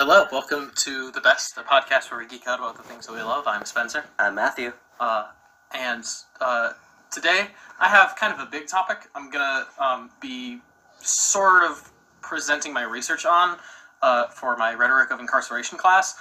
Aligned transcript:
Hello, 0.00 0.26
welcome 0.30 0.70
to 0.76 1.10
The 1.10 1.20
Best, 1.20 1.56
the 1.56 1.62
podcast 1.62 2.12
where 2.12 2.20
we 2.20 2.26
geek 2.28 2.46
out 2.46 2.60
about 2.60 2.76
the 2.76 2.84
things 2.84 3.08
that 3.08 3.12
we 3.12 3.20
love. 3.20 3.48
I'm 3.48 3.64
Spencer. 3.64 4.04
I'm 4.16 4.36
Matthew. 4.36 4.72
Uh, 5.00 5.30
and 5.74 6.04
uh, 6.40 6.74
today 7.10 7.48
I 7.80 7.88
have 7.88 8.14
kind 8.14 8.32
of 8.32 8.38
a 8.38 8.48
big 8.48 8.68
topic 8.68 9.08
I'm 9.16 9.28
going 9.28 9.44
to 9.44 9.84
um, 9.84 10.10
be 10.20 10.60
sort 11.00 11.64
of 11.64 11.90
presenting 12.22 12.72
my 12.72 12.84
research 12.84 13.26
on 13.26 13.58
uh, 14.00 14.28
for 14.28 14.56
my 14.56 14.72
Rhetoric 14.72 15.10
of 15.10 15.18
Incarceration 15.18 15.78
class. 15.78 16.14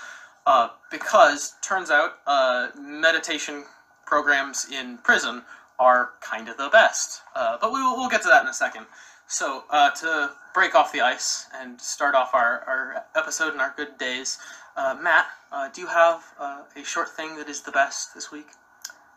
Uh, 0.47 0.69
because 0.89 1.53
turns 1.61 1.91
out 1.91 2.13
uh, 2.25 2.69
meditation 2.81 3.63
programs 4.07 4.71
in 4.73 4.97
prison 5.03 5.43
are 5.77 6.13
kind 6.19 6.49
of 6.49 6.57
the 6.57 6.69
best. 6.69 7.21
Uh, 7.35 7.59
but 7.61 7.71
we 7.71 7.79
will, 7.79 7.95
we'll 7.95 8.09
get 8.09 8.23
to 8.23 8.27
that 8.27 8.41
in 8.41 8.49
a 8.49 8.53
second. 8.53 8.87
So, 9.27 9.65
uh, 9.69 9.91
to 9.91 10.31
break 10.53 10.73
off 10.73 10.91
the 10.93 11.01
ice 11.01 11.47
and 11.53 11.79
start 11.81 12.15
off 12.15 12.33
our, 12.33 12.63
our 12.65 13.05
episode 13.15 13.51
and 13.53 13.61
our 13.61 13.73
good 13.75 13.97
days, 13.97 14.37
uh, 14.77 14.95
Matt, 15.01 15.25
uh, 15.51 15.69
do 15.69 15.81
you 15.81 15.87
have 15.87 16.23
uh, 16.39 16.61
a 16.75 16.83
short 16.83 17.09
thing 17.09 17.35
that 17.37 17.49
is 17.49 17.61
the 17.61 17.71
best 17.71 18.13
this 18.15 18.31
week? 18.31 18.47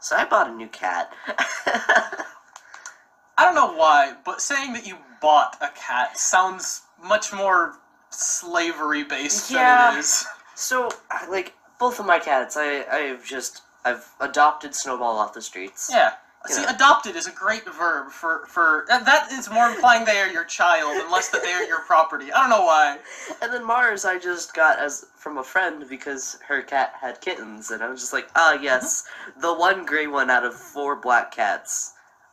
So 0.00 0.16
I 0.16 0.24
bought 0.24 0.48
a 0.48 0.52
new 0.54 0.66
cat. 0.68 1.12
I 1.66 3.44
don't 3.44 3.54
know 3.54 3.72
why, 3.72 4.14
but 4.24 4.40
saying 4.40 4.72
that 4.72 4.86
you 4.86 4.96
bought 5.20 5.56
a 5.60 5.68
cat 5.68 6.18
sounds 6.18 6.82
much 7.02 7.32
more 7.32 7.74
slavery 8.10 9.04
based 9.04 9.48
than 9.50 9.58
Yeah. 9.58 9.94
it 9.94 9.98
is. 10.00 10.26
so, 10.56 10.90
like, 11.30 11.54
both 11.78 12.00
of 12.00 12.06
my 12.06 12.18
cats, 12.18 12.56
I, 12.58 12.84
I've 12.90 13.24
just, 13.24 13.62
I've 13.84 14.06
adopted 14.20 14.74
Snowball 14.74 15.16
off 15.18 15.34
the 15.34 15.40
streets. 15.42 15.88
Yeah. 15.92 16.12
See, 16.46 16.62
know. 16.62 16.68
adopted 16.70 17.16
is 17.16 17.26
a 17.26 17.32
great 17.32 17.66
verb 17.66 18.10
for 18.10 18.46
for 18.46 18.86
that, 18.88 19.30
is 19.30 19.50
more 19.50 19.68
implying 19.68 20.06
they 20.06 20.20
are 20.20 20.28
your 20.28 20.44
child 20.44 20.96
and 20.96 21.10
less 21.10 21.28
that 21.28 21.42
they 21.42 21.52
are 21.52 21.64
your 21.64 21.80
property. 21.80 22.32
I 22.32 22.40
don't 22.40 22.50
know 22.50 22.64
why. 22.64 22.98
And 23.42 23.52
then 23.52 23.62
Mars, 23.64 24.06
I 24.06 24.18
just 24.18 24.54
got 24.54 24.78
as 24.78 25.04
from 25.16 25.36
a 25.36 25.44
friend 25.44 25.86
because 25.88 26.38
her 26.48 26.62
cat 26.62 26.94
had 26.98 27.20
kittens, 27.20 27.70
and 27.70 27.82
I 27.82 27.90
was 27.90 28.00
just 28.00 28.14
like, 28.14 28.30
ah, 28.36 28.54
yes, 28.54 29.04
the 29.38 29.52
one 29.52 29.84
gray 29.84 30.06
one 30.06 30.30
out 30.30 30.44
of 30.44 30.54
four 30.54 30.96
black 30.96 31.30
cats. 31.30 31.92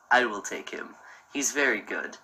I 0.09 0.25
will 0.25 0.41
take 0.41 0.69
him. 0.69 0.95
He's 1.33 1.51
very 1.51 1.81
good. 1.81 2.17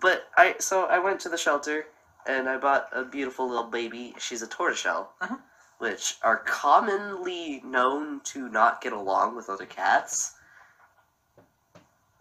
But 0.00 0.28
I, 0.38 0.54
so 0.58 0.86
I 0.86 0.98
went 0.98 1.20
to 1.20 1.28
the 1.28 1.36
shelter, 1.36 1.86
and 2.26 2.48
I 2.48 2.56
bought 2.56 2.88
a 2.92 3.04
beautiful 3.04 3.46
little 3.46 3.70
baby. 3.70 4.14
She's 4.18 4.40
a 4.40 4.46
tortoiseshell, 4.46 5.12
Mhm. 5.22 5.40
which 5.78 6.16
are 6.22 6.38
commonly 6.38 7.60
known 7.62 8.20
to 8.24 8.48
not 8.48 8.80
get 8.80 8.94
along 8.94 9.36
with 9.36 9.50
other 9.50 9.66
cats. 9.66 10.32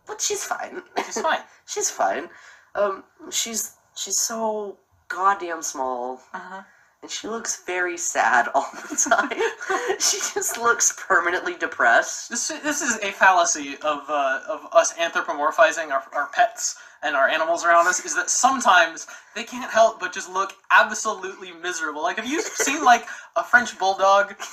But 0.08 0.22
she's 0.22 0.44
fine. 0.44 0.81
She's 1.06 1.22
fine. 1.22 1.39
she's 1.67 1.89
fine. 1.89 2.30
Um, 2.75 3.03
she's 3.31 3.75
she's 3.95 4.20
so 4.20 4.78
goddamn 5.08 5.61
small, 5.61 6.22
Uh-huh. 6.34 6.61
and 7.02 7.09
she 7.11 7.28
looks 7.28 7.64
very 7.66 7.98
sad 7.98 8.50
all 8.53 8.67
the 8.89 8.95
time. 9.09 9.98
she 10.00 10.17
just 10.33 10.58
looks 10.58 10.94
permanently 11.08 11.56
depressed. 11.56 12.30
This 12.30 12.48
this 12.64 12.81
is 12.81 12.98
a 13.02 13.11
fallacy 13.11 13.76
of 13.81 14.02
uh, 14.09 14.42
of 14.50 14.67
us 14.73 14.94
anthropomorphizing 14.94 15.92
our, 15.92 16.03
our 16.14 16.28
pets 16.33 16.76
and 17.03 17.16
our 17.16 17.28
animals 17.30 17.64
around 17.66 17.88
us. 17.88 18.03
Is 18.03 18.16
that 18.16 18.30
sometimes 18.30 19.08
they 19.36 19.44
can't 19.44 19.72
help 19.72 20.00
but 20.00 20.11
just 20.14 20.30
look 20.30 20.53
absolutely 20.72 21.52
miserable. 21.53 22.03
Like 22.03 22.17
have 22.17 22.28
you 22.28 22.42
seen 22.42 22.83
like 22.83 23.06
a 23.36 23.44
French 23.44 23.78
bulldog? 23.80 24.36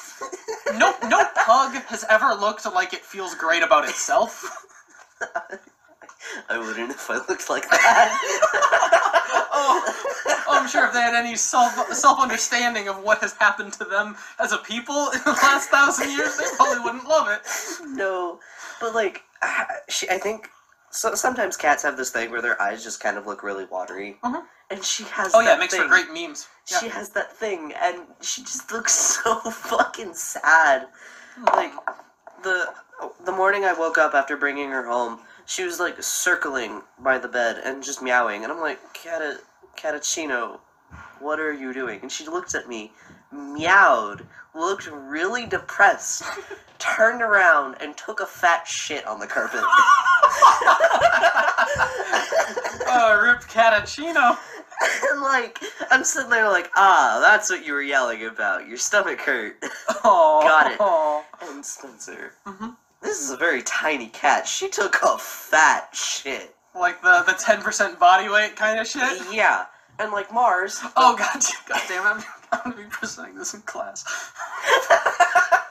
No 0.78 0.94
no 1.08 1.22
pug 1.34 1.74
has 1.92 2.02
ever 2.08 2.32
looked 2.32 2.64
like 2.72 2.94
it 2.94 3.00
feels 3.04 3.34
great 3.34 3.62
about 3.62 3.84
itself. 3.86 4.64
I 6.48 6.58
wouldn't 6.58 6.90
if 6.90 7.10
I 7.10 7.16
looked 7.28 7.50
like 7.50 7.68
that. 7.68 8.18
oh, 9.52 10.44
I'm 10.48 10.68
sure 10.68 10.86
if 10.86 10.92
they 10.92 11.00
had 11.00 11.14
any 11.14 11.36
self 11.36 11.72
self 11.92 12.20
understanding 12.20 12.88
of 12.88 13.02
what 13.02 13.18
has 13.18 13.32
happened 13.34 13.72
to 13.74 13.84
them 13.84 14.16
as 14.38 14.52
a 14.52 14.58
people 14.58 15.10
in 15.14 15.20
the 15.24 15.32
last 15.42 15.68
thousand 15.70 16.10
years, 16.10 16.36
they 16.36 16.44
probably 16.56 16.80
wouldn't 16.82 17.06
love 17.08 17.28
it. 17.28 17.40
no, 17.88 18.38
but 18.80 18.94
like, 18.94 19.22
she. 19.88 20.08
I 20.10 20.18
think 20.18 20.48
so. 20.90 21.14
Sometimes 21.14 21.56
cats 21.56 21.82
have 21.82 21.96
this 21.96 22.10
thing 22.10 22.30
where 22.30 22.42
their 22.42 22.60
eyes 22.62 22.82
just 22.82 23.00
kind 23.00 23.16
of 23.18 23.26
look 23.26 23.42
really 23.42 23.64
watery, 23.66 24.16
Mhm. 24.24 24.42
and 24.70 24.84
she 24.84 25.04
has. 25.04 25.32
Oh 25.34 25.40
yeah, 25.40 25.54
it 25.54 25.58
makes 25.58 25.74
thing. 25.74 25.82
for 25.82 25.88
great 25.88 26.12
memes. 26.12 26.48
Yeah. 26.70 26.78
She 26.78 26.88
has 26.88 27.10
that 27.10 27.36
thing, 27.36 27.72
and 27.82 28.02
she 28.20 28.42
just 28.42 28.70
looks 28.72 28.92
so 29.22 29.38
fucking 29.50 30.14
sad. 30.14 30.86
Like 31.54 31.72
the 32.42 32.66
the 33.24 33.32
morning 33.32 33.64
I 33.64 33.72
woke 33.72 33.98
up 33.98 34.14
after 34.14 34.36
bringing 34.36 34.70
her 34.70 34.86
home, 34.86 35.20
she 35.46 35.64
was 35.64 35.80
like 35.80 36.02
circling 36.02 36.82
by 36.98 37.18
the 37.18 37.28
bed 37.28 37.60
and 37.64 37.82
just 37.82 38.02
meowing, 38.02 38.44
and 38.44 38.52
I'm 38.52 38.60
like, 38.60 38.78
Cata 38.94 39.38
Catachino, 39.76 40.60
what 41.20 41.38
are 41.40 41.52
you 41.52 41.72
doing? 41.72 42.00
And 42.02 42.10
she 42.12 42.26
looked 42.26 42.54
at 42.54 42.68
me, 42.68 42.92
meowed, 43.32 44.26
looked 44.54 44.86
really 44.86 45.46
depressed, 45.46 46.22
turned 46.78 47.22
around, 47.22 47.76
and 47.80 47.96
took 47.96 48.20
a 48.20 48.26
fat 48.26 48.66
shit 48.66 49.06
on 49.06 49.18
the 49.20 49.26
carpet. 49.26 49.62
Uh, 52.94 53.18
rip 53.22 53.40
Catachino. 53.42 54.36
and 55.10 55.22
like, 55.22 55.58
I'm 55.90 56.04
sitting 56.04 56.28
there 56.30 56.48
like, 56.50 56.70
ah, 56.76 57.20
that's 57.22 57.48
what 57.48 57.64
you 57.64 57.72
were 57.72 57.80
yelling 57.82 58.26
about. 58.26 58.68
Your 58.68 58.76
stomach 58.76 59.20
hurt. 59.20 59.56
Oh, 60.04 60.40
Got 60.42 60.72
it. 60.72 61.48
And 61.50 61.64
Spencer, 61.64 62.32
Mhm. 62.46 62.76
This 63.02 63.20
is 63.20 63.30
a 63.30 63.36
very 63.36 63.62
tiny 63.62 64.06
cat. 64.08 64.46
She 64.46 64.68
took 64.68 64.98
a 65.02 65.18
fat 65.18 65.88
shit. 65.94 66.54
Like 66.74 67.02
the 67.02 67.22
the 67.26 67.34
ten 67.34 67.60
percent 67.60 67.98
body 67.98 68.28
weight 68.28 68.56
kind 68.56 68.80
of 68.80 68.86
shit. 68.86 69.20
Yeah, 69.32 69.66
and 69.98 70.12
like 70.12 70.32
Mars. 70.32 70.80
Oh 70.96 71.16
god, 71.16 71.42
god 71.68 71.82
damn 71.88 72.18
it! 72.18 72.24
I'm, 72.24 72.24
I'm 72.64 72.72
gonna 72.72 72.84
be 72.84 72.88
presenting 72.90 73.36
this 73.36 73.54
in 73.54 73.62
class. 73.62 74.04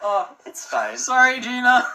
Oh, 0.03 0.27
it's 0.47 0.65
fine. 0.65 0.97
sorry, 0.97 1.39
Gina. 1.39 1.87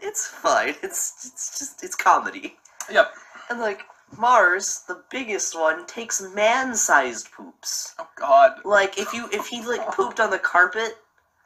It's 0.00 0.26
fine. 0.26 0.74
It's 0.82 1.26
it's 1.26 1.58
just 1.58 1.84
it's 1.84 1.94
comedy. 1.94 2.56
Yep. 2.90 3.12
And 3.50 3.60
like 3.60 3.82
Mars, 4.16 4.82
the 4.88 5.02
biggest 5.10 5.54
one, 5.54 5.84
takes 5.86 6.22
man-sized 6.34 7.30
poops. 7.32 7.94
Oh 7.98 8.08
god, 8.16 8.60
Like 8.64 8.98
if 8.98 9.12
you 9.12 9.28
if 9.30 9.46
he 9.46 9.60
like 9.62 9.86
pooped 9.92 10.20
on 10.20 10.30
the 10.30 10.38
carpet, 10.38 10.96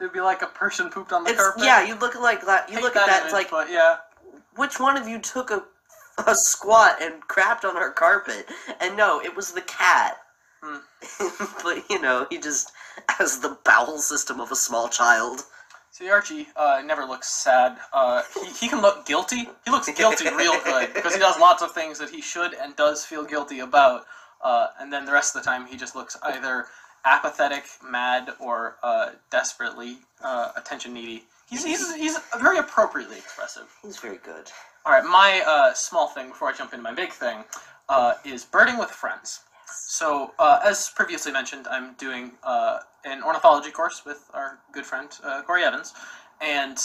it'd 0.02 0.12
be 0.12 0.20
like 0.20 0.42
a 0.42 0.46
person 0.46 0.90
pooped 0.90 1.12
on 1.12 1.24
the 1.24 1.30
it's 1.30 1.40
carpet. 1.40 1.64
yeah. 1.64 1.86
You 1.86 1.94
look 1.94 2.20
like 2.20 2.44
that. 2.46 2.68
You 2.68 2.76
Hate 2.76 2.84
look 2.84 2.96
at 2.96 3.06
that. 3.06 3.22
It's 3.24 3.32
like 3.32 3.50
but 3.50 3.70
yeah. 3.70 3.96
which 4.56 4.80
one 4.80 4.96
of 4.96 5.08
you 5.08 5.18
took 5.18 5.50
a 5.50 5.62
a 6.26 6.34
squat 6.34 7.00
and 7.00 7.22
crapped 7.28 7.64
on 7.64 7.76
our 7.76 7.90
carpet? 7.90 8.46
And 8.80 8.96
no, 8.96 9.20
it 9.20 9.34
was 9.34 9.52
the 9.52 9.62
cat. 9.62 10.18
Hmm. 10.62 10.78
but 11.64 11.88
you 11.88 12.00
know, 12.00 12.26
he 12.30 12.38
just 12.38 12.72
has 13.08 13.40
the 13.40 13.56
bowel 13.64 13.98
system 13.98 14.40
of 14.40 14.52
a 14.52 14.56
small 14.56 14.88
child. 14.88 15.42
See, 15.90 16.08
Archie 16.10 16.48
uh, 16.56 16.82
never 16.84 17.04
looks 17.04 17.28
sad. 17.28 17.76
Uh, 17.92 18.22
he, 18.34 18.50
he 18.52 18.68
can 18.68 18.80
look 18.80 19.04
guilty. 19.04 19.48
He 19.64 19.70
looks 19.70 19.90
guilty 19.92 20.24
real 20.34 20.58
good 20.64 20.92
because 20.94 21.12
he 21.12 21.20
does 21.20 21.38
lots 21.38 21.62
of 21.62 21.72
things 21.72 21.98
that 21.98 22.08
he 22.08 22.22
should 22.22 22.54
and 22.54 22.74
does 22.76 23.04
feel 23.04 23.24
guilty 23.24 23.60
about. 23.60 24.06
Uh, 24.42 24.68
and 24.80 24.92
then 24.92 25.04
the 25.04 25.12
rest 25.12 25.36
of 25.36 25.42
the 25.42 25.48
time, 25.48 25.66
he 25.66 25.76
just 25.76 25.94
looks 25.94 26.16
either 26.22 26.66
apathetic, 27.04 27.64
mad, 27.84 28.30
or 28.38 28.76
uh, 28.82 29.10
desperately 29.30 29.98
uh, 30.22 30.52
attention 30.56 30.94
needy. 30.94 31.24
He's, 31.50 31.64
he's, 31.64 31.94
he's 31.96 32.18
very 32.40 32.58
appropriately 32.58 33.18
expressive. 33.18 33.68
He's 33.82 33.98
very 33.98 34.18
good. 34.18 34.50
All 34.86 34.92
right, 34.92 35.04
my 35.04 35.42
uh, 35.46 35.74
small 35.74 36.08
thing 36.08 36.28
before 36.28 36.48
I 36.48 36.52
jump 36.52 36.72
into 36.72 36.82
my 36.82 36.94
big 36.94 37.12
thing 37.12 37.44
uh, 37.88 38.14
is 38.24 38.44
birding 38.44 38.78
with 38.78 38.90
friends. 38.90 39.40
So, 39.66 40.32
uh, 40.38 40.60
as 40.64 40.90
previously 40.94 41.32
mentioned, 41.32 41.66
I'm 41.68 41.94
doing 41.94 42.32
uh, 42.42 42.78
an 43.04 43.22
ornithology 43.22 43.70
course 43.70 44.02
with 44.04 44.28
our 44.34 44.58
good 44.72 44.84
friend 44.84 45.08
uh, 45.24 45.42
Corey 45.42 45.64
Evans, 45.64 45.94
and 46.40 46.78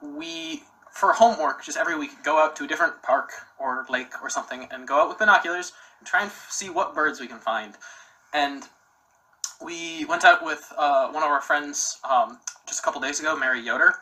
we, 0.00 0.62
for 0.90 1.12
homework, 1.12 1.64
just 1.64 1.78
every 1.78 1.98
week 1.98 2.10
go 2.22 2.38
out 2.38 2.56
to 2.56 2.64
a 2.64 2.66
different 2.66 3.02
park 3.02 3.32
or 3.58 3.86
lake 3.90 4.22
or 4.22 4.30
something 4.30 4.66
and 4.70 4.86
go 4.86 5.00
out 5.02 5.08
with 5.08 5.18
binoculars 5.18 5.72
and 5.98 6.06
try 6.06 6.22
and 6.22 6.30
see 6.48 6.70
what 6.70 6.94
birds 6.94 7.20
we 7.20 7.26
can 7.26 7.38
find. 7.38 7.74
And 8.32 8.64
we 9.64 10.04
went 10.06 10.24
out 10.24 10.44
with 10.44 10.72
uh, 10.76 11.08
one 11.10 11.22
of 11.22 11.30
our 11.30 11.40
friends 11.40 11.98
um, 12.08 12.38
just 12.66 12.80
a 12.80 12.82
couple 12.82 13.00
days 13.00 13.20
ago, 13.20 13.36
Mary 13.36 13.60
Yoder, 13.60 13.94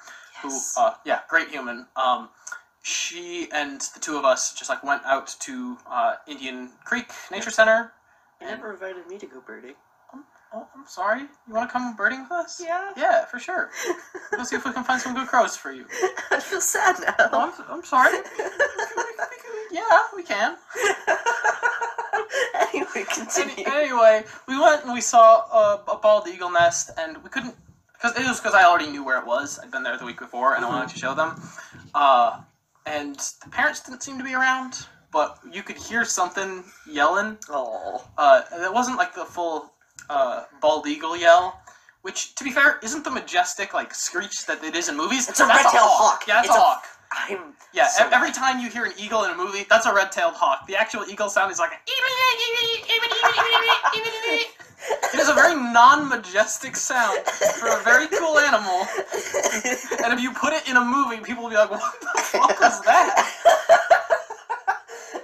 Yes. 0.42 0.74
who, 0.76 0.82
uh, 0.82 0.94
yeah, 1.04 1.20
great 1.28 1.48
human. 1.48 1.86
Um, 1.96 2.28
she 2.82 3.48
and 3.52 3.80
the 3.94 4.00
two 4.00 4.16
of 4.16 4.24
us 4.24 4.54
just 4.54 4.70
like 4.70 4.82
went 4.82 5.02
out 5.04 5.34
to 5.40 5.76
uh, 5.86 6.14
Indian 6.26 6.70
Creek 6.84 7.10
Nature 7.30 7.50
Center. 7.50 7.92
He 8.38 8.46
never 8.46 8.72
invited 8.72 9.06
me 9.06 9.18
to 9.18 9.26
go 9.26 9.40
birding. 9.46 9.74
Oh, 10.52 10.66
I'm 10.74 10.84
sorry. 10.86 11.20
You 11.46 11.54
want 11.54 11.68
to 11.68 11.72
come 11.72 11.94
birding 11.94 12.22
with 12.22 12.32
us? 12.32 12.60
Yeah. 12.64 12.90
Yeah, 12.96 13.24
for 13.26 13.38
sure. 13.38 13.70
We'll 14.32 14.44
see 14.44 14.56
if 14.56 14.64
we 14.64 14.72
can 14.72 14.82
find 14.82 15.00
some 15.00 15.14
good 15.14 15.28
crows 15.28 15.56
for 15.56 15.70
you. 15.70 15.84
I 16.32 16.40
feel 16.40 16.60
sad 16.60 16.96
now. 17.00 17.14
Oh, 17.32 17.52
I'm, 17.68 17.76
I'm 17.78 17.84
sorry. 17.84 18.18
Yeah, 19.72 19.82
we 20.16 20.24
can. 20.24 20.56
anyway, 22.72 22.86
Any, 22.94 23.04
continue. 23.04 23.64
anyway, 23.66 24.24
we 24.48 24.58
went 24.60 24.84
and 24.84 24.92
we 24.92 25.00
saw 25.00 25.40
a, 25.52 25.82
a 25.92 25.96
bald 25.98 26.28
eagle 26.28 26.50
nest, 26.50 26.90
and 26.98 27.16
we 27.22 27.28
couldn't 27.30 27.54
because 27.92 28.16
it 28.16 28.26
was 28.26 28.40
because 28.40 28.54
I 28.54 28.64
already 28.64 28.90
knew 28.90 29.04
where 29.04 29.18
it 29.18 29.26
was. 29.26 29.58
I'd 29.62 29.70
been 29.70 29.82
there 29.82 29.96
the 29.98 30.06
week 30.06 30.18
before, 30.18 30.54
and 30.54 30.64
I 30.64 30.68
wanted 30.68 30.88
to 30.90 30.98
show 30.98 31.14
them. 31.14 31.40
Uh, 31.94 32.40
and 32.86 33.16
the 33.44 33.50
parents 33.50 33.80
didn't 33.80 34.02
seem 34.02 34.16
to 34.16 34.24
be 34.24 34.34
around, 34.34 34.86
but 35.12 35.38
you 35.52 35.62
could 35.62 35.76
hear 35.76 36.04
something 36.04 36.64
yelling. 36.90 37.36
Oh. 37.50 38.02
Uh, 38.16 38.42
it 38.52 38.72
wasn't 38.72 38.96
like 38.96 39.14
the 39.14 39.24
full 39.26 39.72
uh, 40.08 40.44
bald 40.62 40.86
eagle 40.86 41.14
yell, 41.14 41.60
which, 42.02 42.34
to 42.36 42.44
be 42.44 42.50
fair, 42.50 42.78
isn't 42.82 43.04
the 43.04 43.10
majestic 43.10 43.74
like 43.74 43.92
screech 43.94 44.46
that 44.46 44.64
it 44.64 44.74
is 44.74 44.88
in 44.88 44.96
movies. 44.96 45.28
It's 45.28 45.40
a 45.40 45.46
red-tailed 45.46 45.74
hawk. 45.74 46.24
Yeah, 46.26 46.40
It's 46.40 46.48
a- 46.48 46.52
hawk. 46.52 46.84
I'm 47.12 47.54
Yeah, 47.72 47.88
so 47.88 48.08
every 48.12 48.32
time 48.32 48.60
you 48.60 48.68
hear 48.68 48.84
an 48.84 48.92
eagle 48.98 49.24
in 49.24 49.30
a 49.30 49.36
movie, 49.36 49.64
that's 49.68 49.86
a 49.86 49.94
red-tailed 49.94 50.34
hawk. 50.34 50.66
The 50.66 50.76
actual 50.76 51.04
eagle 51.08 51.28
sound 51.28 51.52
is 51.52 51.58
like. 51.58 51.70
It 55.12 55.20
is 55.20 55.28
a 55.28 55.34
very 55.34 55.54
non-majestic 55.54 56.74
sound 56.74 57.18
for 57.26 57.68
a 57.68 57.82
very 57.82 58.06
cool 58.08 58.38
animal, 58.38 58.86
and 60.02 60.12
if 60.14 60.20
you 60.20 60.32
put 60.32 60.52
it 60.54 60.66
in 60.68 60.76
a 60.76 60.84
movie, 60.84 61.18
people 61.18 61.44
will 61.44 61.50
be 61.50 61.56
like, 61.56 61.70
"What 61.70 61.82
the 62.00 62.22
fuck 62.22 62.58
was 62.60 62.80
that?" 62.82 63.26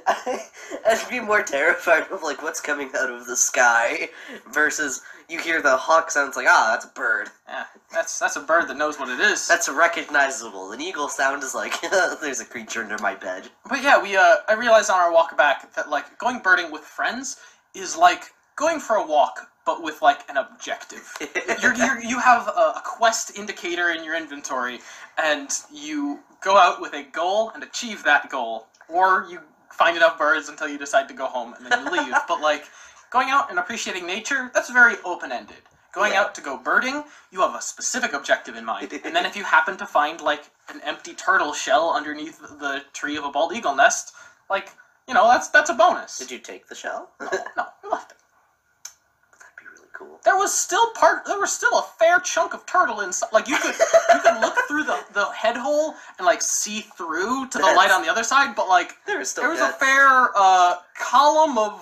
I'd 0.86 1.08
be 1.08 1.20
more 1.20 1.42
terrified 1.42 2.04
of 2.10 2.22
like 2.22 2.42
what's 2.42 2.60
coming 2.60 2.90
out 2.98 3.10
of 3.10 3.26
the 3.26 3.36
sky 3.36 4.10
versus 4.52 5.02
you 5.28 5.40
hear 5.40 5.62
the 5.62 5.76
hawk 5.76 6.10
sounds 6.10 6.36
like 6.36 6.46
ah 6.48 6.70
that's 6.72 6.84
a 6.84 6.88
bird. 6.88 7.28
Yeah, 7.48 7.64
that's 7.96 8.18
that's 8.18 8.36
a 8.36 8.40
bird 8.40 8.68
that 8.68 8.76
knows 8.76 8.98
what 8.98 9.08
it 9.08 9.20
is. 9.20 9.48
That's 9.48 9.68
recognizable. 9.70 10.72
An 10.72 10.80
eagle 10.82 11.08
sound 11.08 11.42
is 11.42 11.54
like 11.54 11.80
there's 12.20 12.40
a 12.40 12.44
creature 12.44 12.82
under 12.82 12.98
my 12.98 13.14
bed. 13.14 13.48
But 13.68 13.82
yeah, 13.82 14.00
we 14.00 14.16
uh, 14.16 14.36
I 14.48 14.52
realized 14.52 14.90
on 14.90 15.00
our 15.00 15.12
walk 15.12 15.36
back 15.36 15.74
that 15.74 15.88
like 15.88 16.18
going 16.18 16.40
birding 16.40 16.70
with 16.70 16.82
friends 16.82 17.38
is 17.74 17.96
like 17.96 18.24
going 18.54 18.80
for 18.80 18.96
a 18.96 19.06
walk, 19.06 19.50
but 19.64 19.82
with 19.82 20.02
like 20.02 20.28
an 20.28 20.36
objective. 20.36 21.10
you're, 21.62 21.74
you're, 21.74 22.02
you 22.02 22.18
have 22.20 22.48
a, 22.48 22.74
a 22.76 22.82
quest 22.84 23.38
indicator 23.38 23.90
in 23.90 24.04
your 24.04 24.14
inventory, 24.14 24.78
and 25.16 25.50
you 25.72 26.20
go 26.42 26.58
out 26.58 26.82
with 26.82 26.92
a 26.92 27.04
goal 27.04 27.50
and 27.54 27.62
achieve 27.62 28.04
that 28.04 28.28
goal, 28.28 28.66
or 28.88 29.26
you 29.30 29.40
find 29.70 29.96
enough 29.96 30.18
birds 30.18 30.50
until 30.50 30.68
you 30.68 30.78
decide 30.78 31.08
to 31.08 31.14
go 31.14 31.26
home 31.26 31.54
and 31.54 31.66
then 31.66 31.84
you 31.84 31.90
leave. 31.92 32.14
but 32.28 32.42
like 32.42 32.66
going 33.10 33.30
out 33.30 33.48
and 33.48 33.58
appreciating 33.58 34.06
nature, 34.06 34.50
that's 34.52 34.70
very 34.70 34.96
open 35.04 35.32
ended. 35.32 35.62
Going 35.96 36.12
Yeah. 36.12 36.20
out 36.20 36.34
to 36.34 36.42
go 36.42 36.58
birding, 36.58 37.04
you 37.30 37.40
have 37.40 37.54
a 37.54 37.62
specific 37.62 38.12
objective 38.12 38.54
in 38.54 38.66
mind, 38.66 38.92
and 39.02 39.16
then 39.16 39.24
if 39.24 39.34
you 39.34 39.44
happen 39.44 39.78
to 39.78 39.86
find 39.86 40.20
like 40.20 40.50
an 40.68 40.82
empty 40.82 41.14
turtle 41.14 41.54
shell 41.54 41.90
underneath 41.94 42.38
the 42.38 42.84
tree 42.92 43.16
of 43.16 43.24
a 43.24 43.30
bald 43.30 43.54
eagle 43.54 43.74
nest, 43.74 44.12
like 44.50 44.72
you 45.08 45.14
know 45.14 45.26
that's 45.26 45.48
that's 45.48 45.70
a 45.70 45.74
bonus. 45.74 46.18
Did 46.18 46.30
you 46.30 46.38
take 46.38 46.68
the 46.68 46.74
shell? 46.74 47.12
No, 47.18 47.30
no, 47.56 47.66
we 47.82 47.88
left 47.88 48.10
it. 48.12 48.18
That'd 49.40 49.56
be 49.58 49.64
really 49.74 49.88
cool. 49.94 50.20
There 50.22 50.36
was 50.36 50.52
still 50.52 50.90
part. 50.92 51.24
There 51.24 51.40
was 51.40 51.50
still 51.50 51.78
a 51.78 51.86
fair 51.98 52.20
chunk 52.20 52.52
of 52.52 52.66
turtle 52.66 53.00
inside. 53.00 53.30
Like 53.32 53.48
you 53.48 53.56
could, 53.56 53.74
you 54.12 54.20
could 54.20 54.38
look 54.42 54.56
through 54.68 54.84
the, 54.84 55.02
the 55.14 55.24
head 55.32 55.56
hole 55.56 55.94
and 56.18 56.26
like 56.26 56.42
see 56.42 56.82
through 56.82 57.48
to 57.48 57.56
the 57.56 57.64
light 57.64 57.90
on 57.90 58.02
the 58.02 58.10
other 58.10 58.22
side. 58.22 58.54
But 58.54 58.68
like 58.68 58.96
There 59.06 59.18
was 59.18 59.30
still 59.30 59.44
there 59.44 59.50
was 59.50 59.60
dead. 59.60 59.70
a 59.70 59.78
fair 59.78 60.30
uh, 60.36 60.74
column 60.98 61.56
of 61.56 61.80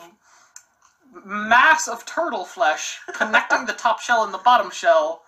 mass 1.25 1.89
of 1.89 2.05
turtle 2.05 2.45
flesh 2.45 3.01
connecting 3.13 3.67
the 3.67 3.73
top 3.73 4.01
shell 4.01 4.25
and 4.25 4.33
the 4.35 4.39
bottom 4.39 4.71
shell, 4.71 5.23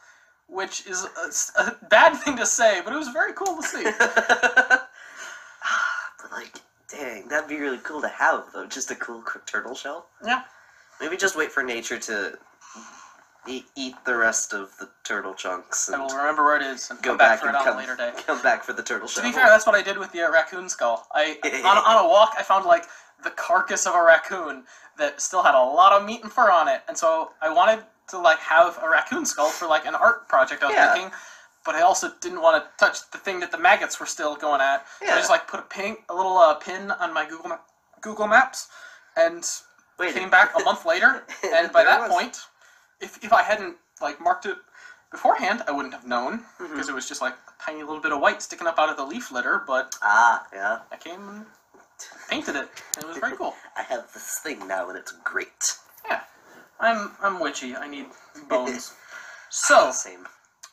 which 0.49 0.87
is 0.87 1.07
a, 1.57 1.63
a 1.63 1.77
bad 1.89 2.15
thing 2.17 2.37
to 2.37 2.47
say, 2.47 2.81
but 2.85 2.93
it 2.93 2.97
was 2.97 3.09
very 3.09 3.33
cool 3.33 3.57
to 3.57 3.63
see. 3.63 3.85
but 3.99 4.89
like, 6.33 6.61
dang, 6.91 7.29
that'd 7.29 7.49
be 7.49 7.59
really 7.59 7.79
cool 7.79 8.01
to 8.01 8.09
have 8.09 8.45
though. 8.53 8.67
Just 8.67 8.91
a 8.91 8.95
cool 8.97 9.23
turtle 9.47 9.75
shell. 9.75 10.07
Yeah. 10.25 10.43
Maybe 11.01 11.17
just 11.17 11.37
wait 11.37 11.53
for 11.53 11.63
nature 11.63 11.99
to 11.99 12.39
eat, 13.47 13.67
eat 13.77 13.95
the 14.05 14.17
rest 14.17 14.53
of 14.53 14.77
the 14.79 14.89
turtle 15.05 15.35
chunks 15.35 15.89
I 15.91 15.95
and 15.95 16.03
will 16.03 16.17
remember 16.17 16.45
where 16.45 16.57
it 16.57 16.63
is 16.63 16.91
and 16.91 17.01
go 17.03 17.11
come 17.11 17.19
back, 17.19 17.41
back 17.41 17.41
for 17.41 17.47
it 17.47 17.49
and 17.51 17.57
on 17.59 17.65
come, 17.65 17.77
a 17.77 17.79
later 17.79 17.97
day. 17.97 18.13
come 18.27 18.43
back 18.43 18.65
for 18.65 18.73
the 18.73 18.83
turtle 18.83 19.07
shell. 19.09 19.23
To 19.23 19.29
be 19.29 19.35
fair, 19.35 19.47
that's 19.47 19.67
what 19.67 19.75
I 19.75 19.83
did 19.83 19.99
with 19.99 20.13
the 20.13 20.23
uh, 20.23 20.33
raccoon 20.33 20.69
skull. 20.69 21.07
I 21.13 21.39
on, 21.65 21.77
on 21.77 22.05
a 22.05 22.09
walk, 22.09 22.35
I 22.39 22.43
found 22.43 22.65
like 22.65 22.85
the 23.23 23.31
carcass 23.31 23.87
of 23.87 23.95
a 23.95 24.03
raccoon 24.03 24.65
that 24.99 25.21
still 25.21 25.43
had 25.43 25.55
a 25.55 25.61
lot 25.63 25.93
of 25.93 26.05
meat 26.07 26.23
and 26.23 26.33
fur 26.33 26.51
on 26.51 26.69
it, 26.69 26.83
and 26.89 26.97
so 26.97 27.33
I 27.41 27.53
wanted 27.53 27.85
to 28.09 28.19
like 28.19 28.39
have 28.39 28.79
a 28.83 28.89
raccoon 28.89 29.27
skull 29.27 29.49
for 29.49 29.67
like 29.69 29.85
an 29.87 29.95
art 29.95 30.29
project 30.29 30.63
I 30.63 30.67
was 30.67 30.75
Yeah. 30.75 30.93
making. 30.95 31.11
But 31.65 31.75
I 31.75 31.81
also 31.83 32.13
didn't 32.21 32.41
want 32.43 32.63
to 32.63 32.71
touch 32.85 32.99
the 33.11 33.19
thing 33.19 33.41
that 33.41 33.51
the 33.51 33.59
maggots 33.59 33.99
were 33.99 34.07
still 34.07 34.37
going 34.37 34.61
at. 34.61 34.87
So 35.01 35.07
I 35.07 35.09
Yeah. 35.09 35.17
just 35.17 35.31
like 35.31 35.49
put 35.49 35.59
a 35.59 35.65
pin, 35.65 35.97
a 36.09 36.15
little 36.15 36.39
uh, 36.39 36.55
pin 36.55 36.93
on 36.93 37.13
my 37.13 37.27
Google 37.27 37.49
Ma- 37.49 37.59
Google 38.01 38.29
Maps, 38.29 38.69
and 39.17 39.45
Wait, 39.99 40.15
came 40.15 40.31
back 40.31 40.53
a 40.57 40.63
month 40.63 40.85
later. 40.87 41.25
And 41.43 41.73
by 41.73 41.83
that 41.83 42.03
was- 42.03 42.11
point, 42.11 42.41
if 43.01 43.23
if 43.25 43.33
I 43.33 43.43
hadn't 43.43 43.77
like 44.01 44.21
marked 44.21 44.47
it 44.47 44.59
beforehand, 45.11 45.65
I 45.67 45.73
wouldn't 45.73 45.95
have 45.95 46.07
known 46.07 46.45
because 46.59 46.89
it 46.89 46.95
was 46.95 47.09
just 47.09 47.21
like 47.21 47.35
a 47.35 47.63
tiny 47.63 47.81
little 47.83 48.01
bit 48.01 48.13
of 48.13 48.21
white 48.21 48.43
sticking 48.43 48.67
up 48.69 48.79
out 48.79 48.89
of 48.89 48.97
the 48.97 49.05
leaf 49.05 49.33
litter. 49.33 49.65
But 49.67 49.97
Ah, 50.03 50.47
yeah. 50.53 50.79
I 50.93 50.97
came 50.97 51.47
painted 52.29 52.57
it. 52.57 52.69
It 52.99 53.07
was 53.07 53.19
very 53.19 53.37
cool. 53.37 53.55
I 53.77 53.83
have 53.83 54.13
this 54.13 54.39
thing 54.43 54.67
now, 54.67 54.89
and 54.89 54.99
it's 54.99 55.13
great. 55.25 55.75
Yeah, 56.09 56.21
I'm 56.81 57.13
I'm 57.23 57.41
witchy. 57.41 57.77
I 57.77 57.89
need 57.89 58.07
bones. 58.49 58.95
So, 59.49 59.93
Same. 59.93 60.27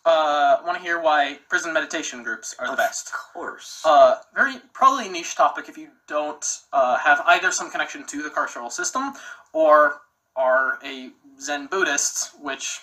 uh, 0.04 0.58
want 0.66 0.76
to 0.78 0.84
hear 0.84 1.00
why 1.00 1.38
prison 1.48 1.72
meditation 1.74 2.24
groups 2.24 2.56
are 2.58 2.66
the 2.66 2.72
Of 2.74 2.78
best? 2.80 3.08
Of 3.10 3.14
course. 3.14 3.82
Uh, 3.86 4.16
very 4.34 4.56
probably 4.74 5.08
niche 5.10 5.36
topic 5.36 5.70
if 5.70 5.78
you 5.78 5.90
don't 6.08 6.44
uh, 6.74 6.98
have 6.98 7.22
either 7.28 7.52
some 7.52 7.70
connection 7.70 8.04
to 8.08 8.24
the 8.24 8.30
carceral 8.30 8.72
system 8.72 9.14
or 9.54 10.02
are 10.36 10.80
a 10.84 11.12
Zen 11.40 11.68
Buddhist, 11.68 12.32
which 12.42 12.80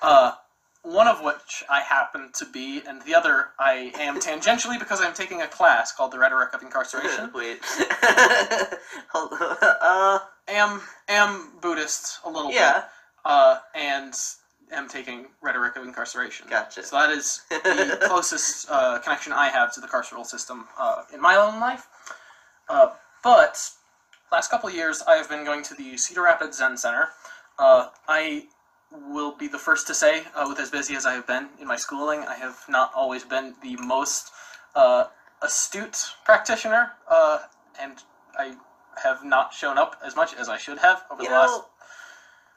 uh, 0.00 0.32
one 0.82 1.06
of 1.06 1.22
which 1.22 1.62
I 1.70 1.80
happen 1.80 2.30
to 2.34 2.44
be, 2.44 2.82
and 2.86 3.00
the 3.02 3.14
other 3.14 3.50
I 3.58 3.92
am 3.98 4.18
tangentially 4.18 4.78
because 4.78 5.00
I'm 5.00 5.14
taking 5.14 5.42
a 5.42 5.46
class 5.46 5.92
called 5.92 6.12
the 6.12 6.18
Rhetoric 6.18 6.52
of 6.54 6.62
Incarceration. 6.62 7.30
Wait. 7.34 7.60
Hold 9.12 9.32
uh, 9.40 10.18
am 10.48 10.80
am 11.08 11.52
Buddhist 11.60 12.18
a 12.24 12.30
little 12.30 12.50
bit, 12.50 12.56
yeah. 12.56 12.84
uh, 13.24 13.58
and 13.74 14.14
am 14.72 14.88
taking 14.88 15.26
Rhetoric 15.40 15.76
of 15.76 15.84
Incarceration. 15.84 16.46
Gotcha. 16.50 16.82
So 16.82 16.96
that 16.96 17.10
is 17.10 17.42
the 17.50 17.98
closest 18.08 18.68
uh, 18.68 18.98
connection 18.98 19.32
I 19.32 19.48
have 19.48 19.72
to 19.74 19.80
the 19.80 19.86
carceral 19.86 20.26
system 20.26 20.66
uh, 20.78 21.04
in 21.14 21.20
my 21.20 21.36
own 21.36 21.60
life. 21.60 21.86
Uh, 22.68 22.88
but 23.22 23.70
last 24.32 24.50
couple 24.50 24.68
years, 24.70 25.02
I 25.06 25.14
have 25.14 25.28
been 25.28 25.44
going 25.44 25.62
to 25.64 25.74
the 25.74 25.96
Cedar 25.96 26.22
Rapids 26.22 26.58
Zen 26.58 26.76
Center. 26.76 27.08
Uh, 27.58 27.88
I 28.08 28.46
will 29.08 29.32
be 29.36 29.48
the 29.48 29.58
first 29.58 29.86
to 29.88 29.94
say, 29.94 30.24
uh, 30.34 30.44
with 30.48 30.58
as 30.58 30.70
busy 30.70 30.94
as 30.94 31.06
I 31.06 31.14
have 31.14 31.26
been 31.26 31.48
in 31.60 31.66
my 31.66 31.76
schooling, 31.76 32.20
I 32.20 32.34
have 32.34 32.64
not 32.68 32.92
always 32.94 33.24
been 33.24 33.54
the 33.62 33.76
most 33.76 34.30
uh, 34.74 35.04
astute 35.42 36.14
practitioner, 36.24 36.92
uh, 37.08 37.38
and 37.80 38.02
I 38.38 38.54
have 39.02 39.24
not 39.24 39.52
shown 39.52 39.78
up 39.78 39.96
as 40.04 40.16
much 40.16 40.34
as 40.34 40.48
I 40.48 40.58
should 40.58 40.78
have 40.78 41.04
over 41.10 41.22
You 41.22 41.28
the 41.28 41.34
last. 41.34 41.62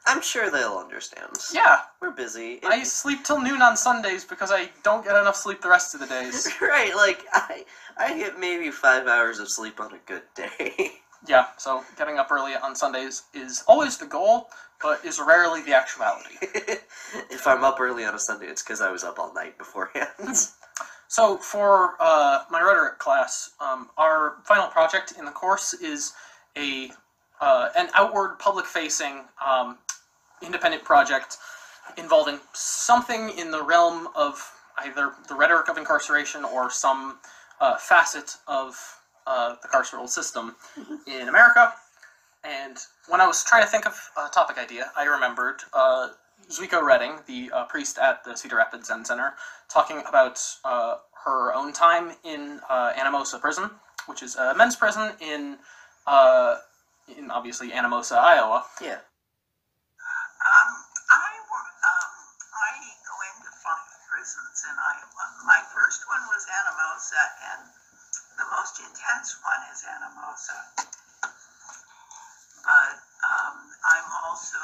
I'm 0.08 0.22
sure 0.22 0.50
they'll 0.50 0.78
understand. 0.78 1.32
Yeah, 1.52 1.80
We're 2.00 2.12
busy. 2.12 2.60
I 2.64 2.84
sleep 2.84 3.24
till 3.24 3.40
noon 3.40 3.60
on 3.60 3.76
Sundays 3.76 4.24
because 4.24 4.52
I 4.52 4.70
don't 4.84 5.02
get 5.02 5.16
enough 5.16 5.34
sleep 5.34 5.60
the 5.60 5.68
rest 5.68 5.94
of 5.94 6.00
the 6.00 6.06
days. 6.06 6.48
right, 6.60 6.94
like 6.94 7.24
I 7.32 7.64
I 7.96 8.16
get 8.16 8.38
maybe 8.38 8.70
five 8.70 9.08
hours 9.08 9.40
of 9.40 9.50
sleep 9.50 9.80
on 9.80 9.92
a 9.92 9.98
good 10.06 10.22
day. 10.34 10.92
Yeah, 11.26 11.46
so 11.56 11.82
getting 11.98 12.18
up 12.18 12.30
early 12.30 12.54
on 12.54 12.76
Sundays 12.76 13.24
is 13.34 13.64
always 13.66 13.96
the 13.96 14.06
goal, 14.06 14.48
but 14.82 15.04
is 15.04 15.20
rarely 15.20 15.62
the 15.62 15.74
actuality. 15.74 16.36
if 17.30 17.46
I'm 17.46 17.64
up 17.64 17.80
early 17.80 18.04
on 18.04 18.14
a 18.14 18.18
Sunday, 18.18 18.46
it's 18.46 18.62
because 18.62 18.80
I 18.80 18.90
was 18.90 19.04
up 19.04 19.18
all 19.18 19.32
night 19.32 19.58
beforehand. 19.58 20.08
So 21.08 21.36
for 21.36 21.94
uh, 22.00 22.44
my 22.50 22.60
rhetoric 22.60 22.98
class, 22.98 23.50
um, 23.60 23.88
our 23.96 24.38
final 24.44 24.66
project 24.68 25.14
in 25.18 25.24
the 25.24 25.30
course 25.30 25.72
is 25.74 26.12
a 26.56 26.90
uh, 27.40 27.68
an 27.76 27.88
outward, 27.94 28.38
public-facing, 28.38 29.20
um, 29.46 29.76
independent 30.42 30.82
project 30.84 31.36
involving 31.98 32.38
something 32.54 33.30
in 33.38 33.50
the 33.50 33.62
realm 33.62 34.08
of 34.16 34.52
either 34.78 35.12
the 35.28 35.34
rhetoric 35.34 35.68
of 35.68 35.76
incarceration 35.76 36.44
or 36.44 36.70
some 36.70 37.18
uh, 37.60 37.76
facet 37.76 38.36
of 38.48 38.74
uh, 39.26 39.56
the 39.62 39.68
carceral 39.68 40.08
system 40.08 40.56
in 41.06 41.28
America. 41.28 41.72
And 42.46 42.78
when 43.08 43.20
I 43.20 43.26
was 43.26 43.42
trying 43.42 43.62
to 43.62 43.68
think 43.68 43.86
of 43.86 43.98
a 44.16 44.28
topic 44.28 44.56
idea, 44.56 44.92
I 44.96 45.04
remembered 45.04 45.62
uh, 45.72 46.10
Zuiko 46.48 46.80
Redding, 46.80 47.18
the 47.26 47.50
uh, 47.52 47.64
priest 47.64 47.98
at 47.98 48.22
the 48.24 48.36
Cedar 48.36 48.56
Rapids 48.56 48.86
Zen 48.86 49.04
Center, 49.04 49.34
talking 49.68 50.02
about 50.08 50.38
uh, 50.64 50.96
her 51.24 51.52
own 51.54 51.72
time 51.72 52.12
in 52.22 52.60
uh, 52.70 52.92
Anamosa 52.92 53.40
Prison, 53.40 53.70
which 54.06 54.22
is 54.22 54.36
a 54.36 54.54
men's 54.54 54.76
prison 54.76 55.10
in, 55.20 55.58
uh, 56.06 56.56
in 57.18 57.30
obviously 57.32 57.70
Anamosa, 57.70 58.16
Iowa. 58.16 58.64
yeah. 58.80 59.02
Um, 60.46 60.70
I 61.10 61.30
wor- 61.50 61.74
um, 61.82 62.12
I 62.54 62.70
go 62.78 63.16
into 63.26 63.50
five 63.58 63.90
prisons 64.06 64.62
in 64.70 64.76
Iowa. 64.78 65.24
My 65.42 65.58
first 65.74 66.06
one 66.06 66.22
was 66.30 66.46
Anamosa, 66.46 67.22
and 67.50 67.62
the 68.38 68.46
most 68.54 68.78
intense 68.78 69.34
one 69.42 69.62
is 69.74 69.82
Anamosa. 69.82 70.86
But 72.66 72.98
um, 72.98 73.56
I'm 73.86 74.08
also 74.26 74.58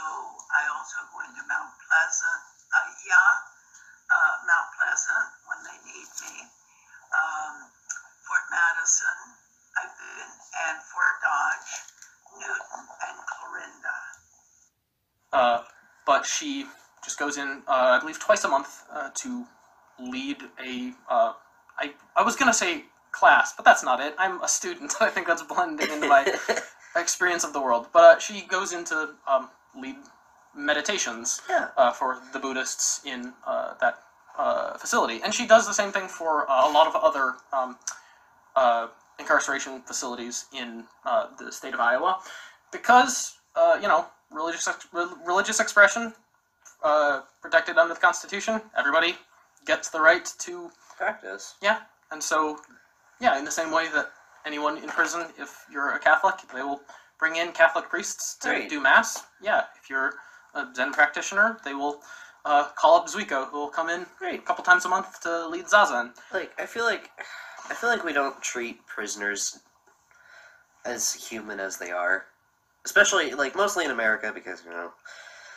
I 0.50 0.66
also 0.75 0.99
go 1.14 1.23
into 1.23 1.42
Mount 1.47 1.71
Pleasant. 1.87 2.42
Uh, 2.75 2.90
yeah, 3.06 3.30
uh, 4.11 4.35
Mount 4.42 4.68
Pleasant 4.75 5.28
when 5.47 5.61
they 5.62 5.78
need 5.87 6.11
me. 6.26 6.35
Um, 7.14 7.71
Fort 8.26 8.47
Madison, 8.50 9.18
I've 9.78 9.94
been, 9.94 10.30
and 10.66 10.76
Fort 10.82 11.16
Dodge, 11.23 11.71
Newton, 12.42 12.82
and 13.06 13.16
Clarinda. 13.23 13.99
Uh, 15.32 15.59
but 16.04 16.26
she 16.26 16.66
just 17.04 17.18
goes 17.18 17.38
in, 17.38 17.62
uh, 17.68 17.97
I 17.97 17.99
believe, 18.00 18.18
twice 18.18 18.42
a 18.42 18.49
month 18.49 18.82
uh, 18.90 19.11
to 19.14 19.47
lead 20.00 20.38
a. 20.59 20.92
Uh, 21.09 21.35
I 21.78 21.94
I 22.16 22.23
was 22.23 22.35
gonna 22.35 22.52
say 22.52 22.85
class, 23.12 23.52
but 23.54 23.64
that's 23.64 23.85
not 23.85 24.00
it. 24.00 24.14
I'm 24.18 24.42
a 24.42 24.49
student. 24.49 24.94
I 25.00 25.09
think 25.09 25.26
that's 25.28 25.42
blending 25.42 25.90
into 25.90 26.09
my 26.09 26.25
experience 26.96 27.44
of 27.44 27.52
the 27.52 27.61
world. 27.61 27.87
But 27.92 28.16
uh, 28.16 28.18
she 28.18 28.42
goes 28.42 28.72
into 28.72 29.14
um, 29.26 29.49
lead 29.76 29.96
meditations 30.54 31.40
Yeah. 31.49 31.68
uh, 31.76 31.92
for 31.92 32.18
the 32.32 32.38
Buddhists 32.38 33.00
in 33.04 33.32
uh, 33.46 33.75
that 33.80 33.99
uh, 34.38 34.76
facility, 34.78 35.20
and 35.22 35.32
she 35.34 35.46
does 35.46 35.66
the 35.66 35.75
same 35.75 35.92
thing 35.92 36.08
for 36.08 36.50
uh, 36.50 36.68
a 36.68 36.70
lot 36.72 36.87
of 36.87 36.96
other 36.96 37.34
um, 37.52 37.76
uh, 38.56 38.88
incarceration 39.18 39.80
facilities 39.82 40.46
in 40.52 40.84
uh, 41.04 41.26
the 41.38 41.52
state 41.52 41.75
of 41.75 41.80
Iowa, 41.80 42.18
because 42.70 43.37
uh, 43.56 43.78
you 43.80 43.88
know 43.88 44.06
religious 44.30 44.66
ex- 44.68 44.88
re- 44.92 45.06
religious 45.26 45.61
expression 45.61 46.12
uh, 46.82 47.20
protected 47.40 47.76
under 47.78 47.94
the 47.94 48.00
Constitution. 48.00 48.61
Everybody 48.76 49.16
gets 49.66 49.88
the 49.90 50.00
right 50.00 50.25
to 50.40 50.70
Practice. 50.96 51.54
yeah, 51.62 51.80
and 52.11 52.22
so 52.22 52.58
yeah, 53.20 53.38
in 53.38 53.44
the 53.44 53.50
same 53.50 53.70
way 53.70 53.88
that 53.94 54.12
anyone 54.46 54.78
in 54.78 54.88
prison, 54.88 55.26
if 55.38 55.64
you're 55.70 55.90
a 55.94 55.99
Catholic, 55.99 56.34
they 56.54 56.62
will 56.62 56.80
bring 57.18 57.37
in 57.37 57.52
Catholic 57.52 57.88
priests 57.88 58.37
to 58.42 58.50
Right. 58.50 58.68
do 58.68 58.80
mass. 58.80 59.22
Yeah, 59.40 59.64
if 59.80 59.88
you're 59.90 60.14
a 60.54 60.66
Zen 60.75 60.92
practitioner, 60.92 61.58
they 61.64 61.75
will 61.75 62.02
uh, 62.44 62.64
call 62.75 62.96
up 62.96 63.06
Zuiko, 63.08 63.49
who 63.49 63.58
will 63.58 63.68
come 63.68 63.88
in 63.88 64.06
a 64.26 64.38
couple 64.38 64.64
times 64.64 64.84
a 64.84 64.88
month 64.88 65.20
to 65.22 65.46
lead 65.49 65.66
zazen. 65.66 66.12
Like 66.32 66.52
I 66.58 66.66
feel 66.66 66.84
like 66.84 67.11
I 67.70 67.75
feel 67.75 67.88
like 67.90 68.04
we 68.04 68.12
don't 68.12 68.40
treat 68.42 68.84
prisoners 68.87 69.61
as 70.84 71.14
human 71.14 71.61
as 71.61 71.76
they 71.78 71.90
are, 71.92 72.26
especially 72.84 73.34
like 73.34 73.54
mostly 73.54 73.84
in 73.84 73.90
America 73.92 74.32
because 74.34 74.64
you 74.64 74.70
know. 74.70 74.90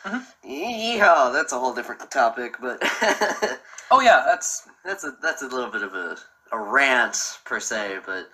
Mhm. 0.04 0.24
Yeehaw! 0.44 1.32
That's 1.32 1.52
a 1.52 1.58
whole 1.58 1.74
different 1.74 2.08
topic, 2.10 2.56
but 2.60 2.78
Oh 3.90 4.00
yeah, 4.00 4.22
that's 4.24 4.68
that's 4.84 5.04
a 5.04 5.16
that's 5.20 5.42
a 5.42 5.48
little 5.48 5.70
bit 5.70 5.82
of 5.82 5.94
a, 5.94 6.16
a 6.52 6.58
rant 6.58 7.38
per 7.44 7.58
se. 7.58 7.98
But 8.06 8.28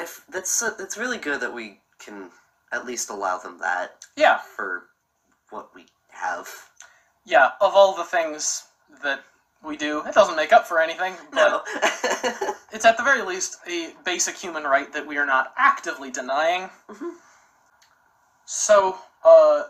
I 0.00 0.04
f 0.04 0.22
that's 0.30 0.60
that's 0.78 0.96
really 0.96 1.18
good 1.18 1.40
that 1.40 1.52
we 1.52 1.80
can 1.98 2.30
at 2.72 2.86
least 2.86 3.10
allow 3.10 3.36
them 3.38 3.58
that 3.60 3.88
yeah, 4.16 4.38
for 4.56 4.84
what 5.50 5.74
we 5.74 5.84
have. 6.08 6.48
yeah. 7.26 7.50
Of 7.60 7.74
all 7.74 7.94
the 7.94 8.04
things 8.04 8.64
that 9.02 9.20
we 9.62 9.76
do, 9.76 10.00
it 10.06 10.14
doesn't 10.14 10.36
make 10.36 10.52
up 10.52 10.66
for 10.66 10.80
anything, 10.80 11.14
but 11.32 11.36
No. 11.36 11.62
it's 12.72 12.86
at 12.86 12.96
the 12.96 13.02
very 13.02 13.22
least 13.22 13.58
a 13.68 13.92
basic 14.04 14.36
human 14.36 14.62
right 14.64 14.90
that 14.92 15.06
we 15.06 15.18
are 15.18 15.26
not 15.26 15.52
actively 15.58 16.10
denying. 16.10 16.70
Mhm. 16.88 17.12
So, 18.46 18.98
uh, 19.24 19.64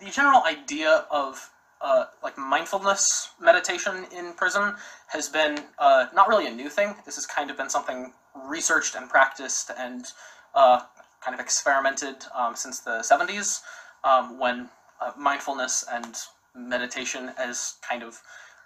the 0.00 0.10
general 0.10 0.42
idea 0.44 1.04
of 1.10 1.50
uh, 1.80 2.06
like 2.22 2.38
mindfulness 2.38 3.32
meditation 3.40 4.06
in 4.16 4.32
prison 4.32 4.74
has 5.08 5.28
been 5.28 5.58
uh, 5.78 6.06
not 6.14 6.28
really 6.28 6.46
a 6.46 6.50
new 6.50 6.70
thing. 6.70 6.94
This 7.04 7.16
has 7.16 7.26
kind 7.26 7.50
of 7.50 7.56
been 7.58 7.68
something 7.68 8.14
researched 8.34 8.94
and 8.94 9.08
practiced 9.08 9.70
and 9.78 10.06
uh, 10.54 10.80
kind 11.20 11.34
of 11.34 11.40
experimented 11.40 12.16
um, 12.34 12.54
since 12.54 12.80
the 12.80 12.98
70s 12.98 13.60
um, 14.04 14.38
when 14.38 14.68
uh, 15.00 15.12
mindfulness 15.16 15.84
and 15.90 16.16
meditation 16.54 17.32
as 17.38 17.74
kind 17.88 18.02
of 18.02 18.20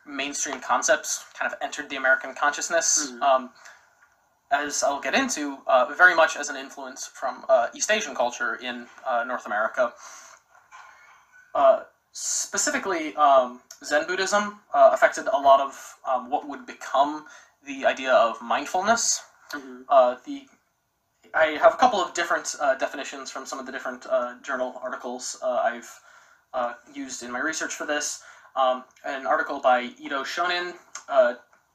mainstream 0.07 0.61
concepts 0.61 1.25
kind 1.39 1.53
of 1.53 1.59
entered 1.63 1.89
the 1.91 1.97
American 1.97 2.35
consciousness. 2.35 3.11
Mhm. 3.11 3.23
Um, 3.23 3.51
as 4.51 4.83
I'll 4.83 5.01
get 5.01 5.15
into, 5.15 5.59
uh, 5.67 5.93
very 5.97 6.15
much 6.15 6.37
as 6.37 6.49
an 6.49 6.57
influence 6.57 7.07
from 7.07 7.45
uh, 7.49 7.69
East 7.75 7.91
Asian 7.91 8.15
culture 8.15 8.55
in 8.57 8.87
uh, 9.07 9.25
North 9.25 9.45
America. 9.45 9.93
Uh, 11.55 11.83
specifically, 12.13 13.15
um, 13.17 13.61
Zen 13.85 14.07
Buddhism 14.07 14.61
uh, 14.73 14.91
affected 14.93 15.27
a 15.27 15.37
lot 15.37 15.61
of 15.61 15.97
um, 16.09 16.31
what 16.31 16.49
would 16.49 16.67
become 16.67 17.27
the 17.67 17.85
idea 17.85 18.13
of 18.13 18.41
mindfulness. 18.41 19.23
Mhm. 19.53 19.85
Uh, 19.89 20.17
the 20.25 20.49
I 21.35 21.59
have 21.61 21.75
a 21.75 21.77
couple 21.77 22.01
of 22.01 22.15
different 22.15 22.55
uh, 22.61 22.75
definitions 22.77 23.31
from 23.31 23.45
some 23.45 23.59
of 23.59 23.67
the 23.67 23.73
different 23.73 24.07
uh, 24.07 24.35
journal 24.43 24.81
articles 24.83 25.37
uh, 25.43 25.61
I've 25.63 26.01
uh, 26.55 26.75
used 26.95 27.23
in 27.23 27.31
my 27.31 27.41
research 27.41 27.75
for 27.75 27.87
this. 27.87 28.23
Um, 28.57 28.85
an 29.05 29.27
article 29.27 29.61
by 29.61 29.91
Edo 29.99 30.25
Shonin 30.25 30.75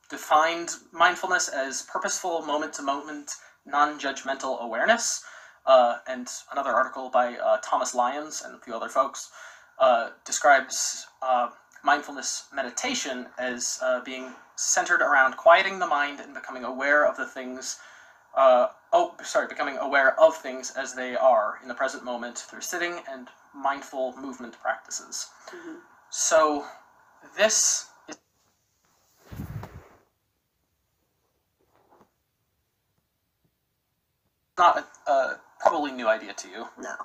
defined 0.10 0.70
mindfulness 0.92 1.48
as 1.50 1.84
purposeful, 1.84 2.42
moment 2.44 2.74
to 2.74 2.82
moment, 2.82 3.32
non 3.65 4.00
judgmental 4.00 4.60
awareness. 4.62 5.24
Uh, 5.65 5.98
and 6.08 6.27
another 6.51 6.72
article 6.72 7.10
by 7.10 7.36
uh, 7.38 7.58
Thomas 7.63 7.96
Lyons 7.96 8.42
and 8.46 8.53
a 8.53 8.60
few 8.60 8.75
other 8.75 8.89
folks 8.89 9.32
uh, 9.80 10.10
describes 10.25 11.08
mindfulness 11.84 12.46
meditation 12.53 13.27
as 13.38 13.82
being 14.06 14.34
centered 14.55 15.01
around 15.01 15.38
quieting 15.38 15.79
the 15.79 15.88
mind 15.88 16.19
and 16.19 16.33
becoming 16.33 16.63
aware 16.63 17.05
of 17.05 17.17
the 17.17 17.25
things. 17.25 17.79
Uh, 18.36 18.67
oh, 18.91 19.15
sorry, 19.24 19.48
becoming 19.48 19.77
aware 19.77 20.19
of 20.19 20.36
things 20.36 20.72
as 20.72 20.93
they 20.95 21.15
are 21.15 21.60
in 21.62 21.67
the 21.67 21.74
present 21.75 22.03
moment 22.03 22.38
through 22.39 22.62
sitting 22.62 23.01
and 23.10 23.29
mindful 23.53 24.15
movement 24.17 24.60
practices. 24.62 25.27
Mhm. 25.51 25.77
So, 26.10 26.67
this 27.38 27.89
is 28.07 28.15
not 34.57 34.88
a, 35.07 35.12
a 35.12 35.39
probably 35.60 35.91
new 35.91 36.07
idea 36.07 36.33
to 36.33 36.48
you. 36.50 36.67
No. 36.77 36.95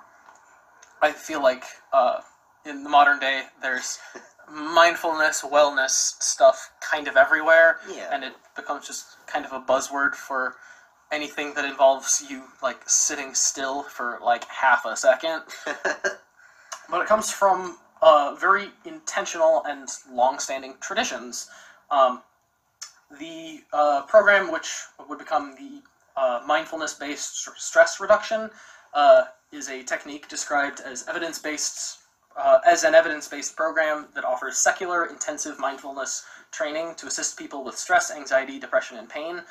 I 1.00 1.12
feel 1.12 1.43
like 1.43 1.64
uh, 1.93 2.21
in 2.64 2.83
the 2.83 2.90
modern 2.90 3.19
day, 3.21 3.45
there's 3.62 3.99
mindfulness, 4.52 5.43
wellness 5.43 5.90
stuff 6.23 6.71
kind 6.81 7.09
of 7.09 7.17
everywhere, 7.17 7.78
Yeah. 7.88 8.09
and 8.12 8.25
it 8.25 8.35
becomes 8.57 8.87
just 8.87 9.05
kind 9.26 9.45
of 9.45 9.52
a 9.52 9.61
buzzword 9.61 10.14
for 10.14 10.57
anything 11.11 11.55
that 11.55 11.64
involves 11.64 12.23
you 12.28 12.45
like 12.62 12.81
sitting 12.88 13.35
still 13.35 13.83
for 13.85 14.19
like 14.23 14.45
half 14.45 14.85
a 14.85 14.97
second. 14.97 15.43
But 16.90 17.02
it 17.02 17.07
comes 17.07 17.31
from 17.31 17.76
uh, 18.00 18.35
very 18.40 18.71
intentional 18.87 19.62
and 19.67 19.87
long-standing 20.11 20.76
traditions. 20.81 21.50
Um, 21.90 22.23
the 23.19 23.61
uh, 23.75 24.02
program, 24.02 24.50
which 24.50 24.71
would 25.09 25.19
become 25.19 25.55
the 25.59 25.83
uh, 26.19 26.40
mindfulness-based 26.47 27.45
st- 27.45 27.57
stress 27.59 28.00
reduction, 28.00 28.50
uh, 28.95 29.25
is 29.52 29.69
a 29.69 29.83
technique 29.83 30.28
described 30.28 30.81
as 30.81 31.07
evidence-based 31.09 31.99
uh, 32.38 32.59
as 32.66 32.85
an 32.85 32.95
evidence-based 32.95 33.57
program 33.57 34.07
that 34.14 34.25
offers 34.25 34.57
secular 34.59 35.07
intensive 35.07 35.59
mindfulness 35.59 36.25
training 36.52 36.95
to 36.97 37.07
assist 37.07 37.37
people 37.38 37.64
with 37.64 37.76
stress, 37.76 38.11
anxiety, 38.11 38.59
depression, 38.59 38.97
and 38.97 39.09
pain. 39.09 39.42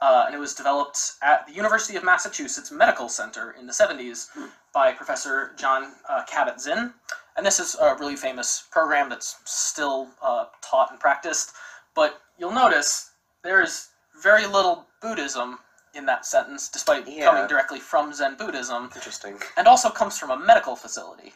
Uh, 0.00 0.24
and 0.26 0.34
it 0.34 0.38
was 0.38 0.52
developed 0.52 1.12
at 1.22 1.46
the 1.46 1.52
University 1.52 1.96
of 1.96 2.02
Massachusetts 2.02 2.72
Medical 2.72 3.08
Center 3.08 3.52
in 3.58 3.66
the 3.68 3.72
70s 3.72 4.28
by 4.74 4.92
Professor 4.92 5.52
John 5.56 5.92
uh, 6.08 6.22
Kabat-Zinn. 6.28 6.92
And 7.36 7.46
this 7.46 7.60
is 7.60 7.76
a 7.80 7.94
really 7.94 8.16
famous 8.16 8.64
program 8.72 9.08
that's 9.08 9.36
still 9.44 10.08
uh, 10.20 10.46
taught 10.60 10.90
and 10.90 10.98
practiced. 10.98 11.52
But 11.94 12.20
you'll 12.36 12.52
notice 12.52 13.12
there 13.44 13.62
is 13.62 13.90
very 14.20 14.46
little 14.46 14.86
Buddhism 15.00 15.58
in 15.94 16.04
that 16.06 16.26
sentence, 16.26 16.68
despite 16.68 17.06
Yeah. 17.06 17.26
coming 17.26 17.46
directly 17.46 17.78
from 17.78 18.12
Zen 18.12 18.36
Buddhism, 18.36 18.90
Interesting. 18.94 19.38
and 19.56 19.68
also 19.68 19.88
comes 19.90 20.18
from 20.18 20.30
a 20.30 20.36
medical 20.36 20.74
facility. 20.74 21.32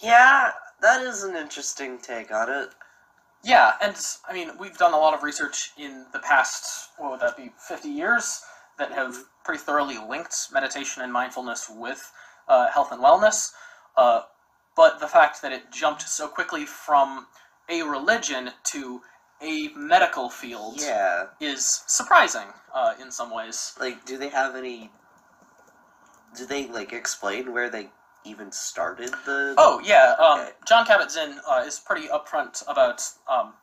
Yeah, 0.00 0.52
that 0.80 1.02
is 1.02 1.24
an 1.24 1.36
interesting 1.36 1.98
take 1.98 2.32
on 2.32 2.50
it. 2.50 2.70
Yeah, 3.42 3.72
and 3.80 3.96
I 4.28 4.32
mean, 4.32 4.50
we've 4.58 4.76
done 4.76 4.94
a 4.94 4.98
lot 4.98 5.14
of 5.14 5.22
research 5.22 5.70
in 5.78 6.06
the 6.12 6.18
past, 6.18 6.90
what 6.98 7.12
would 7.12 7.20
that 7.20 7.36
be, 7.36 7.52
50 7.68 7.88
years, 7.88 8.42
that 8.78 8.92
have 8.92 9.16
pretty 9.44 9.60
thoroughly 9.60 9.96
linked 9.98 10.48
meditation 10.52 11.02
and 11.02 11.12
mindfulness 11.12 11.70
with 11.70 12.10
uh, 12.48 12.68
health 12.70 12.92
and 12.92 13.02
wellness. 13.02 13.52
Uh, 13.96 14.22
but 14.76 15.00
the 15.00 15.06
fact 15.08 15.42
that 15.42 15.52
it 15.52 15.70
jumped 15.72 16.02
so 16.02 16.28
quickly 16.28 16.64
from 16.66 17.26
a 17.68 17.82
religion 17.82 18.50
to 18.64 19.00
a 19.40 19.68
medical 19.76 20.28
field 20.28 20.76
Yeah. 20.80 21.26
is 21.40 21.82
surprising 21.86 22.46
uh, 22.74 22.94
in 23.00 23.10
some 23.10 23.30
ways. 23.34 23.74
Like, 23.80 24.04
do 24.04 24.18
they 24.18 24.28
have 24.28 24.56
any? 24.56 24.90
Do 26.36 26.44
they 26.44 26.66
like 26.66 26.92
explain 26.92 27.52
where 27.52 27.70
they 27.70 27.88
even 28.24 28.50
started 28.52 29.10
the? 29.24 29.54
Oh 29.58 29.80
yeah, 29.84 30.14
um, 30.18 30.40
Okay. 30.40 30.50
John 30.66 30.86
Kabat-Zinn 30.86 31.38
uh, 31.48 31.62
is 31.66 31.78
pretty 31.78 32.08
upfront 32.08 32.62
about 32.68 33.02
um, 33.28 33.54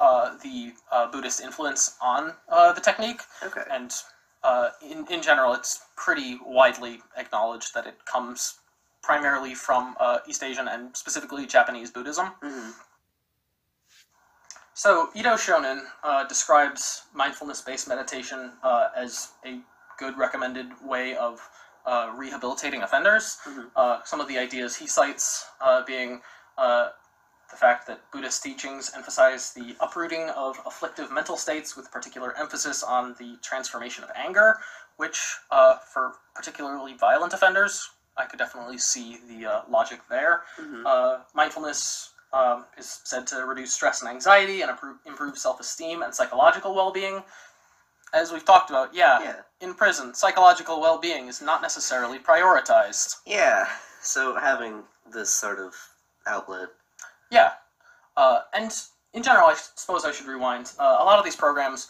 uh, 0.00 0.36
the 0.42 0.72
uh, 0.92 1.10
Buddhist 1.10 1.40
influence 1.40 1.96
on 2.02 2.32
uh, 2.48 2.72
the 2.72 2.80
technique. 2.80 3.22
Okay. 3.42 3.62
and 3.70 3.92
uh, 4.42 4.70
in, 4.82 5.06
in 5.10 5.22
general, 5.22 5.54
it's 5.54 5.80
pretty 5.96 6.38
widely 6.44 7.00
acknowledged 7.16 7.74
that 7.74 7.86
it 7.86 8.04
comes 8.04 8.58
primarily 9.02 9.54
from 9.54 9.96
uh, 9.98 10.18
East 10.28 10.42
Asian 10.42 10.68
and 10.68 10.96
specifically 10.96 11.46
Japanese 11.46 11.90
Buddhism. 11.90 12.32
Mhm. 12.42 12.72
So, 14.74 15.08
Edo 15.14 15.36
Shonin 15.36 15.80
uh, 16.04 16.24
describes 16.24 17.04
mindfulness 17.14 17.62
based 17.62 17.88
meditation 17.88 18.52
uh, 18.62 18.88
as 18.94 19.30
a 19.44 19.60
good 19.98 20.18
recommended 20.18 20.66
way 20.84 21.16
of 21.16 21.40
uh, 21.86 22.10
rehabilitating 22.14 22.82
offenders. 22.82 23.38
Mhm. 23.46 23.70
Uh, 23.76 24.02
some 24.04 24.20
of 24.20 24.28
the 24.28 24.38
ideas 24.38 24.76
he 24.76 24.86
cites 24.86 25.46
uh, 25.60 25.82
being 25.82 26.20
uh, 26.58 26.90
the 27.50 27.56
fact 27.56 27.86
that 27.86 28.00
Buddhist 28.10 28.42
teachings 28.42 28.92
emphasize 28.94 29.52
the 29.52 29.76
uprooting 29.80 30.28
of 30.30 30.58
afflictive 30.66 31.10
mental 31.12 31.36
states 31.36 31.76
with 31.76 31.90
particular 31.92 32.36
emphasis 32.36 32.82
on 32.82 33.14
the 33.20 33.36
transformation 33.40 34.02
of 34.02 34.10
anger, 34.16 34.58
which, 34.96 35.36
uh, 35.52 35.76
for 35.76 36.14
particularly 36.34 36.94
violent 36.94 37.32
offenders, 37.32 37.88
I 38.16 38.24
could 38.24 38.38
definitely 38.38 38.78
see 38.78 39.18
the 39.28 39.46
uh, 39.46 39.62
logic 39.68 40.00
there. 40.08 40.44
Mhm. 40.58 40.84
Uh, 40.84 41.18
mindfulness 41.34 42.10
um, 42.32 42.66
is 42.76 43.00
said 43.04 43.26
to 43.28 43.44
reduce 43.46 43.72
stress 43.72 44.00
and 44.02 44.10
anxiety 44.10 44.62
and 44.62 44.70
improve, 44.70 44.98
improve 45.06 45.38
self 45.38 45.60
esteem 45.60 46.02
and 46.02 46.12
psychological 46.14 46.74
well 46.74 46.90
being. 46.90 47.22
As 48.12 48.32
we've 48.32 48.44
talked 48.44 48.70
about, 48.70 48.92
yeah, 48.94 49.20
Yeah. 49.20 49.42
In 49.60 49.74
prison, 49.74 50.14
psychological 50.14 50.80
well 50.80 50.98
being 50.98 51.28
is 51.28 51.40
not 51.40 51.62
necessarily 51.62 52.18
prioritized. 52.18 53.16
Yeah. 53.26 53.66
So 54.00 54.36
having 54.36 54.82
this 55.12 55.30
sort 55.30 55.58
of 55.58 55.74
outlet. 56.26 56.68
Yeah. 57.30 57.52
Uh, 58.16 58.40
and 58.54 58.72
in 59.14 59.22
general, 59.22 59.46
I 59.48 59.54
suppose 59.54 60.04
I 60.04 60.12
should 60.12 60.26
rewind. 60.26 60.72
Uh, 60.78 60.98
a 61.00 61.04
lot 61.04 61.18
of 61.18 61.24
these 61.24 61.36
programs, 61.36 61.88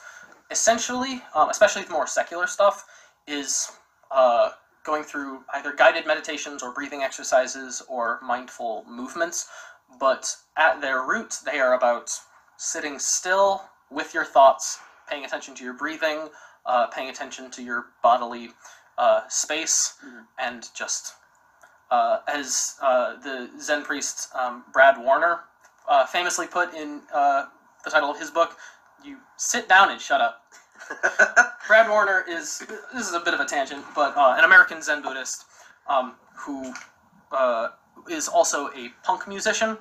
essentially, 0.51 1.23
um, 1.35 1.51
especially 1.51 1.83
the 1.83 1.93
more 1.93 2.07
secular 2.07 2.47
stuff, 2.47 2.85
is 3.27 3.73
uh, 4.11 4.51
going 4.85 5.03
through 5.03 5.41
either 5.55 5.73
guided 5.73 6.07
meditations 6.07 6.63
or 6.63 6.73
breathing 6.73 7.03
exercises 7.03 7.83
or 7.89 8.21
mindful 8.23 8.85
movements. 8.89 9.49
But 9.99 10.35
at 10.57 10.81
their 10.81 11.03
root, 11.03 11.39
they 11.45 11.59
are 11.59 11.75
about 11.75 12.11
sitting 12.57 12.99
still 12.99 13.63
with 13.91 14.15
your 14.15 14.25
thoughts, 14.25 14.79
paying 15.09 15.25
attention 15.25 15.55
to 15.57 15.65
your 15.65 15.75
breathing, 15.75 16.29
uh, 16.67 16.87
paying 16.89 17.09
attention 17.09 17.51
to 17.53 17.63
your 17.63 17.87
bodily 18.03 18.51
uh, 18.99 19.23
space, 19.29 19.95
Mhm. 20.05 20.27
and 20.39 20.69
just 20.75 21.15
uh, 21.91 22.19
as 22.27 22.77
uh, 22.83 23.15
the 23.17 23.49
Zen 23.61 23.85
priest 23.85 24.29
um, 24.35 24.65
Brad 24.73 24.99
Warner 24.99 25.41
uh, 25.89 26.05
famously 26.07 26.47
put 26.47 26.75
in 26.75 27.03
uh, 27.13 27.47
the 27.85 27.91
title 27.91 28.11
of 28.11 28.19
his 28.19 28.31
book, 28.31 28.57
"You 29.05 29.19
sit 29.37 29.69
down 29.69 29.91
and 29.91 30.01
shut 30.01 30.21
up." 30.21 30.43
Brad 31.69 31.89
Warner 31.89 32.25
is 32.29 32.59
this 32.93 33.07
is 33.09 33.13
a 33.15 33.21
bit 33.21 33.35
of 33.35 33.41
a 33.41 33.45
tangent, 33.45 33.85
but 33.95 34.17
uh, 34.17 34.35
an 34.39 34.45
American 34.45 34.83
Zen 34.83 35.03
Buddhist 35.03 35.45
um, 35.89 36.15
who 36.35 36.73
uh, 37.33 37.69
is 38.09 38.29
also 38.29 38.69
a 38.75 38.89
punk 39.05 39.27
musician. 39.29 39.79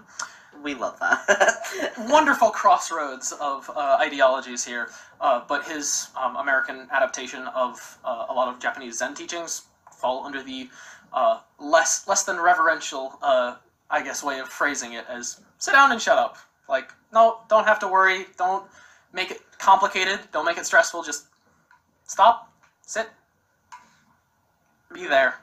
We 0.66 0.74
love 0.74 1.00
that. 1.00 1.94
Wonderful 2.10 2.50
crossroads 2.50 3.32
of 3.40 3.70
uh, 3.70 4.00
ideologies 4.02 4.66
here, 4.66 4.90
uh, 5.22 5.42
but 5.48 5.64
his 5.64 6.10
um, 6.20 6.36
American 6.38 6.88
adaptation 6.92 7.48
of 7.50 8.00
uh, 8.04 8.26
a 8.30 8.34
lot 8.34 8.52
of 8.52 8.60
Japanese 8.60 8.98
Zen 8.98 9.14
teachings 9.14 9.68
fall 9.92 10.26
under 10.26 10.42
the 10.42 10.68
uh, 11.14 11.40
less 11.60 12.08
less 12.08 12.24
than 12.24 12.42
reverential, 12.42 13.18
uh, 13.22 13.58
I 13.92 14.02
guess, 14.02 14.24
way 14.24 14.40
of 14.40 14.50
phrasing 14.50 14.94
it 14.94 15.06
as 15.08 15.40
"sit 15.60 15.74
down 15.74 15.92
and 15.92 16.02
shut 16.02 16.18
up." 16.18 16.38
Like, 16.68 16.92
no, 17.14 17.42
don't 17.48 17.66
have 17.66 17.78
to 17.80 17.88
worry. 17.88 18.26
Don't 18.36 18.66
make 19.14 19.30
it 19.30 19.42
complicated. 19.60 20.20
Don't 20.34 20.46
make 20.46 20.58
it 20.58 20.66
stressful. 20.66 21.04
Just 21.04 21.28
stop, 22.06 22.52
sit, 22.82 23.08
be 24.92 25.06
there, 25.06 25.36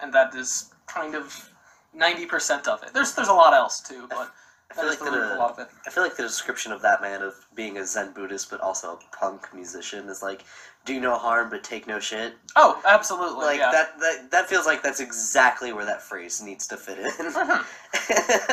and 0.00 0.12
that 0.12 0.34
is 0.34 0.70
kind 0.86 1.14
of 1.14 1.48
ninety 1.94 2.26
percent 2.26 2.68
of 2.68 2.82
it. 2.82 2.92
There's 2.92 3.14
there's 3.14 3.28
a 3.28 3.34
lot 3.34 3.54
else 3.54 3.80
too, 3.80 4.06
but 4.08 4.32
I 4.70 4.74
feel 4.74 4.86
like 4.88 4.98
the 4.98 5.04
root 5.04 5.22
of 5.22 5.28
the 5.28 5.36
a 5.36 5.38
lot 5.38 5.50
of 5.52 5.58
it. 5.60 5.68
I 5.86 5.90
feel 5.90 6.02
like 6.02 6.16
the 6.16 6.22
description 6.22 6.72
of 6.72 6.82
that 6.82 7.00
man 7.00 7.22
of 7.22 7.34
being 7.54 7.78
a 7.78 7.86
Zen 7.86 8.12
Buddhist 8.12 8.50
but 8.50 8.60
also 8.60 8.92
a 8.98 9.16
punk 9.16 9.52
musician 9.54 10.08
is 10.08 10.22
like 10.22 10.44
do 10.84 11.00
no 11.00 11.16
harm 11.16 11.50
but 11.50 11.62
take 11.62 11.86
no 11.86 12.00
shit. 12.00 12.34
Oh, 12.56 12.80
absolutely. 12.86 13.44
Like 13.44 13.58
yeah. 13.58 13.70
that, 13.70 13.98
that 14.00 14.30
that 14.30 14.48
feels 14.48 14.66
like 14.66 14.82
that's 14.82 15.00
exactly 15.00 15.72
where 15.72 15.84
that 15.84 16.02
phrase 16.02 16.42
needs 16.42 16.66
to 16.68 16.76
fit 16.76 16.98
in. 16.98 17.10
Mhm. 17.10 17.64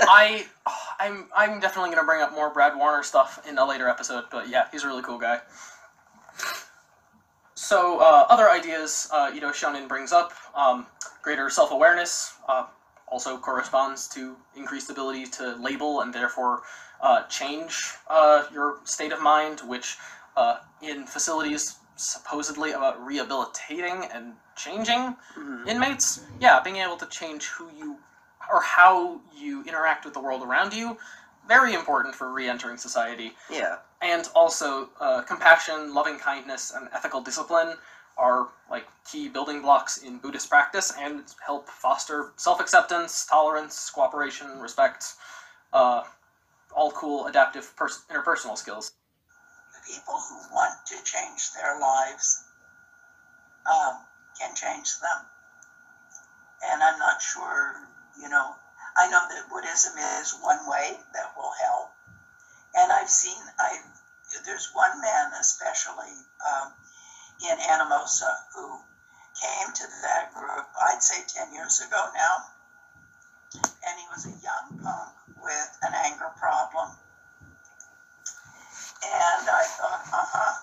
I, 0.08 0.46
I'm, 1.00 1.28
I'm 1.36 1.60
definitely 1.60 1.90
gonna 1.90 2.06
bring 2.06 2.22
up 2.22 2.34
more 2.34 2.52
Brad 2.52 2.76
Warner 2.78 3.04
stuff 3.04 3.42
in 3.48 3.58
a 3.58 3.66
later 3.66 3.88
episode, 3.88 4.26
but 4.30 4.48
yeah, 4.48 4.68
he's 4.72 4.84
a 4.84 4.88
really 4.88 5.04
cool 5.04 5.18
guy. 5.18 5.40
So, 7.56 8.00
uh, 8.00 8.25
other 8.30 8.50
ideas 8.50 9.08
uh, 9.12 9.32
Shonin 9.32 9.88
brings 9.88 10.12
up: 10.12 10.34
um, 10.56 10.88
greater 11.22 11.50
self-awareness 11.50 12.34
uh, 12.48 12.66
also 13.12 13.38
corresponds 13.38 14.08
to 14.08 14.36
increased 14.56 14.90
ability 14.90 15.26
to 15.26 15.56
label 15.58 16.02
and 16.02 16.14
therefore 16.14 16.62
uh, 17.02 17.24
change 17.24 17.96
uh, 18.10 18.44
your 18.54 18.80
state 18.86 19.12
of 19.12 19.22
mind, 19.22 19.60
which 19.62 19.98
uh, 20.38 20.58
in 20.82 21.06
facilities 21.06 21.76
supposedly 21.98 22.72
about 22.72 23.04
rehabilitating 23.06 24.06
and 24.06 24.34
changing 24.56 25.16
Mhm. 25.38 25.68
inmates, 25.68 26.22
yeah, 26.40 26.60
being 26.62 26.78
able 26.78 26.98
to 26.98 27.06
change 27.08 27.48
who 27.48 27.70
you 27.76 28.00
or 28.52 28.62
how 28.62 29.20
you 29.34 29.62
interact 29.64 30.04
with 30.04 30.14
the 30.14 30.20
world 30.20 30.42
around 30.42 30.74
you, 30.74 30.98
very 31.48 31.74
important 31.74 32.16
for 32.16 32.32
re-entering 32.32 32.78
society. 32.78 33.36
Yeah. 33.50 33.78
And 34.02 34.28
also, 34.34 34.90
uh, 35.00 35.22
compassion, 35.22 35.94
loving 35.94 36.18
kindness, 36.18 36.72
and 36.72 36.90
ethical 36.92 37.22
discipline 37.22 37.78
are 38.18 38.50
like 38.70 38.86
key 39.10 39.28
building 39.28 39.62
blocks 39.62 39.98
in 39.98 40.18
Buddhist 40.18 40.50
practice 40.50 40.94
and 41.00 41.24
help 41.46 41.68
foster 41.70 42.32
self-acceptance, 42.38 43.26
tolerance, 43.26 43.90
cooperation, 43.90 44.60
respect, 44.60 45.06
uh, 45.74 46.04
all 46.74 46.92
cool 46.92 47.28
adaptive 47.28 47.76
pers- 47.76 48.04
interpersonal 48.10 48.58
skills. 48.58 48.92
The 49.74 49.94
people 49.94 50.14
who 50.14 50.56
want 50.56 50.74
to 50.88 50.96
change 51.04 51.52
their 51.54 51.80
lives 51.80 52.44
um, 53.66 53.98
can 54.40 54.56
change 54.56 55.00
them. 55.00 55.26
And 56.64 56.84
I'm 56.84 57.00
not 57.00 57.22
sure, 57.22 57.76
you 58.22 58.30
know, 58.30 58.56
I 58.96 59.10
know 59.10 59.26
that 59.30 59.50
Buddhism 59.50 59.94
is 60.22 60.38
one 60.42 60.60
way 60.68 60.98
that 61.14 61.34
will 61.36 61.52
help. 61.66 61.92
And 62.76 62.92
I've 62.92 63.10
seen, 63.10 63.38
I 63.60 63.80
there's 64.46 64.70
one 64.74 65.02
man 65.02 65.32
especially 65.40 66.12
um, 66.40 66.72
in 67.42 67.58
Anamosa 67.58 68.30
who 68.54 68.77
came 69.42 69.74
to 69.74 69.86
that 70.04 70.34
group, 70.34 70.66
I'd 70.77 71.01
say 71.01 71.24
10 71.27 71.54
years 71.54 71.82
ago 71.82 72.06
now. 72.14 72.46
And 73.56 74.00
he 74.00 74.06
was 74.14 74.25
a 74.25 74.36
young 74.46 74.80
punk 74.84 75.14
with 75.42 75.77
an 75.82 75.94
anger 76.06 76.30
problem. 76.38 76.90
And 79.04 79.50
I 79.50 79.64
thought, 79.66 80.06
uh 80.14 80.27
huh, 80.30 80.54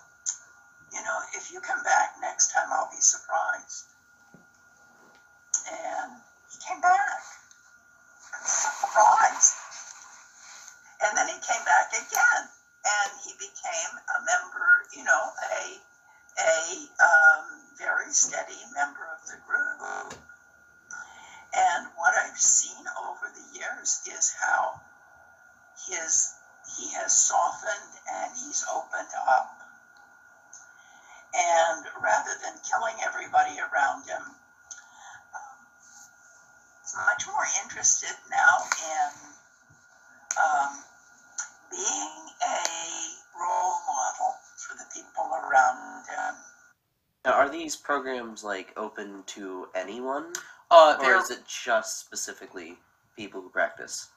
you 0.92 1.02
know, 1.02 1.18
if 1.34 1.50
you 1.50 1.60
come 1.60 1.82
back 1.82 2.14
next 2.20 2.52
time, 2.52 2.68
I'll 2.70 2.90
be 2.90 3.00
surprised. 3.00 3.84
And 5.66 6.12
he 6.50 6.56
came 6.62 6.80
back. 6.80 7.20
Surprised. 8.46 9.54
And 11.02 11.18
then 11.18 11.26
he 11.26 11.34
came 11.42 11.64
back 11.66 11.90
again, 11.92 12.42
and 12.86 13.10
he 13.26 13.32
became 13.34 13.92
a 13.98 14.18
member, 14.22 14.66
you 14.94 15.04
know, 15.04 15.32
a 15.52 15.78
a 16.38 17.02
um, 17.02 17.44
very 17.78 18.10
steady 18.12 18.58
member 18.74 19.06
of 19.14 19.26
the 19.26 19.36
group. 19.46 20.14
And 21.54 21.86
what 21.96 22.14
I've 22.14 22.38
seen 22.38 22.84
over 23.02 23.32
the 23.34 23.58
years 23.58 24.00
is 24.06 24.34
how 24.38 24.80
his 25.88 26.34
he 26.76 26.92
has 26.94 27.12
softened 27.16 27.94
and 28.12 28.32
he's 28.36 28.64
opened 28.70 29.08
up. 29.26 29.48
And 31.34 31.84
rather 32.00 32.34
than 32.42 32.54
killing 32.68 32.96
everybody 33.04 33.58
around 33.58 34.04
him, 34.06 34.22
um, 34.22 35.58
he's 36.82 36.94
much 36.94 37.26
more 37.26 37.46
interested 37.64 38.14
now 38.30 38.56
in 38.84 39.10
um, 40.36 40.84
being 41.70 42.28
a 42.42 42.58
role 43.38 43.78
model 43.86 44.37
people 44.98 45.30
around 45.32 46.04
him. 46.06 46.34
Now, 47.24 47.32
are 47.32 47.48
these 47.48 47.76
programs 47.76 48.44
like 48.44 48.72
open 48.76 49.22
to 49.26 49.68
anyone, 49.74 50.32
Uh, 50.70 50.96
or 50.98 51.04
they're 51.04 51.18
is 51.18 51.30
it 51.30 51.46
just 51.46 52.00
specifically 52.00 52.78
people 53.16 53.40
who 53.40 53.50
practice? 53.50 54.08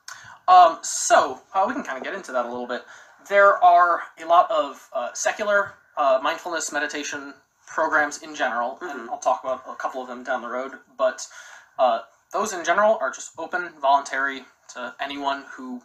Um, 0.48 0.80
so 0.82 1.42
uh, 1.54 1.66
we 1.68 1.74
can 1.74 1.84
kind 1.84 1.98
of 1.98 2.04
get 2.04 2.14
into 2.14 2.32
that 2.32 2.46
a 2.46 2.50
little 2.50 2.68
bit. 2.68 2.86
There 3.28 3.64
are 3.64 4.04
a 4.20 4.26
lot 4.26 4.50
of 4.52 4.90
uh, 4.94 5.14
secular 5.14 5.74
uh, 5.98 6.20
mindfulness 6.22 6.72
meditation 6.72 7.34
programs 7.68 8.22
in 8.22 8.36
general, 8.36 8.78
and 8.82 9.08
Mhm. 9.08 9.10
I'll 9.12 9.20
talk 9.20 9.44
about 9.44 9.64
a 9.68 9.76
couple 9.76 10.02
of 10.02 10.08
them 10.08 10.24
down 10.24 10.42
the 10.42 10.50
road. 10.50 10.80
But 10.98 11.28
uh, 11.80 12.00
those 12.32 12.54
in 12.54 12.64
general 12.64 12.98
are 13.02 13.12
just 13.12 13.32
open, 13.38 13.70
voluntary 13.80 14.46
to 14.74 14.96
anyone 15.00 15.44
who, 15.44 15.82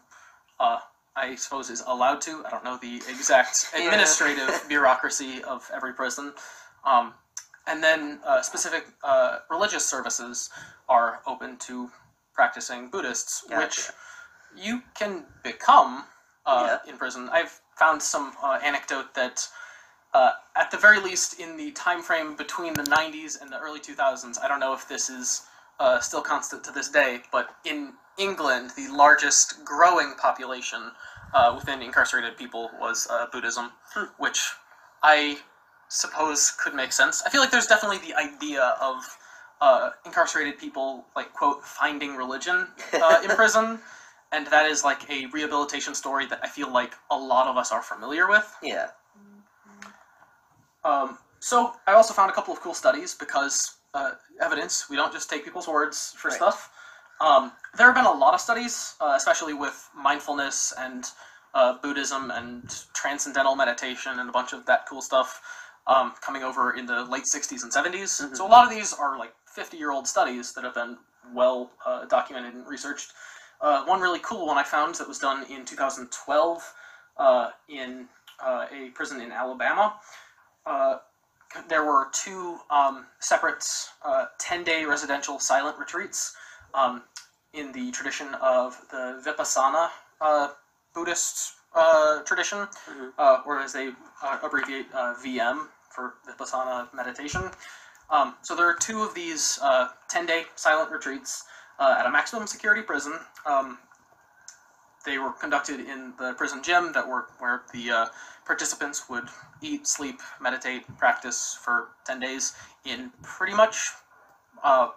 uh, 0.61 0.81
I 1.17 1.35
suppose, 1.37 1.71
is 1.71 1.83
allowed 1.87 2.21
to. 2.23 2.45
I 2.47 2.51
don't 2.51 2.63
know 2.65 2.77
the 2.77 2.97
exact 3.09 3.71
Yeah. 3.75 3.85
administrative 3.85 4.65
bureaucracy 4.69 5.43
of 5.45 5.69
every 5.75 5.95
prison. 5.95 6.35
Um, 6.85 7.15
and 7.67 7.83
then 7.83 8.21
uh, 8.25 8.43
specific 8.43 8.87
uh, 9.03 9.39
religious 9.51 9.85
services 9.85 10.51
are 10.89 11.21
open 11.27 11.57
to 11.59 11.91
practicing 12.35 12.91
Buddhists, 12.91 13.45
which 13.51 13.89
you 14.55 14.83
can 14.95 15.25
become 15.43 16.05
uh, 16.45 16.79
Yeah. 16.85 16.91
in 16.93 16.99
prison. 16.99 17.29
I've 17.33 17.61
found 17.77 18.01
some 18.03 18.35
uh, 18.43 18.59
anecdote 18.63 19.15
that, 19.15 19.49
uh, 20.15 20.33
at 20.55 20.71
the 20.71 20.77
very 20.77 21.01
least, 21.01 21.41
in 21.41 21.57
the 21.57 21.73
time 21.73 22.03
frame 22.03 22.37
between 22.37 22.75
the 22.75 22.85
'90s 22.85 23.41
and 23.41 23.51
the 23.51 23.59
early 23.59 23.81
2000s, 23.81 24.39
I 24.43 24.47
don't 24.49 24.61
know 24.61 24.75
if 24.75 24.87
this 24.87 25.09
is 25.11 25.43
uh, 25.79 26.01
still 26.01 26.23
constant 26.23 26.65
to 26.65 26.73
this 26.73 26.89
day, 26.89 27.21
but 27.33 27.57
in 27.65 27.93
England, 28.19 28.71
the 28.77 28.89
largest 28.89 29.65
growing 29.65 30.15
population 30.19 30.91
uh, 31.35 31.53
within 31.55 31.83
incarcerated 31.83 32.37
people 32.37 32.71
was 32.81 33.07
uh, 33.11 33.27
Buddhism, 33.33 33.71
which 34.19 34.41
I 35.03 35.39
suppose 35.89 36.53
could 36.63 36.75
make 36.75 36.93
sense. 36.93 37.23
I 37.25 37.31
feel 37.31 37.41
like 37.41 37.51
there's 37.51 37.67
definitely 37.67 37.99
the 37.99 38.15
idea 38.15 38.77
of 38.81 39.05
uh, 39.61 39.91
incarcerated 40.05 40.59
people, 40.59 41.05
like, 41.15 41.33
quote, 41.33 41.63
finding 41.65 42.17
religion 42.17 42.69
uh, 42.95 43.21
in 43.23 43.31
prison, 43.37 43.79
and 44.33 44.47
that 44.49 44.67
is 44.67 44.85
like 44.85 45.09
a 45.11 45.27
rehabilitation 45.27 45.95
story 45.95 46.27
that 46.27 46.41
I 46.43 46.49
feel 46.49 46.73
like 46.73 46.95
a 47.11 47.17
lot 47.17 47.47
of 47.47 47.57
us 47.57 47.73
are 47.73 47.83
familiar 47.83 48.29
with. 48.29 48.55
Yeah. 48.63 48.89
Um, 50.85 51.19
so 51.41 51.75
I 51.87 51.93
also 51.93 52.15
found 52.15 52.31
a 52.31 52.35
couple 52.35 52.53
of 52.53 52.61
cool 52.61 52.75
studies 52.75 53.15
because 53.15 53.76
uh, 53.97 54.11
evidence. 54.41 54.89
We 54.91 54.97
don't 54.97 55.13
just 55.13 55.29
take 55.31 55.45
people's 55.45 55.67
words 55.69 56.13
for 56.17 56.29
Right. 56.29 56.37
stuff. 56.37 56.71
Um, 57.21 57.53
there 57.77 57.87
have 57.87 57.95
been 57.95 58.05
a 58.05 58.13
lot 58.13 58.35
of 58.35 58.41
studies, 58.41 58.95
uh, 59.01 59.15
especially 59.17 59.55
with 59.55 59.89
mindfulness 59.95 60.73
and 60.77 61.11
uh, 61.55 61.73
Buddhism 61.83 62.31
and 62.31 62.63
transcendental 62.93 63.57
meditation 63.57 64.19
and 64.21 64.29
a 64.29 64.33
bunch 64.33 64.53
of 64.53 64.67
that 64.67 64.87
cool 64.87 65.01
stuff 65.01 65.41
um, 65.87 66.13
coming 66.21 66.43
over 66.43 66.73
in 66.75 66.85
the 66.85 67.05
late 67.05 67.25
60s 67.25 67.63
and 67.63 67.73
70s. 67.73 68.21
Mhm. 68.21 68.37
So 68.37 68.47
a 68.47 68.53
lot 68.57 68.65
of 68.65 68.71
these 68.71 68.93
are 68.93 69.17
like 69.17 69.33
50 69.47 69.79
year 69.79 69.91
old 69.91 70.07
studies 70.07 70.53
that 70.53 70.65
have 70.65 70.75
been 70.75 70.99
well 71.33 71.71
uh, 71.87 72.05
documented 72.05 72.55
and 72.55 72.67
researched. 72.69 73.13
Uh, 73.61 73.83
one 73.85 74.01
really 74.01 74.19
cool 74.19 74.47
one 74.47 74.59
I 74.59 74.63
found 74.65 74.97
that 74.97 75.09
was 75.09 75.19
done 75.19 75.45
in 75.45 75.65
2012 75.65 76.75
uh, 77.17 77.51
in 77.69 78.07
uh, 78.41 78.67
a 78.71 78.91
prison 78.91 79.21
in 79.23 79.33
Alabama. 79.33 79.95
Uh, 80.67 80.97
there 81.69 81.85
were 81.85 82.09
two 82.13 82.59
um, 82.71 83.07
separate 83.21 83.65
10 84.39 84.65
day 84.65 84.85
residential 84.85 85.39
silent 85.39 85.79
retreats 85.79 86.35
um, 86.75 87.03
in 87.53 87.73
the 87.73 87.91
tradition 87.91 88.29
of 88.41 88.81
the 88.91 89.23
Vipassana 89.25 89.91
uh, 90.21 90.49
Buddhist 90.95 91.53
uh, 91.75 92.21
tradition, 92.23 92.67
Mhm. 92.89 93.13
uh, 93.19 93.43
or 93.45 93.61
as 93.61 93.73
they 93.73 93.89
uh, 94.23 94.39
abbreviate 94.43 94.87
uh, 94.95 95.15
VM 95.23 95.69
for 95.91 96.15
Vipassana 96.27 96.93
meditation. 96.95 97.51
Um, 98.09 98.35
so 98.43 98.55
there 98.55 98.67
are 98.69 98.75
two 98.75 99.03
of 99.03 99.15
these 99.15 99.59
10 100.09 100.27
day 100.27 100.47
silent 100.55 100.91
retreats 100.91 101.45
uh, 101.79 101.97
at 101.99 102.07
a 102.07 102.11
maximum 102.11 102.47
security 102.47 102.83
prison. 102.83 103.19
They 105.07 105.19
were 105.19 105.31
conducted 105.31 105.81
in 105.81 106.13
the 106.19 106.35
prison 106.35 106.63
gym 106.63 106.93
that 106.93 107.09
were 107.09 107.27
where 107.39 107.63
the 107.73 107.91
uh, 107.91 108.07
participants 108.45 109.09
would 109.09 109.29
eat, 109.63 109.87
sleep, 109.87 110.21
meditate, 110.41 110.83
practice 110.99 111.57
for 111.63 111.89
10 112.05 112.21
days 112.21 112.55
in 112.85 113.13
pretty 113.23 113.55
much 113.55 113.91
uh, 114.63 114.89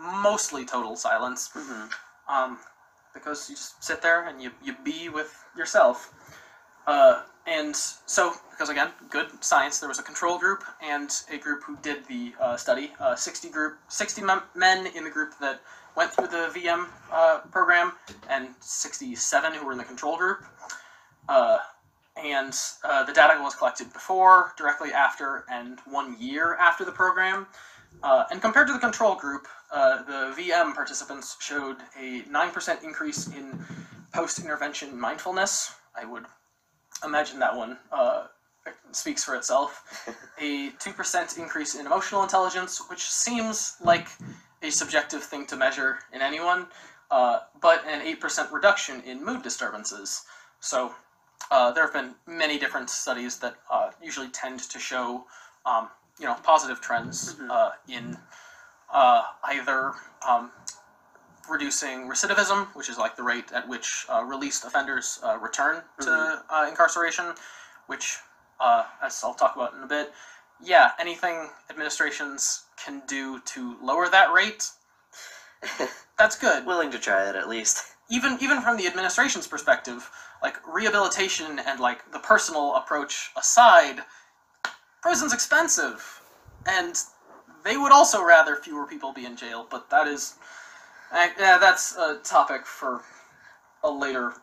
mostly 0.00 0.64
total 0.64 0.96
silence. 0.96 1.50
hmm 1.52 1.86
Um, 2.28 2.58
because 3.12 3.50
you 3.50 3.56
just 3.56 3.82
sit 3.84 4.00
there 4.00 4.26
and 4.26 4.40
you, 4.40 4.50
you 4.62 4.74
be 4.84 5.08
with 5.08 5.44
yourself. 5.56 6.14
Uh, 6.86 7.22
and 7.46 7.74
so, 7.76 8.32
because 8.50 8.68
again, 8.68 8.90
good 9.10 9.28
science, 9.44 9.80
there 9.80 9.88
was 9.88 9.98
a 9.98 10.02
control 10.02 10.38
group 10.38 10.64
and 10.80 11.10
a 11.30 11.36
group 11.36 11.62
who 11.64 11.76
did 11.82 12.06
the 12.06 12.32
uh, 12.40 12.56
study. 12.56 12.92
Uh, 13.00 13.14
60 13.14 13.50
group, 13.50 13.78
60 13.88 14.22
mem- 14.22 14.42
men 14.54 14.86
in 14.86 15.04
the 15.04 15.10
group 15.10 15.34
that 15.40 15.60
went 15.96 16.10
through 16.12 16.28
the 16.28 16.50
VM 16.54 16.88
uh, 17.10 17.40
program, 17.50 17.92
and 18.28 18.48
67 18.60 19.52
who 19.54 19.66
were 19.66 19.72
in 19.72 19.78
the 19.78 19.84
control 19.84 20.16
group. 20.16 20.44
Uh, 21.28 21.58
and 22.16 22.54
uh, 22.84 23.04
the 23.04 23.12
data 23.12 23.40
was 23.42 23.54
collected 23.54 23.92
before, 23.92 24.52
directly 24.58 24.92
after, 24.92 25.44
and 25.50 25.78
one 25.86 26.16
year 26.20 26.54
after 26.56 26.84
the 26.84 26.92
program. 26.92 27.46
Uh, 28.02 28.24
and 28.30 28.40
compared 28.40 28.66
to 28.66 28.72
the 28.72 28.78
control 28.78 29.14
group, 29.14 29.46
uh, 29.72 30.02
the 30.02 30.34
VM 30.36 30.74
participants 30.74 31.36
showed 31.40 31.76
a 31.98 32.22
9% 32.22 32.84
increase 32.84 33.28
in 33.28 33.58
post 34.12 34.38
intervention 34.40 34.98
mindfulness. 34.98 35.74
I 35.96 36.04
would 36.04 36.24
imagine 37.04 37.38
that 37.38 37.56
one 37.56 37.78
uh, 37.90 38.26
speaks 38.90 39.24
for 39.24 39.34
itself. 39.34 40.06
a 40.40 40.70
2% 40.70 41.38
increase 41.38 41.74
in 41.74 41.86
emotional 41.86 42.22
intelligence, 42.22 42.82
which 42.90 43.04
seems 43.04 43.76
like 43.82 44.08
a 44.62 44.70
subjective 44.70 45.22
thing 45.22 45.46
to 45.46 45.56
measure 45.56 45.98
in 46.12 46.22
anyone, 46.22 46.66
uh, 47.10 47.40
but 47.60 47.84
an 47.86 48.00
8% 48.00 48.50
reduction 48.52 49.02
in 49.02 49.24
mood 49.24 49.42
disturbances. 49.42 50.24
So 50.60 50.94
uh, 51.50 51.72
there 51.72 51.84
have 51.84 51.92
been 51.92 52.14
many 52.26 52.58
different 52.58 52.88
studies 52.88 53.38
that 53.40 53.56
uh, 53.70 53.90
usually 54.02 54.28
tend 54.28 54.60
to 54.60 54.78
show, 54.78 55.24
um, 55.66 55.88
you 56.18 56.26
know, 56.26 56.34
positive 56.42 56.80
trends 56.80 57.34
Mhm. 57.34 57.50
uh, 57.50 57.70
in 57.88 58.16
uh, 58.90 59.22
either 59.44 59.94
um, 60.26 60.52
reducing 61.48 62.08
recidivism, 62.08 62.66
which 62.74 62.88
is 62.88 62.98
like 62.98 63.16
the 63.16 63.22
rate 63.22 63.50
at 63.52 63.66
which 63.66 64.06
uh, 64.08 64.22
released 64.22 64.64
offenders 64.64 65.18
uh, 65.24 65.36
return 65.38 65.82
to 66.00 66.08
Mhm. 66.10 66.42
uh, 66.50 66.66
incarceration, 66.68 67.34
which, 67.86 68.18
uh, 68.60 68.84
as 69.00 69.22
I'll 69.24 69.34
talk 69.34 69.56
about 69.56 69.74
in 69.74 69.82
a 69.82 69.86
bit, 69.86 70.14
yeah, 70.62 70.92
anything 70.98 71.48
administrations 71.70 72.64
can 72.82 73.02
do 73.06 73.40
to 73.40 73.76
lower 73.82 74.08
that 74.08 74.32
rate, 74.32 74.70
that's 76.18 76.36
good 76.38 76.66
Willing 76.66 76.90
to 76.90 76.98
try 76.98 77.28
it 77.28 77.36
at 77.36 77.48
least. 77.48 77.84
even 78.10 78.36
even 78.40 78.60
from 78.60 78.76
the 78.76 78.86
administration's 78.86 79.46
perspective, 79.46 80.10
like 80.42 80.56
rehabilitation 80.66 81.58
and 81.60 81.80
like 81.80 82.10
the 82.12 82.18
personal 82.18 82.74
approach 82.76 83.30
aside, 83.36 84.00
prison's 85.02 85.32
expensive, 85.32 86.20
and 86.66 86.96
they 87.64 87.76
would 87.76 87.92
also 87.92 88.24
rather 88.24 88.56
fewer 88.56 88.86
people 88.86 89.12
be 89.12 89.24
in 89.24 89.36
jail. 89.36 89.66
But 89.70 89.88
that 89.90 90.06
is, 90.08 90.34
eh, 91.12 91.30
yeah, 91.38 91.58
that's 91.58 91.96
a 91.96 92.18
topic 92.24 92.66
for 92.66 93.02
a 93.82 93.90
later 93.90 94.34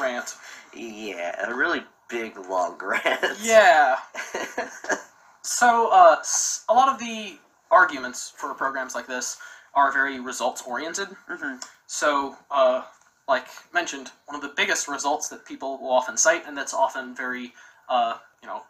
rant. 0.00 0.34
Yeah, 0.74 1.50
a 1.50 1.54
really 1.54 1.82
big 2.08 2.38
long 2.48 2.78
rant. 2.82 3.38
Yeah. 3.42 3.96
So, 5.42 5.90
uh, 5.92 6.22
a 6.68 6.74
lot 6.74 6.88
of 6.88 6.98
the 6.98 7.38
arguments 7.70 8.32
for 8.36 8.54
programs 8.54 8.94
like 8.94 9.06
this 9.06 9.38
are 9.74 9.92
very 9.92 10.20
results 10.20 10.62
oriented. 10.66 11.08
hmm 11.28 11.56
So, 11.86 12.36
uh, 12.50 12.84
like 13.28 13.46
mentioned, 13.72 14.10
one 14.26 14.36
of 14.36 14.42
the 14.42 14.52
biggest 14.56 14.88
results 14.88 15.28
that 15.28 15.44
people 15.44 15.78
will 15.78 15.90
often 15.92 16.16
cite, 16.16 16.46
and 16.46 16.56
that's 16.56 16.74
often 16.74 17.14
very, 17.14 17.52
uh, 17.88 18.18
you 18.42 18.48
know, 18.48 18.62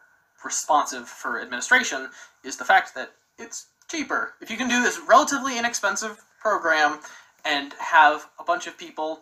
responsive 0.44 1.08
for 1.08 1.40
administration, 1.40 2.08
is 2.44 2.56
the 2.56 2.64
fact 2.64 2.94
that 2.94 3.12
it's 3.38 3.66
cheaper. 3.88 4.34
If 4.40 4.50
you 4.50 4.56
can 4.56 4.68
do 4.68 4.82
this 4.82 5.00
relatively 5.06 5.58
inexpensive 5.58 6.24
program 6.40 7.00
and 7.44 7.74
have 7.74 8.28
a 8.38 8.44
bunch 8.44 8.66
of 8.66 8.78
people 8.78 9.20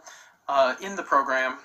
uh, 0.49 0.75
in 0.81 0.97
the 0.97 1.03
program 1.03 1.59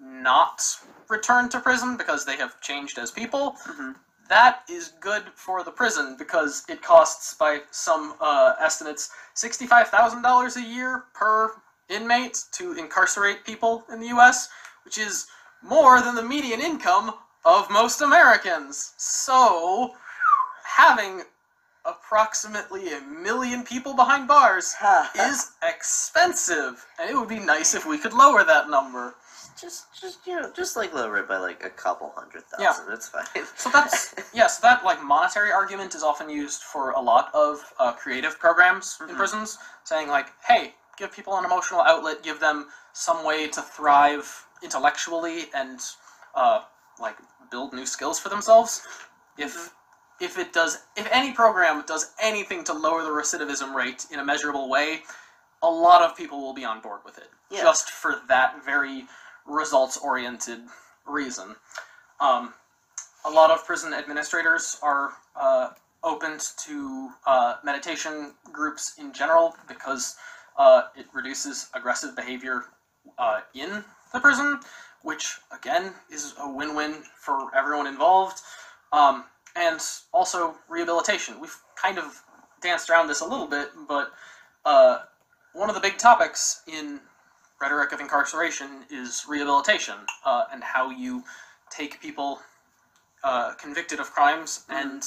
not 0.00 0.62
return 1.08 1.48
to 1.50 1.60
prison 1.60 1.96
because 1.96 2.24
they 2.24 2.36
have 2.36 2.60
changed 2.60 2.98
as 2.98 3.10
people, 3.10 3.56
hmm 3.60 3.92
that 4.30 4.62
is 4.70 4.92
good 5.00 5.24
for 5.34 5.62
the 5.64 5.72
prison 5.72 6.16
because 6.16 6.64
it 6.68 6.80
costs, 6.80 7.34
by 7.34 7.60
some 7.72 8.14
uh, 8.20 8.54
estimates, 8.60 9.10
$65,000 9.36 10.56
a 10.56 10.62
year 10.62 11.04
per 11.12 11.52
inmate 11.88 12.44
to 12.52 12.72
incarcerate 12.72 13.44
people 13.44 13.84
in 13.92 14.00
the 14.00 14.06
US, 14.08 14.48
which 14.84 14.98
is 14.98 15.26
more 15.62 16.00
than 16.00 16.14
the 16.14 16.22
median 16.22 16.60
income 16.60 17.12
of 17.44 17.68
most 17.70 18.00
Americans. 18.02 18.94
So, 18.96 19.94
having 20.64 21.22
approximately 21.84 22.92
a 22.92 23.00
million 23.00 23.64
people 23.64 23.94
behind 23.94 24.28
bars 24.28 24.74
is 25.16 25.52
expensive, 25.62 26.86
and 27.00 27.10
it 27.10 27.16
would 27.16 27.28
be 27.28 27.40
nice 27.40 27.74
if 27.74 27.84
we 27.84 27.98
could 27.98 28.12
lower 28.12 28.44
that 28.44 28.70
number. 28.70 29.16
Just, 29.60 29.86
just 30.00 30.26
you 30.26 30.40
know, 30.40 30.50
just 30.54 30.76
like 30.76 30.92
lower 30.94 31.18
it 31.18 31.28
by 31.28 31.36
like 31.38 31.64
a 31.64 31.70
couple 31.70 32.12
hundred 32.16 32.42
thousand. 32.44 32.86
Yeah. 32.88 32.94
It's 32.94 33.08
fine. 33.08 33.44
So 33.56 33.70
that's 33.70 34.14
yes, 34.34 34.58
that 34.58 34.84
like 34.84 35.02
monetary 35.02 35.52
argument 35.52 35.94
is 35.94 36.02
often 36.02 36.28
used 36.30 36.62
for 36.62 36.90
a 36.92 37.00
lot 37.00 37.30
of 37.34 37.60
uh, 37.78 37.92
creative 37.92 38.38
programs 38.38 38.98
in 39.00 39.08
Mhm. 39.14 39.16
prisons, 39.16 39.58
saying 39.84 40.08
like, 40.08 40.32
"Hey, 40.46 40.74
give 40.96 41.12
people 41.12 41.36
an 41.36 41.44
emotional 41.44 41.80
outlet, 41.80 42.22
give 42.22 42.40
them 42.40 42.68
some 42.92 43.24
way 43.24 43.48
to 43.48 43.62
thrive 43.62 44.46
intellectually 44.62 45.50
and 45.54 45.80
uh, 46.34 46.62
like 46.98 47.16
build 47.50 47.72
new 47.72 47.86
skills 47.86 48.18
for 48.18 48.28
themselves." 48.28 48.86
If 49.36 49.72
if 50.20 50.38
it 50.38 50.52
does, 50.52 50.84
if 50.96 51.08
any 51.10 51.32
program 51.32 51.82
does 51.86 52.12
anything 52.20 52.62
to 52.64 52.74
lower 52.74 53.02
the 53.02 53.08
recidivism 53.08 53.74
rate 53.74 54.06
in 54.10 54.18
a 54.20 54.24
measurable 54.24 54.68
way, 54.68 55.02
a 55.62 55.70
lot 55.70 56.02
of 56.02 56.14
people 56.16 56.40
will 56.42 56.52
be 56.52 56.64
on 56.64 56.80
board 56.80 57.00
with 57.06 57.16
it, 57.18 57.30
Yeah. 57.48 57.62
just 57.62 57.90
for 57.90 58.20
that 58.28 58.62
very 58.62 59.06
results-oriented 59.46 60.60
reason. 61.06 61.56
Um, 62.20 62.54
a 63.24 63.30
lot 63.30 63.50
of 63.50 63.64
prison 63.66 63.92
administrators 63.92 64.78
are 64.82 65.12
uh, 65.36 65.70
open 66.02 66.38
to 66.64 67.10
uh, 67.26 67.56
meditation 67.64 68.32
groups 68.52 68.94
in 68.98 69.12
general 69.12 69.54
because 69.68 70.16
uh, 70.56 70.82
it 70.96 71.06
reduces 71.12 71.68
aggressive 71.74 72.16
behavior 72.16 72.64
uh, 73.18 73.40
in 73.54 73.84
the 74.12 74.20
prison, 74.20 74.60
which 75.02 75.38
again 75.52 75.92
is 76.10 76.34
a 76.40 76.50
win-win 76.50 76.94
for 77.16 77.54
everyone 77.54 77.86
involved. 77.86 78.40
Um, 78.92 79.24
and 79.56 79.80
also 80.12 80.54
rehabilitation. 80.68 81.40
We've 81.40 81.56
kind 81.80 81.98
of 81.98 82.22
danced 82.62 82.90
around 82.90 83.08
this 83.08 83.20
a 83.20 83.26
little 83.26 83.46
bit, 83.46 83.70
but 83.88 84.12
uh, 84.64 84.98
one 85.52 85.68
of 85.68 85.74
the 85.74 85.80
big 85.80 85.98
topics 85.98 86.62
in 86.66 87.00
rhetoric 87.60 87.92
of 87.92 88.00
incarceration 88.00 88.84
is 88.90 89.24
rehabilitation 89.28 89.94
uh, 90.24 90.44
and 90.52 90.62
how 90.64 90.90
you 90.90 91.22
take 91.70 92.00
people 92.00 92.40
uh, 93.22 93.52
convicted 93.54 94.00
of 94.00 94.10
crimes 94.10 94.64
and 94.70 95.04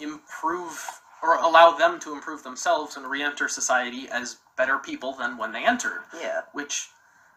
improve 0.00 0.84
or 1.22 1.36
allow 1.36 1.70
them 1.76 1.98
to 2.00 2.12
improve 2.12 2.42
themselves 2.42 2.96
and 2.96 3.06
re-enter 3.06 3.48
society 3.48 4.08
as 4.10 4.36
better 4.56 4.78
people 4.78 5.12
than 5.12 5.38
when 5.38 5.52
they 5.52 5.64
entered 5.64 6.02
Yeah. 6.20 6.42
which, 6.52 6.88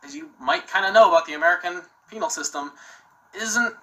as 0.04 0.16
you 0.16 0.30
might 0.40 0.68
kind 0.68 0.86
of 0.86 0.94
know 0.94 1.08
about 1.08 1.26
the 1.26 1.34
American 1.34 1.82
penal 2.10 2.30
system, 2.30 2.72
isn't 3.34 3.76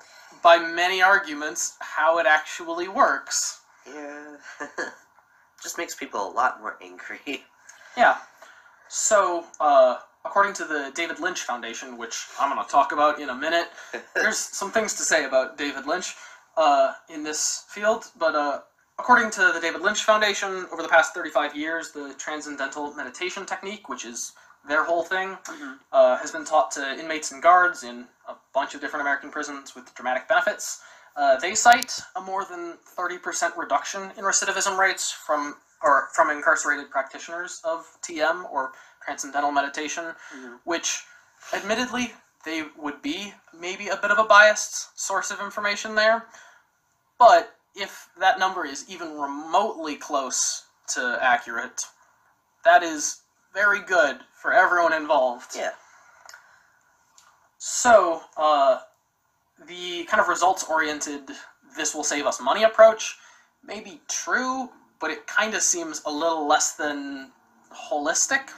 by 0.43 0.59
many 0.59 1.01
arguments 1.03 1.77
how 1.81 2.19
it 2.19 2.27
actually 2.27 2.89
works. 2.89 3.61
Yeah. 3.87 4.37
Just 5.63 5.79
makes 5.79 5.95
people 5.95 6.29
a 6.29 6.33
lot 6.33 6.61
more 6.61 6.77
angry. 6.83 7.45
Yeah. 7.97 8.19
So, 8.89 9.45
uh, 9.59 9.99
according 10.27 10.53
to 10.55 10.65
the 10.65 10.93
David 10.95 11.21
Lynch 11.21 11.43
Foundation, 11.43 11.97
which 11.97 12.27
I'm 12.41 12.53
going 12.53 12.65
to 12.65 12.71
talk 12.71 12.93
about 12.93 13.21
in 13.21 13.31
a 13.31 13.35
minute, 13.35 13.69
there's 14.15 14.39
some 14.39 14.71
things 14.71 14.95
to 14.95 15.03
say 15.03 15.25
about 15.25 15.57
David 15.57 15.87
Lynch 15.87 16.15
uh, 16.57 16.93
in 17.09 17.23
this 17.23 17.65
field, 17.69 18.05
but 18.19 18.35
uh, 18.35 18.61
according 18.99 19.31
to 19.33 19.53
the 19.55 19.61
David 19.61 19.83
Lynch 19.83 20.03
Foundation, 20.05 20.67
over 20.73 20.83
the 20.83 20.89
past 20.89 21.15
35 21.15 21.55
years, 21.57 21.93
the 21.93 22.15
transcendental 22.19 22.93
meditation 22.95 23.47
technique, 23.47 23.89
which 23.89 24.05
is 24.05 24.33
their 24.69 24.85
whole 24.85 25.05
thing, 25.05 25.39
Mhm. 25.47 25.79
uh, 25.93 26.17
has 26.17 26.31
been 26.33 26.45
taught 26.45 26.71
to 26.73 26.83
inmates 26.99 27.31
and 27.31 27.43
guards 27.43 27.85
in 27.85 28.09
a 28.29 28.35
bunch 28.53 28.75
of 28.75 28.81
different 28.81 29.03
American 29.03 29.31
prisons 29.31 29.75
with 29.77 29.95
dramatic 29.95 30.27
benefits. 30.29 30.81
Uh, 31.17 31.37
they 31.39 31.55
cite 31.55 32.01
a 32.15 32.21
more 32.21 32.45
than 32.45 32.77
30% 32.97 33.57
reduction 33.57 34.13
in 34.19 34.25
recidivism 34.25 34.77
rates 34.79 35.11
from 35.11 35.57
or 35.83 36.09
from 36.15 36.31
incarcerated 36.31 36.91
practitioners 36.91 37.61
of 37.65 37.87
TM 38.03 38.51
or 38.51 38.73
transcendental 39.05 39.53
meditation, 39.53 40.15
Mhm. 40.35 40.61
which 40.65 41.07
admittedly 41.53 42.15
they 42.45 42.63
would 42.77 43.03
be 43.03 43.35
maybe 43.53 43.89
a 43.89 43.97
bit 43.97 44.11
of 44.11 44.19
a 44.19 44.25
biased 44.25 44.99
source 44.99 45.31
of 45.31 45.41
information 45.41 45.95
there. 45.95 46.29
But 47.19 47.55
if 47.75 48.09
that 48.17 48.39
number 48.39 48.65
is 48.65 48.89
even 48.89 49.19
remotely 49.19 49.97
close 49.97 50.65
to 50.89 51.19
accurate, 51.23 51.87
that 52.65 52.83
is 52.83 53.23
very 53.53 53.81
good 53.81 54.25
for 54.35 54.53
everyone 54.53 54.93
involved. 54.93 55.55
Yeah. 55.57 55.75
So, 57.59 58.25
uh, 58.37 58.81
the 59.67 60.05
kind 60.05 60.21
of 60.21 60.29
results 60.29 60.65
oriented, 60.65 61.23
this 61.77 61.95
will 61.95 62.05
save 62.05 62.27
us 62.27 62.41
money 62.41 62.65
approach 62.65 63.17
may 63.65 63.81
be 63.81 64.01
true, 64.09 64.71
but 65.01 65.11
it 65.11 65.27
kind 65.27 65.55
of 65.55 65.63
seems 65.63 66.03
a 66.07 66.11
little 66.11 66.47
less 66.47 66.75
than 66.75 67.31
holistic. 67.75 68.51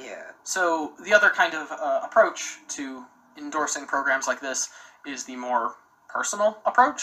Yeah. 0.00 0.30
So, 0.44 0.92
the 1.04 1.12
other 1.12 1.30
kind 1.30 1.54
of 1.54 1.70
uh, 1.70 2.00
approach 2.02 2.56
to 2.68 3.04
endorsing 3.36 3.86
programs 3.86 4.26
like 4.26 4.40
this 4.40 4.70
is 5.06 5.24
the 5.24 5.36
more 5.36 5.74
personal 6.08 6.58
approach, 6.64 7.02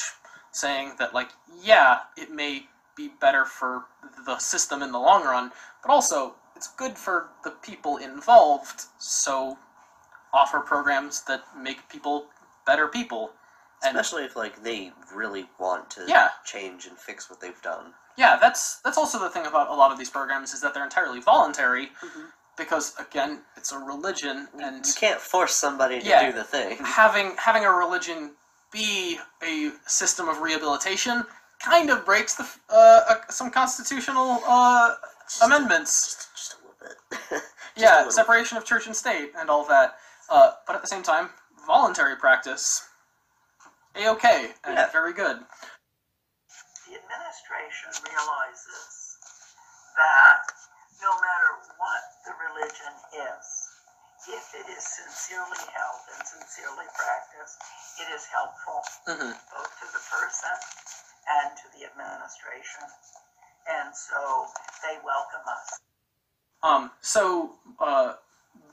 saying 0.52 0.94
that, 1.00 1.14
like, 1.14 1.30
yeah, 1.62 2.00
it 2.18 2.32
may 2.32 2.66
be 2.96 3.12
better 3.22 3.46
for 3.46 3.86
the 4.26 4.38
system 4.40 4.82
in 4.82 4.92
the 4.92 5.00
long 5.00 5.24
run, 5.24 5.52
but 5.84 5.92
also 5.92 6.36
it's 6.56 6.68
good 6.68 6.98
for 6.98 7.30
the 7.44 7.52
people 7.52 7.98
involved, 7.98 8.84
so 8.98 9.58
offer 10.34 10.60
programs 10.60 11.22
that 11.24 11.44
make 11.58 11.88
people 11.90 12.26
better 12.66 12.88
people. 12.88 13.32
And 13.84 13.98
Especially 13.98 14.26
if 14.26 14.36
like 14.36 14.62
they 14.63 14.92
really 15.13 15.50
want 15.58 15.89
to 15.92 16.06
Yeah. 16.08 16.30
change 16.46 16.86
and 16.86 16.98
fix 16.98 17.30
what 17.30 17.39
they've 17.39 17.62
done. 17.62 17.94
yeah, 18.18 18.36
that's 18.36 18.80
that's 18.84 18.98
also 18.98 19.18
the 19.20 19.30
thing 19.30 19.46
about 19.46 19.70
a 19.70 19.74
lot 19.74 19.92
of 19.94 19.98
these 19.98 20.10
programs 20.10 20.54
is 20.54 20.60
that 20.62 20.74
they're 20.74 20.84
entirely 20.84 21.22
voluntary 21.22 21.92
Mhm. 22.02 22.32
because 22.58 22.94
again, 23.00 23.46
it's 23.56 23.72
a 23.72 23.78
religion 23.80 24.50
and 24.62 24.86
You 24.86 24.94
can't 24.94 25.22
force 25.22 25.56
somebody 25.56 26.00
to 26.02 26.06
Yeah. 26.06 26.26
do 26.26 26.34
the 26.34 26.44
thing. 26.44 26.78
having 26.84 27.38
having 27.38 27.63
a 27.65 27.72
religion 27.72 28.36
be 28.72 29.20
a 29.42 29.72
system 29.88 30.28
of 30.28 30.42
rehabilitation 30.42 31.26
kind 31.63 31.89
of 31.89 32.06
breaks 32.06 32.36
the 32.36 32.48
uh, 32.70 32.76
uh, 33.12 33.15
some 33.30 33.50
constitutional 33.50 34.44
uh, 34.46 34.96
Just 35.28 35.42
a- 35.42 35.46
amendments. 35.46 35.94
Just, 36.06 36.36
just 36.36 36.54
a 36.54 36.58
little 36.58 36.76
bit. 36.82 36.98
Just 37.32 37.44
a 37.78 37.82
yeah, 37.82 37.96
little. 37.98 38.12
separation 38.12 38.58
of 38.58 38.65
church 38.65 38.86
and 38.88 38.96
state 38.96 39.32
and 39.38 39.50
all 39.50 39.63
that. 39.65 39.98
Uh, 40.30 40.52
but 40.68 40.76
at 40.76 40.82
the 40.82 40.88
same 40.88 41.02
time, 41.04 41.30
voluntary 41.65 42.15
practice, 42.18 42.88
a 43.95 44.08
okay 44.10 44.54
and 44.63 44.75
Yeah. 44.75 44.88
very 44.91 45.13
good. 45.13 45.45
The 46.88 46.95
administration 46.95 47.91
realizes 48.10 49.17
that 49.97 50.52
no 51.02 51.12
matter 51.19 51.52
what 51.78 52.02
the 52.25 52.34
religion 52.34 52.93
is, 53.13 53.69
if 54.28 54.54
it 54.56 54.67
is 54.69 54.84
sincerely 54.84 55.58
held 55.73 56.02
and 56.15 56.28
sincerely 56.28 56.86
practiced, 56.95 57.58
it 57.99 58.10
is 58.13 58.25
helpful 58.25 58.84
hmm 59.06 59.32
both 59.54 59.80
to 59.80 59.86
the 59.91 60.04
person 60.12 60.52
and 61.28 61.58
to 61.58 61.63
the 61.78 61.86
administration. 61.86 62.84
And 63.67 63.95
so 63.95 64.47
they 64.84 64.97
welcome 65.04 65.41
us. 65.47 65.80
Um, 66.63 66.91
so, 67.02 67.56
uh, 67.80 68.15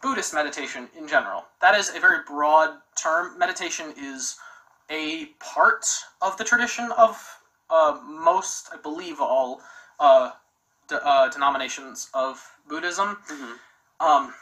Buddhist 0.02 0.34
meditation 0.34 0.88
in 0.96 1.06
general, 1.06 1.44
that 1.60 1.74
is 1.74 1.94
a 1.94 2.00
very 2.00 2.22
broad 2.26 2.80
term. 2.96 3.38
Meditation 3.38 3.92
is 3.96 4.36
a 4.90 5.26
part 5.40 5.86
of 6.22 6.36
the 6.36 6.44
tradition 6.44 6.90
of 6.92 7.40
uh, 7.70 7.98
most, 8.04 8.68
I 8.72 8.76
believe, 8.76 9.20
all 9.20 9.60
uh, 9.98 10.30
de- 10.88 11.04
uh, 11.04 11.28
denominations 11.28 12.08
of 12.14 12.42
Buddhism. 12.68 13.18
Mhm. 13.28 13.58
Um, 13.98 14.34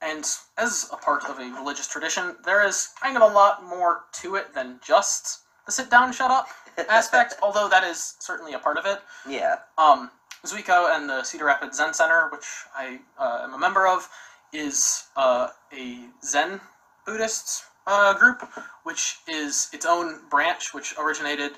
and 0.00 0.24
as 0.56 0.88
a 0.92 0.96
part 0.96 1.24
of 1.24 1.38
a 1.40 1.50
religious 1.58 1.88
tradition, 1.88 2.36
there 2.44 2.64
is 2.64 2.90
kind 3.00 3.16
of 3.16 3.22
a 3.22 3.34
lot 3.34 3.64
more 3.64 4.04
to 4.20 4.36
it 4.36 4.54
than 4.54 4.78
just 4.84 5.40
the 5.66 5.72
sit 5.72 5.90
down, 5.90 6.12
shut 6.12 6.30
up 6.30 6.46
aspect, 6.88 7.34
although 7.42 7.68
that 7.68 7.82
is 7.82 8.14
certainly 8.20 8.52
a 8.54 8.58
part 8.58 8.76
of 8.78 8.86
it. 8.86 9.00
yeah. 9.28 9.56
Um, 9.76 10.10
Zuiko 10.46 10.94
and 10.94 11.08
the 11.08 11.24
Cedar 11.24 11.46
Rapids 11.46 11.76
Zen 11.78 11.92
Center, 11.92 12.28
which 12.30 12.46
I 12.76 13.00
uh, 13.18 13.40
am 13.42 13.54
a 13.54 13.58
member 13.58 13.88
of, 13.88 14.08
is 14.52 15.08
uh, 15.16 15.48
a 15.72 16.04
Zen 16.24 16.60
Buddhist 17.04 17.64
uh, 17.88 18.14
group, 18.14 18.48
which 18.84 19.18
is 19.26 19.68
its 19.72 19.86
own 19.86 20.20
branch, 20.30 20.72
which 20.74 20.94
originated 20.98 21.52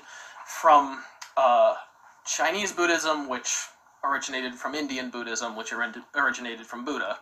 from 0.47 1.03
uh, 1.37 1.75
Chinese 2.25 2.71
Buddhism, 2.71 3.29
which 3.29 3.67
originated 4.03 4.55
from 4.55 4.73
Indian 4.73 5.09
Buddhism, 5.11 5.55
which 5.55 5.71
originated 5.71 6.65
from 6.65 6.83
Buddha. 6.85 7.17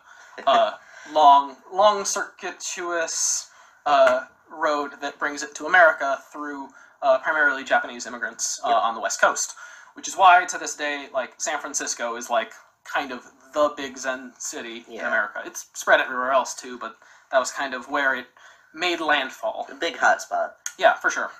Uh, 0.46 0.72
long, 1.12 1.56
long 1.72 2.04
circuitous 2.04 3.50
uh, 3.84 4.24
road 4.50 4.92
that 5.02 5.18
brings 5.18 5.42
it 5.42 5.54
to 5.56 5.66
America 5.66 6.18
through 6.32 6.68
uh, 7.02 7.18
primarily 7.18 7.64
Japanese 7.64 8.06
immigrants 8.06 8.60
uh, 8.64 8.68
Yep. 8.68 8.76
on 8.82 8.94
the 8.94 9.00
West 9.00 9.20
Coast 9.20 9.54
which 9.94 10.08
is 10.08 10.16
why 10.16 10.44
to 10.44 10.58
this 10.58 10.74
day, 10.76 11.08
like 11.12 11.34
San 11.38 11.58
Francisco 11.58 12.16
is 12.16 12.30
like 12.30 12.52
kind 12.84 13.12
of 13.12 13.24
the 13.52 13.72
big 13.76 13.98
Zen 13.98 14.32
city 14.38 14.84
in 14.88 15.00
America. 15.00 15.42
It's 15.44 15.66
spread 15.74 16.00
everywhere 16.00 16.32
else 16.32 16.54
too, 16.54 16.78
but 16.78 16.96
that 17.32 17.38
was 17.38 17.50
kind 17.50 17.74
of 17.74 17.88
where 17.90 18.14
it 18.14 18.26
made 18.74 19.00
landfall. 19.00 19.66
A 19.70 19.74
big 19.74 19.96
hot 19.96 20.22
spot. 20.22 20.56
Yeah, 20.78 20.94
for 20.94 21.10
sure. 21.10 21.30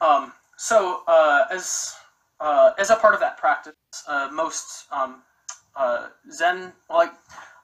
Um, 0.00 0.32
so 0.56 1.02
uh, 1.06 1.44
as 1.50 1.94
uh, 2.40 2.72
as 2.78 2.90
a 2.90 2.96
part 2.96 3.14
of 3.14 3.20
that 3.20 3.36
practice, 3.38 3.74
uh, 4.08 4.28
most 4.32 4.86
um, 4.92 5.22
uh, 5.76 6.08
Zen, 6.30 6.72
like 6.90 7.12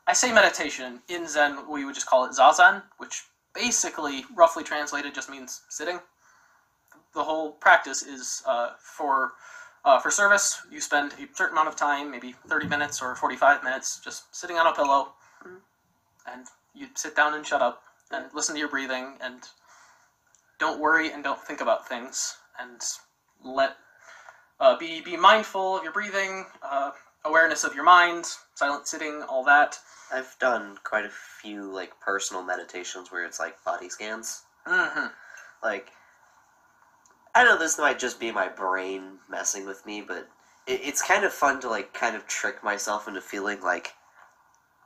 I 0.06 0.12
say 0.12 0.32
meditation 0.32 1.00
in 1.08 1.26
Zen, 1.26 1.68
we 1.68 1.84
would 1.84 1.94
just 1.94 2.06
call 2.06 2.24
it 2.24 2.32
zazen, 2.32 2.82
which 2.98 3.24
basically, 3.54 4.24
roughly 4.36 4.62
translated, 4.64 5.14
just 5.14 5.28
means 5.28 5.62
sitting. 5.68 5.98
The 7.14 7.24
whole 7.24 7.52
practice 7.52 8.02
is 8.02 8.42
uh, 8.46 8.70
for 8.78 9.32
uh, 9.84 9.98
for 9.98 10.10
service. 10.10 10.60
You 10.70 10.80
spend 10.80 11.12
a 11.14 11.26
certain 11.34 11.54
amount 11.54 11.68
of 11.68 11.76
time, 11.76 12.10
maybe 12.10 12.34
thirty 12.46 12.66
minutes 12.66 13.02
or 13.02 13.14
forty-five 13.16 13.64
minutes, 13.64 14.00
just 14.02 14.34
sitting 14.34 14.56
on 14.56 14.66
a 14.66 14.72
pillow, 14.72 15.14
Mhm. 15.44 15.60
and 16.32 16.46
you 16.74 16.88
sit 16.94 17.16
down 17.16 17.34
and 17.34 17.46
shut 17.46 17.62
up 17.62 17.82
and 18.10 18.26
listen 18.34 18.54
to 18.54 18.58
your 18.58 18.68
breathing 18.68 19.16
and 19.20 19.42
don't 20.58 20.80
worry 20.80 21.12
and 21.12 21.22
don't 21.22 21.40
think 21.40 21.60
about 21.60 21.88
things 21.88 22.36
and 22.58 22.80
let 23.44 23.76
uh, 24.60 24.76
be 24.76 25.00
be 25.00 25.16
mindful 25.16 25.76
of 25.76 25.84
your 25.84 25.92
breathing, 25.92 26.46
uh, 26.62 26.90
awareness 27.24 27.64
of 27.64 27.74
your 27.74 27.84
mind, 27.84 28.26
silent 28.54 28.88
sitting, 28.88 29.22
all 29.22 29.44
that. 29.44 29.78
I've 30.12 30.36
done 30.40 30.78
quite 30.84 31.04
a 31.04 31.10
few 31.10 31.70
like 31.72 31.98
personal 32.00 32.42
meditations 32.42 33.12
where 33.12 33.24
it's 33.24 33.38
like 33.38 33.62
body 33.64 33.88
scans. 33.88 34.42
hmm 34.66 35.06
Like, 35.62 35.90
I 37.34 37.44
know 37.44 37.58
this 37.58 37.78
might 37.78 37.98
just 37.98 38.18
be 38.18 38.32
my 38.32 38.48
brain 38.48 39.18
messing 39.28 39.66
with 39.66 39.84
me, 39.86 40.00
but 40.00 40.28
it, 40.66 40.80
it's 40.82 41.02
kind 41.02 41.24
of 41.24 41.32
fun 41.32 41.60
to 41.60 41.68
like 41.68 41.94
kind 41.94 42.16
of 42.16 42.26
trick 42.26 42.64
myself 42.64 43.06
into 43.06 43.20
feeling 43.20 43.60
like, 43.60 43.92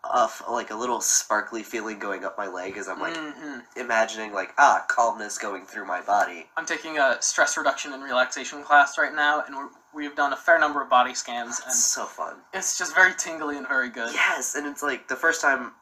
uh, 0.04 0.24
f- 0.28 0.42
like 0.50 0.70
a 0.70 0.74
little 0.74 1.00
sparkly 1.00 1.62
feeling 1.62 1.98
going 1.98 2.24
up 2.24 2.36
my 2.36 2.46
leg 2.48 2.76
as 2.76 2.88
I'm 2.88 3.00
like 3.00 3.16
hmm 3.16 3.58
imagining 3.76 4.32
like 4.32 4.52
ah 4.58 4.84
calmness 4.88 5.38
going 5.38 5.64
through 5.64 5.86
my 5.86 6.00
body. 6.02 6.46
I'm 6.56 6.66
taking 6.66 6.98
a 6.98 7.16
stress 7.20 7.56
reduction 7.56 7.92
and 7.92 8.02
relaxation 8.02 8.62
class 8.62 8.98
right 8.98 9.14
now, 9.14 9.42
and 9.46 9.56
we're, 9.56 9.68
we've 9.94 10.16
done 10.16 10.32
a 10.32 10.36
fair 10.36 10.58
number 10.58 10.82
of 10.82 10.90
body 10.90 11.14
scans, 11.14 11.58
and 11.60 11.68
It's 11.68 11.84
so 11.84 12.04
fun. 12.06 12.36
it's 12.52 12.76
just 12.78 12.94
very 12.94 13.14
tingly 13.16 13.56
and 13.56 13.66
very 13.68 13.88
good. 13.88 14.12
Yes, 14.12 14.54
and 14.56 14.66
it's 14.66 14.82
like 14.82 15.08
the 15.08 15.16
first 15.16 15.40
time 15.40 15.72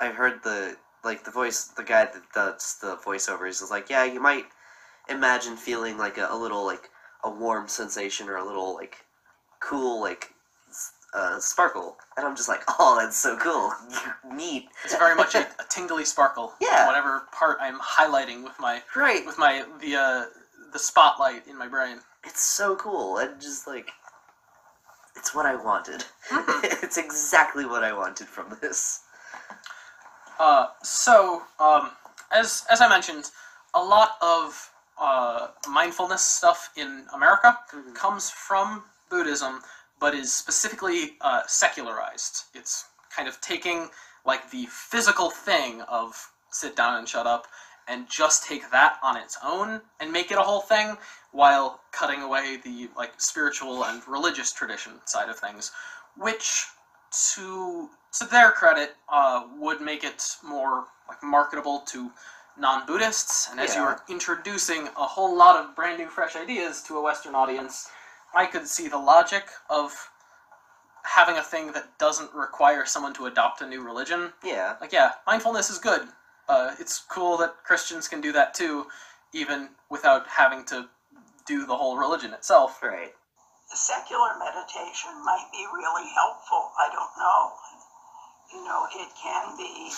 I 0.00 0.08
heard 0.08 0.42
the 0.42 0.76
like 1.04 1.24
the 1.24 1.30
voice, 1.30 1.64
the 1.64 1.84
guy 1.84 2.04
that 2.06 2.22
does 2.34 2.76
the 2.80 2.96
voiceovers 2.96 3.62
is 3.62 3.70
like, 3.70 3.90
yeah, 3.90 4.04
you 4.04 4.20
might 4.20 4.46
imagine 5.08 5.56
feeling 5.56 5.98
like 5.98 6.18
a, 6.18 6.28
a 6.30 6.36
little 6.36 6.64
like 6.64 6.90
a 7.24 7.30
warm 7.30 7.66
sensation 7.68 8.28
or 8.28 8.36
a 8.36 8.44
little 8.44 8.74
like 8.74 9.04
cool 9.60 10.00
like 10.00 10.32
uh, 11.14 11.38
sparkle, 11.40 11.96
and 12.16 12.26
I'm 12.26 12.36
just 12.36 12.48
like, 12.48 12.62
oh, 12.78 12.96
that's 13.00 13.16
so 13.16 13.36
cool, 13.38 13.72
neat. 14.36 14.68
It's 14.84 14.96
very 14.96 15.14
much 15.16 15.34
a, 15.34 15.40
a 15.58 15.64
tingly 15.68 16.04
sparkle. 16.04 16.52
Yeah. 16.60 16.86
Whatever 16.86 17.22
part 17.32 17.58
I'm 17.60 17.78
highlighting 17.80 18.44
with 18.44 18.58
my 18.60 18.82
Right, 18.94 19.24
with 19.26 19.38
my 19.38 19.64
the 19.80 19.96
uh, 19.96 20.24
the 20.72 20.78
spotlight 20.78 21.46
in 21.46 21.56
my 21.58 21.66
brain. 21.68 21.98
it's 22.24 22.42
so 22.42 22.76
cool, 22.76 23.18
and 23.18 23.40
just 23.40 23.66
like 23.66 23.90
it's 25.16 25.34
what 25.34 25.46
I 25.46 25.54
wanted. 25.56 26.04
Mm-hmm. 26.30 26.60
it's 26.84 26.96
exactly 26.98 27.64
what 27.64 27.82
I 27.82 27.92
wanted 27.92 28.26
from 28.28 28.56
this. 28.60 29.00
Uh, 30.38 30.68
so, 30.82 31.42
um, 31.58 31.90
as 32.32 32.64
as 32.70 32.80
I 32.80 32.88
mentioned, 32.88 33.30
a 33.74 33.82
lot 33.82 34.16
of 34.22 34.70
uh, 35.00 35.48
mindfulness 35.68 36.22
stuff 36.22 36.70
in 36.76 37.06
America 37.14 37.58
Mhm. 37.74 37.94
comes 37.94 38.30
from 38.30 38.84
Buddhism, 39.10 39.62
but 40.00 40.14
is 40.14 40.32
specifically 40.32 41.16
uh, 41.20 41.42
secularized. 41.46 42.44
It's 42.54 42.86
kind 43.14 43.28
of 43.28 43.40
taking 43.40 43.88
like 44.24 44.50
the 44.50 44.66
physical 44.70 45.30
thing 45.30 45.82
of 45.82 46.30
sit 46.50 46.76
down 46.76 46.98
and 46.98 47.08
shut 47.08 47.26
up, 47.26 47.46
and 47.88 48.06
just 48.08 48.44
take 48.44 48.70
that 48.70 48.98
on 49.02 49.16
its 49.16 49.38
own 49.42 49.80
and 50.00 50.12
make 50.12 50.30
it 50.30 50.36
a 50.38 50.42
whole 50.42 50.60
thing, 50.60 50.96
while 51.32 51.80
cutting 51.92 52.22
away 52.22 52.58
the 52.62 52.88
like 52.96 53.12
spiritual 53.18 53.84
and 53.84 54.02
religious 54.06 54.52
tradition 54.52 54.92
side 55.06 55.28
of 55.28 55.38
things, 55.38 55.72
which 56.16 56.66
to 57.34 57.88
to 58.18 58.24
their 58.26 58.50
credit, 58.50 58.96
uh, 59.08 59.44
would 59.58 59.80
make 59.80 60.04
it 60.04 60.36
more 60.44 60.86
like 61.08 61.22
marketable 61.22 61.80
to 61.80 62.10
non-Buddhists. 62.58 63.48
And 63.50 63.60
as 63.60 63.74
you 63.74 63.82
are 63.82 64.02
introducing 64.08 64.88
a 64.88 65.04
whole 65.04 65.36
lot 65.36 65.62
of 65.62 65.76
brand 65.76 65.98
new, 65.98 66.08
fresh 66.08 66.34
ideas 66.36 66.82
to 66.84 66.98
a 66.98 67.02
Western 67.02 67.34
audience, 67.34 67.88
I 68.34 68.46
could 68.46 68.66
see 68.68 68.88
the 68.88 68.98
logic 68.98 69.44
of 69.70 70.10
having 71.02 71.36
a 71.36 71.42
thing 71.42 71.72
that 71.72 71.98
doesn't 71.98 72.32
require 72.34 72.84
someone 72.84 73.14
to 73.14 73.26
adopt 73.26 73.60
a 73.62 73.66
new 73.66 73.82
religion. 73.82 74.32
Yeah, 74.44 74.76
Like, 74.80 74.92
yeah, 74.92 75.12
mindfulness 75.26 75.70
is 75.70 75.78
good. 75.78 76.08
Uh, 76.48 76.74
it's 76.78 76.98
cool 76.98 77.36
that 77.38 77.64
Christians 77.64 78.08
can 78.08 78.20
do 78.20 78.32
that 78.32 78.54
too, 78.54 78.86
even 79.32 79.70
without 79.90 80.26
having 80.26 80.64
to 80.66 80.88
do 81.46 81.66
the 81.66 81.76
whole 81.76 81.96
religion 81.96 82.32
itself. 82.34 82.82
right. 82.82 83.14
secular 83.70 84.32
meditation 84.38 85.12
might 85.24 85.46
be 85.52 85.64
really 85.74 86.08
helpful. 86.14 86.72
I 86.78 86.88
don't 86.88 87.16
know. 87.18 87.52
You 88.52 88.64
know, 88.64 88.86
it 88.96 89.08
can 89.22 89.56
be 89.58 89.92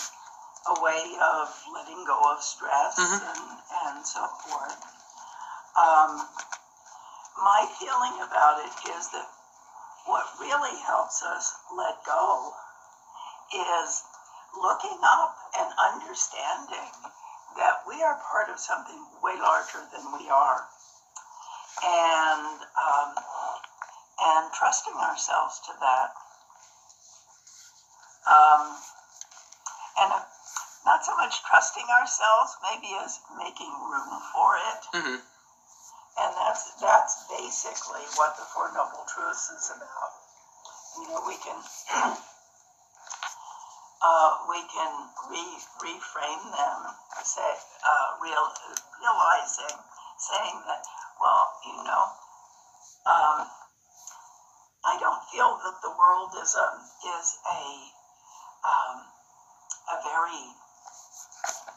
a 0.67 0.81
way 0.83 1.15
of 1.21 1.47
letting 1.73 2.03
go 2.05 2.19
of 2.31 2.43
stress 2.43 2.99
Mhm. 2.99 3.21
and, 3.31 3.59
and 3.95 4.05
so 4.05 4.27
forth. 4.27 4.75
Um, 5.75 6.27
my 7.37 7.67
feeling 7.79 8.21
about 8.21 8.59
it 8.59 8.73
is 8.97 9.09
that 9.11 9.27
what 10.05 10.25
really 10.39 10.77
helps 10.81 11.23
us 11.23 11.53
let 11.75 11.95
go 12.05 12.53
is 13.53 14.03
looking 14.59 14.99
up 15.03 15.35
and 15.57 15.71
understanding 15.79 16.91
that 17.57 17.83
we 17.87 18.01
are 18.01 18.19
part 18.31 18.49
of 18.49 18.59
something 18.59 18.99
way 19.23 19.35
larger 19.39 19.83
than 19.93 20.11
we 20.17 20.29
are 20.29 20.63
and 21.83 22.59
um, 22.77 23.15
and 24.21 24.51
trusting 24.53 24.93
ourselves 24.93 25.59
to 25.65 25.71
that. 25.79 26.09
Um, 28.27 28.77
and 29.97 30.11
not 30.85 31.05
so 31.05 31.15
much 31.15 31.43
trusting 31.43 31.85
ourselves, 31.89 32.55
maybe 32.61 32.93
as 33.03 33.19
making 33.37 33.71
room 33.71 34.21
for 34.33 34.55
it. 34.57 34.85
hmm 34.93 35.15
And 36.19 36.35
that's 36.35 36.73
that's 36.81 37.23
basically 37.29 38.03
what 38.15 38.35
the 38.37 38.43
Four 38.53 38.71
Noble 38.73 39.05
Truths 39.07 39.49
is 39.49 39.71
about. 39.71 40.11
You 40.97 41.07
know, 41.07 41.23
we 41.25 41.37
can 41.39 41.55
uh, 44.03 44.31
we 44.49 44.59
can 44.67 44.91
re- 45.29 45.67
reframe 45.79 46.45
them, 46.51 46.79
say 47.23 47.51
uh, 47.85 48.07
real 48.21 48.45
realizing, 48.99 49.77
saying 50.19 50.57
that, 50.67 50.83
well, 51.21 51.47
you 51.65 51.83
know, 51.83 52.03
um, 53.07 53.47
I 54.85 54.97
don't 54.99 55.23
feel 55.31 55.57
that 55.63 55.77
the 55.81 55.93
world 55.95 56.33
is 56.41 56.55
a 56.55 56.67
is 57.17 57.37
a 57.47 57.61
um, 58.67 58.97
a 59.89 59.97
very 60.03 60.43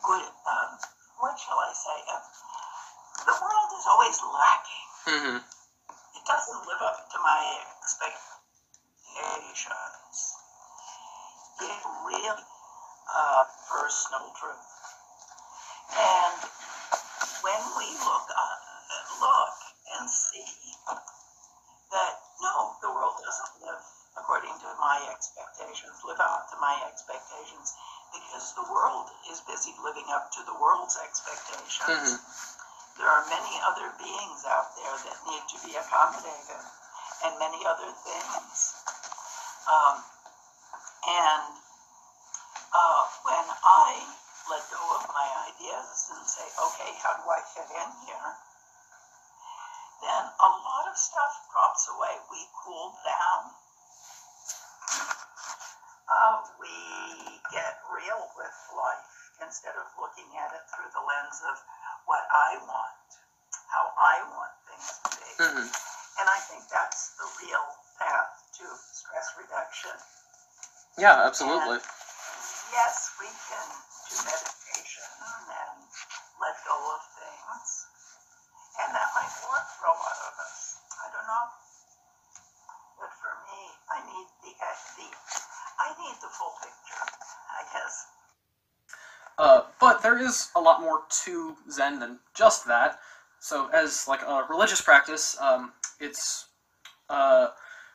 good. 0.03 0.27
Um, 0.49 0.71
what 1.21 1.39
shall 1.39 1.59
I 1.61 1.73
say? 1.73 1.99
Uh, 2.13 2.21
the 3.27 3.33
world 3.41 3.71
is 3.79 3.87
always 3.89 4.21
lacking. 4.23 4.85
hmm 5.05 5.37
It 5.39 6.25
doesn't 6.27 6.67
live 6.67 6.83
up 6.83 7.11
to 7.13 7.19
my 7.21 7.59
expectations. 7.81 10.35
It 11.61 11.85
really 12.07 12.45
uh, 13.15 13.45
personal 13.71 14.33
truth. 14.41 14.67
And 15.95 16.39
when 17.43 17.61
we 17.79 17.87
look 18.05 18.27
uh, 18.33 18.57
look 19.21 19.55
and 19.99 20.11
see 20.11 20.45
that 21.93 22.15
no, 22.43 22.75
the 22.83 22.91
world 22.91 23.15
doesn't 23.23 23.63
live 23.63 23.85
according 24.19 24.51
to 24.59 24.67
my 24.81 24.99
expectations, 25.13 26.03
live 26.05 26.19
up 26.21 26.51
to 26.51 26.57
my 26.59 26.75
expectations, 26.91 27.73
because 28.13 28.53
the 28.55 28.63
world 28.73 29.11
is 29.31 29.41
busy 29.47 29.73
living 29.83 30.07
up 30.11 30.31
to 30.33 30.43
the 30.47 30.55
world's 30.59 30.97
expectations. 30.99 31.87
Mhm. 31.87 32.19
There 32.99 33.11
are 33.11 33.27
many 33.27 33.55
other 33.67 33.91
beings 33.99 34.43
out 34.47 34.71
there 34.79 34.97
that 35.11 35.19
need 35.27 35.45
to 35.51 35.59
be 35.67 35.75
accommodated, 35.75 36.63
and 37.25 37.39
many 37.39 37.67
other 37.67 37.91
things. 37.91 38.75
Um, 39.67 39.97
and 41.09 41.45
uh, 42.71 43.03
when 43.27 43.47
I 43.65 43.99
let 44.51 44.63
go 44.71 44.83
of 44.95 45.05
my 45.11 45.27
ideas 45.51 46.13
and 46.15 46.23
say, 46.29 46.47
okay, 46.47 46.91
how 47.03 47.17
do 47.19 47.25
I 47.27 47.41
fit 47.57 47.71
in 47.71 47.91
here? 48.07 48.31
Then 50.05 50.25
a 50.29 50.51
lot 50.53 50.85
of 50.87 50.97
stuff 50.97 51.33
drops 51.51 51.89
away. 51.97 52.15
We 52.31 52.41
cool 52.63 52.93
down. 53.03 53.43
Uh, 56.05 56.37
we 56.61 56.75
get 57.51 57.81
real 57.89 58.23
with 58.37 58.57
life 58.77 59.13
instead 59.43 59.75
of 59.81 59.89
looking 59.97 60.29
at 60.37 60.53
it 60.53 60.65
through 60.71 60.93
the 60.93 61.01
lens 61.01 61.41
of 61.49 61.57
what 62.15 62.31
I 62.31 62.51
want, 62.63 62.95
how 63.75 63.91
I 63.99 64.15
want 64.31 64.55
things 64.71 64.87
to 65.03 65.11
be. 65.19 65.31
hmm 65.35 65.67
And 65.67 66.27
I 66.31 66.39
think 66.47 66.63
that's 66.71 67.19
the 67.19 67.27
real 67.43 67.67
path 67.99 68.31
to 68.63 68.65
stress 68.71 69.35
reduction. 69.35 69.99
Yeah, 70.95 71.27
absolutely. 71.27 71.83
Yes, 72.71 73.11
we 73.19 73.27
can 73.27 73.67
do 73.67 74.15
meditation 74.31 75.11
and 75.27 75.79
let 76.39 76.55
go 76.63 76.79
of 76.95 77.03
things. 77.19 77.67
And 78.79 78.95
that 78.95 79.11
might 79.19 79.35
work 79.51 79.67
for 79.75 79.91
a 79.91 79.97
lot 79.99 80.19
of 80.31 80.35
us. 80.39 80.79
I 81.03 81.07
don't 81.19 81.27
know. 81.27 81.47
But 83.03 83.11
for 83.11 83.35
me, 83.43 83.63
I 83.91 83.99
need 84.07 84.29
the, 84.39 84.53
the 84.55 85.09
I 85.83 85.89
need 85.99 86.17
the 86.23 86.31
full 86.31 86.55
picture, 86.63 87.07
I 87.59 87.63
guess. 87.75 87.95
Uh, 89.35 89.67
but 89.85 90.01
there 90.01 90.19
is 90.19 90.49
a 90.57 90.61
lot 90.61 90.81
more 90.81 91.03
to 91.11 91.55
Zen 91.71 91.99
than 91.99 92.19
just 92.35 92.67
that. 92.67 93.01
So, 93.39 93.69
as 93.75 94.09
like 94.09 94.23
a 94.23 94.47
religious 94.49 94.81
practice, 94.81 95.37
um, 95.39 95.73
it's 96.01 96.47
uh, 97.11 97.49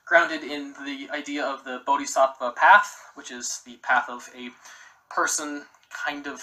grounded 0.05 0.43
in 0.43 0.75
the 0.85 1.09
idea 1.11 1.43
of 1.43 1.63
the 1.63 1.81
Bodhisattva 1.87 2.51
path, 2.51 2.95
which 3.15 3.31
is 3.31 3.63
the 3.65 3.77
path 3.77 4.07
of 4.07 4.29
a 4.37 4.51
person 5.11 5.63
kind 6.05 6.27
of, 6.27 6.39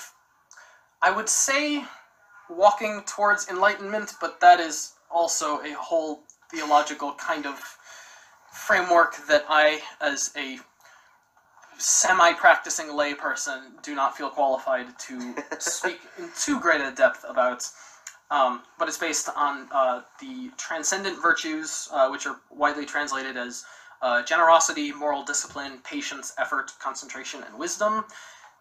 I 1.00 1.12
would 1.12 1.28
say, 1.28 1.84
walking 2.50 3.04
towards 3.06 3.48
enlightenment, 3.48 4.14
but 4.20 4.40
that 4.40 4.58
is 4.58 4.94
also 5.12 5.60
a 5.62 5.74
whole 5.74 6.24
theological 6.50 7.14
kind 7.14 7.46
of 7.46 7.60
framework 8.52 9.14
that 9.28 9.44
I, 9.48 9.80
as 10.00 10.32
a 10.36 10.58
semi-practicing 11.78 12.86
layperson 12.88 13.80
do 13.82 13.94
not 13.94 14.16
feel 14.16 14.30
qualified 14.30 14.86
to 15.00 15.34
speak 15.58 16.00
in 16.18 16.28
too 16.38 16.60
great 16.60 16.80
a 16.80 16.92
depth 16.92 17.24
about. 17.28 17.68
Um, 18.30 18.62
but 18.78 18.88
it's 18.88 18.98
based 18.98 19.28
on 19.36 19.68
uh, 19.70 20.02
the 20.20 20.50
transcendent 20.56 21.22
virtues, 21.22 21.88
uh, 21.92 22.08
which 22.08 22.26
are 22.26 22.36
widely 22.50 22.84
translated 22.84 23.36
as 23.36 23.64
uh, 24.02 24.22
generosity, 24.22 24.92
moral 24.92 25.22
discipline, 25.22 25.78
patience, 25.84 26.32
effort, 26.36 26.72
concentration, 26.80 27.42
and 27.44 27.56
wisdom, 27.56 28.04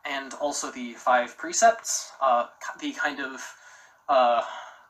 and 0.06 0.34
also 0.36 0.70
the 0.72 0.94
five 0.94 1.36
precepts. 1.38 2.12
Uh, 2.22 2.46
the 2.80 2.92
kind 2.94 3.20
of 3.20 3.42
uh, 4.08 4.44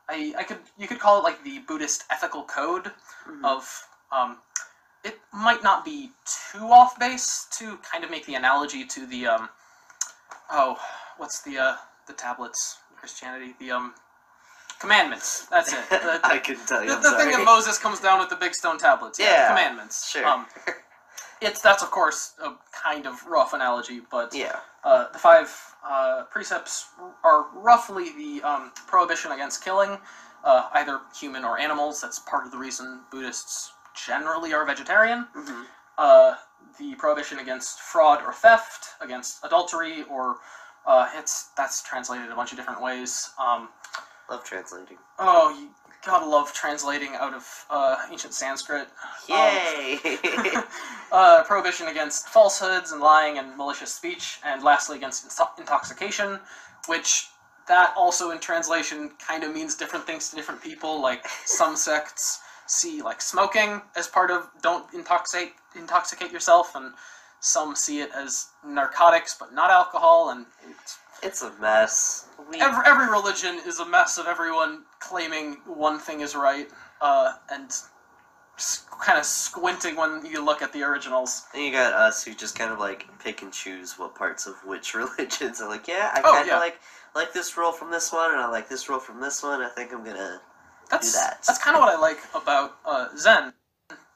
I, 0.08 0.34
I 0.38 0.42
could 0.44 0.58
you 0.78 0.86
could 0.86 1.00
call 1.00 1.18
it 1.18 1.24
like 1.24 1.42
the 1.42 1.60
Buddhist 1.60 2.04
ethical 2.10 2.44
code 2.44 2.92
Mhm. 3.26 3.44
of 3.44 3.88
um, 4.12 4.38
it 5.06 5.18
might 5.32 5.62
not 5.62 5.84
be 5.84 6.10
too 6.52 6.64
off 6.64 6.98
base 6.98 7.46
to 7.58 7.76
kind 7.90 8.02
of 8.04 8.10
make 8.10 8.26
the 8.26 8.34
analogy 8.34 8.84
to 8.84 9.06
the 9.06 9.26
um, 9.26 9.48
oh 10.50 10.76
what's 11.18 11.42
the 11.42 11.56
uh, 11.58 11.76
the 12.06 12.12
tablets 12.12 12.78
Christianity 12.96 13.54
the 13.60 13.70
um 13.70 13.94
commandments 14.80 15.46
that's 15.46 15.72
it 15.72 15.78
the, 15.90 16.20
I 16.24 16.38
can 16.38 16.56
tell 16.66 16.82
you. 16.82 16.90
the, 16.90 16.96
the 16.96 17.16
thing 17.16 17.30
that 17.30 17.44
Moses 17.44 17.78
comes 17.78 18.00
down 18.00 18.18
with 18.18 18.28
the 18.28 18.36
big 18.36 18.54
stone 18.54 18.78
tablets 18.78 19.18
yeah, 19.18 19.26
the 19.26 19.32
Yeah, 19.32 19.48
commandments 19.48 20.10
sure. 20.10 20.26
um, 20.26 20.46
it's 21.40 21.60
that's 21.62 21.82
of 21.82 21.90
course 21.90 22.34
a 22.44 22.52
kind 22.72 23.06
of 23.06 23.24
rough 23.26 23.52
analogy 23.54 24.00
but 24.10 24.34
yeah. 24.34 24.56
uh, 24.84 25.10
the 25.12 25.18
five 25.18 25.48
uh, 25.88 26.24
precepts 26.30 26.88
are 27.24 27.46
roughly 27.54 28.10
the 28.16 28.42
um, 28.42 28.72
prohibition 28.86 29.32
against 29.32 29.64
killing 29.64 29.98
uh, 30.44 30.68
either 30.74 31.00
human 31.18 31.44
or 31.44 31.58
animals. 31.58 32.00
That's 32.00 32.20
part 32.20 32.46
of 32.46 32.52
the 32.52 32.58
reason 32.58 33.00
Buddhists 33.10 33.72
generally 33.96 34.52
are 34.54 34.64
vegetarian. 34.64 35.26
hmm 35.34 35.62
Uh, 35.98 36.34
the 36.78 36.94
prohibition 36.96 37.38
against 37.38 37.80
fraud 37.80 38.22
or 38.22 38.32
theft, 38.32 38.90
against 39.00 39.42
adultery, 39.44 40.04
or 40.10 40.36
uh, 40.86 41.08
it's 41.16 41.48
that's 41.56 41.82
translated 41.82 42.30
a 42.30 42.34
bunch 42.34 42.52
of 42.52 42.58
different 42.58 42.82
ways. 42.82 43.30
Um, 43.38 43.68
Love 44.30 44.44
translating. 44.44 44.98
oh, 45.18 45.56
you 45.58 45.70
gotta 46.04 46.26
love 46.26 46.52
translating 46.52 47.14
out 47.14 47.32
of 47.32 47.64
uh, 47.70 47.96
ancient 48.10 48.34
Sanskrit. 48.34 48.88
Yay! 49.28 49.98
uh, 51.12 51.42
prohibition 51.44 51.88
against 51.88 52.28
falsehoods 52.28 52.92
and 52.92 53.00
lying 53.00 53.38
and 53.38 53.56
malicious 53.56 53.92
speech, 53.94 54.38
and 54.44 54.62
lastly 54.62 54.96
against 54.98 55.24
into- 55.24 55.48
intoxication, 55.58 56.40
which 56.88 57.28
that 57.68 57.94
also 57.96 58.30
in 58.32 58.38
translation 58.38 59.10
kind 59.18 59.42
of 59.44 59.52
means 59.54 59.74
different 59.74 60.04
things 60.06 60.28
to 60.30 60.36
different 60.36 60.60
people. 60.60 61.00
Like 61.00 61.26
some 61.46 61.74
sects 61.76 62.40
see 62.66 63.02
like 63.02 63.20
smoking 63.20 63.82
as 63.96 64.06
part 64.08 64.30
of 64.30 64.48
don't 64.62 64.92
intoxicate 64.94 65.52
intoxicate 65.74 66.32
yourself, 66.32 66.74
and 66.74 66.92
some 67.40 67.76
see 67.76 68.00
it 68.00 68.10
as 68.14 68.48
narcotics 68.66 69.36
but 69.38 69.52
not 69.54 69.70
alcohol, 69.70 70.30
and 70.30 70.46
it's, 70.68 70.98
it's 71.22 71.42
a 71.42 71.52
mess. 71.60 72.26
We, 72.50 72.60
every 72.60 72.84
every 72.86 73.08
religion 73.08 73.60
is 73.66 73.80
a 73.80 73.86
mess 73.86 74.18
of 74.18 74.26
everyone 74.26 74.82
claiming 75.00 75.54
one 75.66 75.98
thing 75.98 76.20
is 76.20 76.34
right, 76.34 76.68
uh, 77.00 77.34
and. 77.50 77.70
Kind 79.02 79.18
of 79.18 79.26
squinting 79.26 79.96
when 79.96 80.24
you 80.24 80.42
look 80.42 80.62
at 80.62 80.72
the 80.72 80.82
originals. 80.82 81.42
and 81.52 81.62
you 81.62 81.70
got 81.70 81.92
us 81.92 82.24
who 82.24 82.32
just 82.34 82.58
kind 82.58 82.72
of 82.72 82.78
like 82.78 83.06
pick 83.22 83.42
and 83.42 83.52
choose 83.52 83.98
what 83.98 84.14
parts 84.14 84.46
of 84.46 84.54
which 84.64 84.94
religions 85.02 85.60
are 85.60 85.68
like, 85.68 85.86
yeah, 85.86 86.10
I 86.14 86.20
Oh, 86.24 86.32
kind 86.32 86.40
of 86.40 86.46
yeah. 86.46 86.58
like 86.58 86.80
like 87.14 87.34
this 87.34 87.58
rule 87.58 87.70
from 87.70 87.90
this 87.90 88.10
one, 88.10 88.30
and 88.30 88.40
I 88.40 88.48
like 88.48 88.66
this 88.70 88.88
rule 88.88 88.98
from 88.98 89.20
this 89.20 89.42
one. 89.42 89.60
I 89.60 89.68
think 89.68 89.92
I'm 89.92 90.02
gonna. 90.02 90.40
That's, 90.90 91.14
that. 91.14 91.42
That's 91.46 91.58
kind 91.58 91.76
of 91.76 91.80
what 91.80 91.94
I 91.94 91.98
like 91.98 92.18
about 92.34 92.76
uh, 92.84 93.08
Zen. 93.16 93.52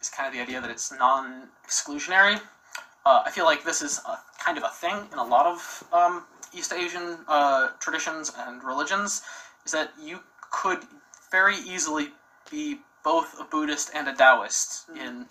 Is 0.00 0.08
kind 0.08 0.26
of 0.26 0.34
the 0.34 0.40
idea 0.40 0.60
that 0.60 0.70
it's 0.70 0.92
non-exclusionary. 0.92 2.40
Uh, 3.04 3.22
I 3.24 3.30
feel 3.30 3.44
like 3.44 3.64
this 3.64 3.82
is 3.82 4.00
a, 4.08 4.18
kind 4.42 4.56
of 4.56 4.64
a 4.64 4.68
thing 4.68 4.96
in 5.12 5.18
a 5.18 5.24
lot 5.24 5.46
of 5.46 5.84
um, 5.92 6.24
East 6.54 6.72
Asian 6.72 7.18
uh, 7.28 7.68
traditions 7.80 8.32
and 8.36 8.62
religions. 8.64 9.22
Is 9.66 9.72
that 9.72 9.92
you 10.02 10.20
could 10.50 10.80
very 11.30 11.56
easily 11.56 12.08
be 12.50 12.78
both 13.04 13.38
a 13.40 13.44
Buddhist 13.44 13.90
and 13.94 14.08
a 14.08 14.14
Taoist 14.14 14.88
in 14.98 15.26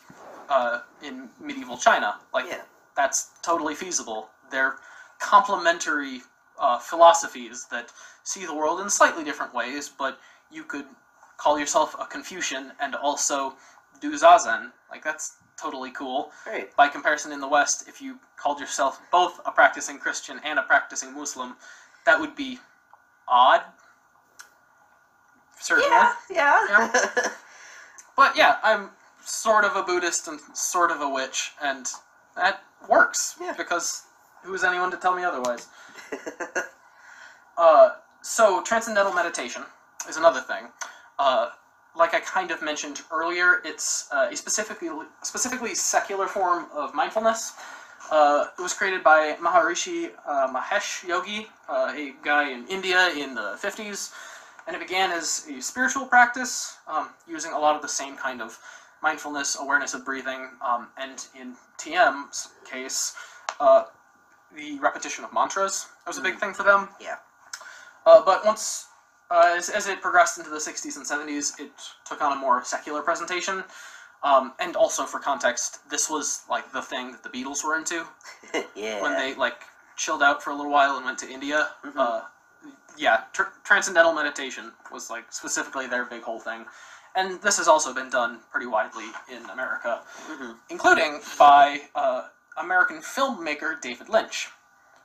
uh, 0.50 0.82
in 1.04 1.30
medieval 1.40 1.78
China. 1.78 2.16
Like 2.34 2.46
Yeah. 2.48 2.62
that's 2.96 3.30
totally 3.44 3.76
feasible. 3.76 4.30
They're 4.52 4.78
complementary 5.20 6.22
uh, 6.60 6.80
philosophies 6.80 7.66
that 7.72 7.92
see 8.24 8.46
the 8.46 8.54
world 8.54 8.80
in 8.82 8.90
slightly 8.90 9.24
different 9.24 9.54
ways, 9.54 9.90
but 9.90 10.20
you 10.52 10.64
could 10.64 10.86
call 11.40 11.58
yourself 11.58 11.96
a 12.00 12.06
Confucian 12.06 12.72
and 12.80 12.94
also 12.96 13.56
do 14.02 14.14
Zazen. 14.14 14.72
Like, 14.92 15.04
that's 15.04 15.38
totally 15.58 15.92
cool. 15.92 16.32
Great. 16.44 16.76
By 16.76 16.88
comparison, 16.90 17.32
in 17.32 17.40
the 17.40 17.48
West, 17.48 17.88
if 17.88 18.02
you 18.02 18.20
called 18.38 18.60
yourself 18.60 19.02
both 19.12 19.40
a 19.46 19.52
practicing 19.52 19.98
Christian 19.98 20.40
and 20.44 20.60
a 20.60 20.64
practicing 20.64 21.14
Muslim, 21.14 21.56
that 22.06 22.20
would 22.20 22.36
be 22.36 22.60
odd. 23.28 23.62
Certainly. 25.60 25.90
Yeah. 26.30 26.92
But 28.20 28.36
yeah, 28.36 28.58
I'm 28.64 28.90
sort 29.24 29.64
of 29.64 29.78
a 29.78 29.82
Buddhist 29.84 30.28
and 30.28 30.42
sort 30.54 30.92
of 30.92 31.00
a 31.00 31.08
witch, 31.08 31.54
and 31.64 31.90
that 32.36 32.64
works 32.90 33.38
Yeah. 33.40 33.54
because 33.58 34.04
who 34.44 34.54
is 34.54 34.62
anyone 34.66 34.92
to 34.92 34.98
tell 34.98 35.16
me 35.16 35.24
otherwise? 35.24 35.68
Uh, 37.58 37.90
so 38.22 38.62
transcendental 38.64 39.12
meditation 39.14 39.64
is 40.08 40.16
another 40.16 40.40
thing. 40.40 40.68
Uh, 41.20 41.50
like 41.96 42.14
I 42.14 42.22
kind 42.22 42.50
of 42.50 42.62
mentioned 42.62 43.02
earlier, 43.12 43.62
it's 43.66 44.08
uh, 44.12 44.30
a 44.32 44.36
specifically 44.36 44.90
specifically 45.22 45.76
secular 45.76 46.28
form 46.28 46.68
of 46.74 46.96
mindfulness. 46.96 47.54
Uh, 48.10 48.46
it 48.58 48.62
was 48.62 48.74
created 48.74 49.04
by 49.04 49.36
Maharishi 49.42 50.12
uh, 50.26 50.52
Mahesh 50.52 51.06
Yogi, 51.06 51.48
uh, 51.68 51.94
a 51.96 52.14
guy 52.24 52.50
in 52.52 52.66
India 52.68 53.10
in 53.16 53.36
the 53.36 53.58
50s, 53.62 54.12
and 54.66 54.76
it 54.76 54.80
began 54.80 55.12
as 55.12 55.46
a 55.50 55.62
spiritual 55.62 56.06
practice 56.06 56.78
um, 56.88 57.10
using 57.28 57.52
a 57.52 57.60
lot 57.60 57.76
of 57.76 57.82
the 57.82 57.88
same 57.88 58.16
kind 58.16 58.42
of 58.42 58.58
mindfulness, 59.04 59.58
awareness 59.60 59.94
of 59.94 60.04
breathing, 60.06 60.50
um, 60.66 60.88
and 60.98 61.28
in 61.40 61.56
TM's 61.78 62.50
case, 62.70 63.14
uh, 63.60 63.84
the 64.56 64.80
repetition 64.80 65.24
of 65.24 65.34
mantras 65.34 65.88
that 66.04 66.10
was 66.10 66.18
a 66.18 66.22
big 66.22 66.38
thing 66.38 66.54
for 66.54 66.64
them. 66.64 66.90
Yeah. 67.00 67.18
Uh, 68.06 68.24
but 68.26 68.46
once, 68.46 68.88
uh, 69.32 69.54
as, 69.58 69.70
as 69.70 69.88
it 69.88 70.02
progressed 70.02 70.38
into 70.38 70.50
the 70.50 70.58
60s 70.58 70.96
and 70.98 71.06
70s, 71.06 71.60
it 71.60 71.72
took 72.06 72.22
on 72.22 72.32
a 72.34 72.36
more 72.36 72.64
secular 72.64 73.02
presentation. 73.02 73.64
Um, 74.24 74.54
and 74.60 74.76
also, 74.76 75.06
for 75.06 75.20
context, 75.20 75.80
this 75.90 76.10
was 76.10 76.42
like 76.50 76.72
the 76.74 76.82
thing 76.82 77.12
that 77.12 77.24
the 77.24 77.30
Beatles 77.30 77.64
were 77.64 77.78
into 77.78 78.06
yeah. 78.76 79.02
when 79.02 79.16
they 79.16 79.34
like 79.36 79.64
chilled 79.96 80.22
out 80.24 80.44
for 80.44 80.50
a 80.50 80.56
little 80.56 80.72
while 80.72 80.98
and 80.98 81.06
went 81.06 81.18
to 81.20 81.30
India. 81.30 81.70
Mhm. 81.86 81.94
Uh, 81.96 82.22
yeah, 82.98 83.24
tr- 83.32 83.44
transcendental 83.64 84.12
meditation 84.14 84.74
was 84.92 85.10
like 85.10 85.32
specifically 85.32 85.88
their 85.88 86.04
big 86.04 86.22
whole 86.22 86.40
thing, 86.40 86.66
and 87.16 87.42
this 87.42 87.58
has 87.58 87.70
also 87.70 87.94
been 87.94 88.10
done 88.10 88.40
pretty 88.52 88.66
widely 88.66 89.06
in 89.32 89.50
America, 89.50 90.02
Mhm. 90.30 90.58
including 90.70 91.22
by 91.38 91.84
uh, 91.96 92.28
American 92.58 92.98
filmmaker 93.02 93.80
David 93.80 94.10
Lynch, 94.10 94.50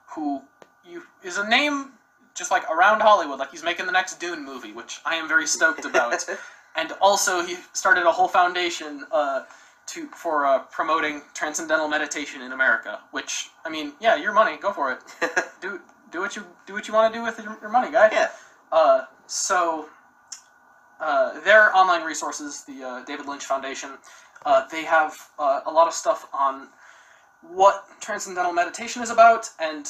who 0.09 0.43
you 0.85 1.05
is 1.22 1.39
a 1.39 1.49
name 1.49 1.93
just 2.35 2.51
like 2.51 2.68
around 2.70 3.01
Hollywood, 3.01 3.39
like 3.39 3.51
he's 3.51 3.64
making 3.64 3.87
the 3.87 3.93
next 3.93 4.18
Dune 4.20 4.45
movie, 4.45 4.72
which 4.72 5.01
I 5.05 5.14
am 5.16 5.28
very 5.28 5.47
stoked 5.47 5.85
about 5.85 6.24
and 6.76 6.93
also 7.01 7.45
he 7.45 7.57
started 7.72 8.05
a 8.05 8.12
whole 8.12 8.28
foundation 8.28 9.05
uh, 9.12 9.45
to 9.87 10.07
for 10.09 10.47
uh, 10.47 10.61
promoting 10.70 11.22
transcendental 11.35 11.89
meditation 11.89 12.43
in 12.43 12.53
America. 12.53 13.01
Which 13.12 13.51
I 13.64 13.70
mean, 13.70 13.93
yeah, 14.01 14.16
your 14.16 14.32
money, 14.32 14.57
go 14.57 14.72
for 14.72 14.93
it. 14.93 14.99
Do 15.61 15.80
do 16.11 16.20
what 16.20 16.37
you 16.37 16.45
do 16.66 16.74
what 16.74 16.87
you 16.87 16.95
want 16.95 17.12
to 17.12 17.18
do 17.18 17.24
with 17.24 17.39
your, 17.39 17.57
your 17.61 17.70
money, 17.70 17.91
guy. 17.91 18.09
yeah. 18.12 18.28
Uh, 18.70 19.05
so 19.26 19.89
uh, 21.01 21.41
their 21.41 21.74
online 21.74 22.03
resources, 22.03 22.64
the 22.64 22.85
uh, 22.85 23.05
David 23.05 23.26
Lynch 23.26 23.45
Foundation, 23.45 23.91
uh, 24.45 24.66
they 24.70 24.85
have 24.85 25.16
uh, 25.39 25.61
a 25.66 25.70
lot 25.70 25.89
of 25.89 25.95
stuff 25.95 26.28
on 26.32 26.68
what 27.43 27.87
transcendental 28.01 28.53
meditation 28.53 29.03
is 29.03 29.11
about, 29.11 29.49
and 29.59 29.89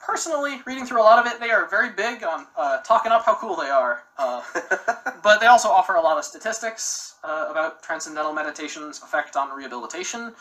personally, 0.00 0.60
reading 0.66 0.86
through 0.86 1.00
a 1.00 1.04
lot 1.04 1.24
of 1.24 1.32
it, 1.32 1.38
they 1.40 1.50
are 1.50 1.68
very 1.68 1.90
big 1.90 2.24
on 2.24 2.46
uh, 2.56 2.78
talking 2.78 3.12
up 3.12 3.24
how 3.24 3.34
cool 3.34 3.54
they 3.54 3.68
are. 3.68 4.02
Uh, 4.18 4.42
but 5.22 5.40
they 5.40 5.46
also 5.46 5.68
offer 5.68 5.94
a 5.94 6.00
lot 6.00 6.18
of 6.18 6.24
statistics 6.24 7.16
uh, 7.22 7.46
about 7.50 7.82
transcendental 7.82 8.32
meditation's 8.32 9.02
effect 9.02 9.36
on 9.36 9.56
rehabilitation. 9.56 10.32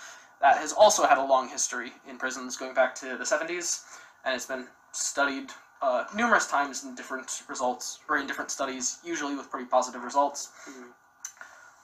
That 0.42 0.58
has 0.58 0.72
also 0.72 1.06
had 1.06 1.18
a 1.18 1.24
long 1.24 1.50
history 1.50 1.92
in 2.10 2.18
prisons 2.18 2.56
going 2.56 2.74
back 2.74 2.96
to 2.96 3.18
the 3.18 3.26
70s, 3.26 3.84
and 4.26 4.34
it's 4.34 4.46
been 4.46 4.66
studied 4.94 5.52
uh, 5.82 6.06
numerous 6.16 6.48
times 6.48 6.84
in 6.84 6.96
different 6.96 7.44
results, 7.48 8.00
or 8.10 8.18
in 8.18 8.28
different 8.28 8.52
studies, 8.52 9.00
usually 9.04 9.36
with 9.36 9.50
pretty 9.52 9.66
positive 9.66 10.04
results. 10.04 10.50
Mhm. 10.68 10.86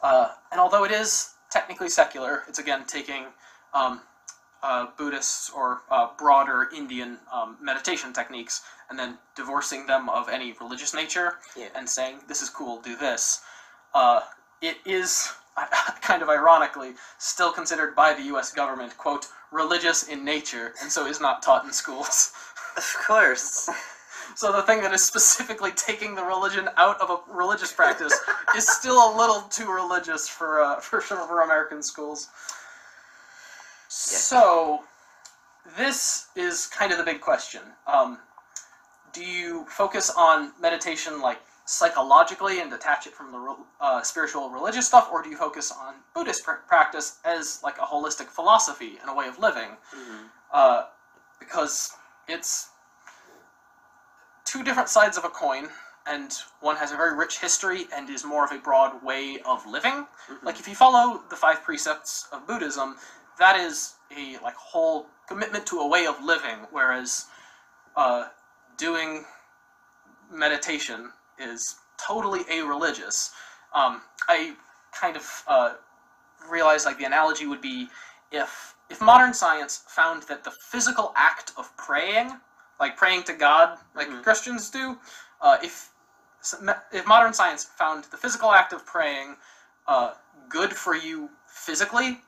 Uh, 0.02 0.30
and 0.52 0.60
although 0.60 0.84
it 0.84 0.92
is 0.92 1.36
technically 1.50 1.90
secular, 1.90 2.44
it's 2.48 2.60
again 2.60 2.84
taking 2.86 3.26
um, 3.74 4.02
uh, 4.68 4.88
Buddhist 4.97 5.51
or 5.55 5.68
uh, 5.91 6.07
broader 6.18 6.70
Indian 6.76 7.11
um, 7.32 7.57
meditation 7.61 8.11
techniques 8.13 8.55
and 8.89 8.97
then 8.99 9.18
divorcing 9.36 9.86
them 9.86 10.09
of 10.09 10.30
any 10.30 10.53
religious 10.59 10.93
nature 11.01 11.30
Yeah. 11.55 11.70
and 11.76 11.88
saying, 11.97 12.16
this 12.28 12.41
is 12.41 12.49
cool, 12.49 12.82
do 12.82 12.95
this. 12.95 13.41
Uh, 13.93 14.22
it 14.61 14.78
is, 14.86 15.32
kind 16.01 16.22
of 16.24 16.30
ironically, 16.30 16.91
still 17.20 17.51
considered 17.51 17.95
by 17.95 18.13
the 18.13 18.24
US 18.36 18.51
government, 18.53 18.97
quote, 18.97 19.28
religious 19.51 20.07
in 20.07 20.26
nature, 20.26 20.74
and 20.82 20.91
so 20.91 21.05
is 21.05 21.22
not 21.22 21.41
taught 21.43 21.63
in 21.66 21.72
schools. 21.72 22.32
Of 22.78 22.93
course. 23.07 23.70
So 24.36 24.51
the 24.51 24.61
thing 24.63 24.82
that 24.82 24.93
is 24.93 25.01
specifically 25.01 25.72
taking 25.89 26.13
the 26.13 26.26
religion 26.26 26.68
out 26.76 26.99
of 26.99 27.09
a 27.09 27.18
religious 27.34 27.72
practice 27.72 28.13
is 28.53 28.68
still 28.68 28.97
a 28.99 29.11
little 29.18 29.41
too 29.57 29.72
religious 29.72 30.28
for 30.28 30.61
uh, 30.61 30.80
for 30.88 30.99
some 30.99 31.26
for 31.30 31.41
American 31.41 31.82
schools. 31.82 32.28
So 33.98 34.84
this 35.78 36.28
is 36.36 36.68
kind 36.68 36.91
of 36.91 36.98
the 36.98 37.04
big 37.06 37.22
question. 37.22 37.62
Um, 37.88 38.20
do 39.14 39.24
you 39.24 39.66
focus 39.70 40.12
on 40.18 40.52
meditation 40.60 41.22
like 41.22 41.39
psychologically 41.66 42.60
and 42.60 42.70
detach 42.70 43.08
it 43.08 43.14
from 43.14 43.32
the 43.32 43.56
uh, 43.80 44.02
spiritual 44.02 44.50
religious 44.50 44.86
stuff, 44.86 45.10
or 45.12 45.24
do 45.24 45.30
you 45.30 45.38
focus 45.38 45.72
on 45.72 45.96
Buddhist 46.14 46.43
pr- 46.43 46.64
practice 46.68 47.20
as 47.24 47.62
like 47.64 47.78
a 47.78 47.86
holistic 47.86 48.28
philosophy 48.28 48.98
and 49.00 49.10
a 49.10 49.14
way 49.14 49.28
of 49.28 49.39
living? 49.39 49.78
Mhm. 49.96 50.30
Uh, 50.52 50.84
because 51.39 51.93
it's 52.28 52.68
two 54.43 54.62
different 54.62 54.89
sides 54.89 55.18
of 55.18 55.24
a 55.24 55.30
coin, 55.30 55.70
and 56.06 56.34
one 56.60 56.76
has 56.76 56.91
a 56.91 56.98
very 56.98 57.16
rich 57.16 57.39
history 57.39 57.88
and 57.96 58.10
is 58.10 58.26
more 58.26 58.43
of 58.43 58.52
a 58.52 58.58
broad 58.60 59.02
way 59.02 59.39
of 59.46 59.66
living. 59.66 60.06
Mhm. 60.28 60.43
Like 60.43 60.60
if 60.60 60.68
you 60.68 60.76
follow 60.76 61.24
the 61.30 61.36
five 61.38 61.64
precepts 61.64 62.28
of 62.34 62.46
Buddhism, 62.46 63.00
that 63.40 63.58
is 63.60 63.96
a 64.16 64.38
like 64.44 64.56
whole 64.56 65.08
commitment 65.28 65.66
to 65.68 65.80
a 65.80 65.88
way 65.88 66.06
of 66.06 66.24
living, 66.24 66.68
whereas 66.72 67.26
uh, 67.96 68.28
doing 68.78 69.26
meditation 70.32 71.12
is 71.40 71.76
totally 71.98 72.42
a-religious. 72.50 73.32
Um, 73.74 74.02
I 74.28 74.54
kind 74.92 75.16
of 75.18 75.44
uh, 75.48 75.74
realized 76.50 76.86
like 76.86 76.98
the 76.98 77.06
analogy 77.06 77.48
would 77.48 77.62
be 77.62 77.90
if 78.32 78.76
if 78.90 79.02
modern 79.02 79.34
science 79.34 79.84
found 79.88 80.24
that 80.24 80.44
the 80.44 80.52
physical 80.52 81.12
act 81.16 81.52
of 81.58 81.76
praying, 81.76 82.40
like 82.80 82.96
praying 82.98 83.24
to 83.24 83.34
God, 83.34 83.80
like 83.96 84.08
Mhm. 84.08 84.24
Christians 84.24 84.70
do, 84.70 85.00
uh, 85.42 85.58
if 85.64 85.90
if 86.92 87.08
modern 87.08 87.34
science 87.34 87.64
found 87.66 88.04
the 88.06 88.18
physical 88.18 88.52
act 88.54 88.72
of 88.72 88.86
praying 88.86 89.36
uh, 89.88 90.14
good 90.50 90.76
for 90.76 90.96
you 90.96 91.30
physically, 91.48 92.22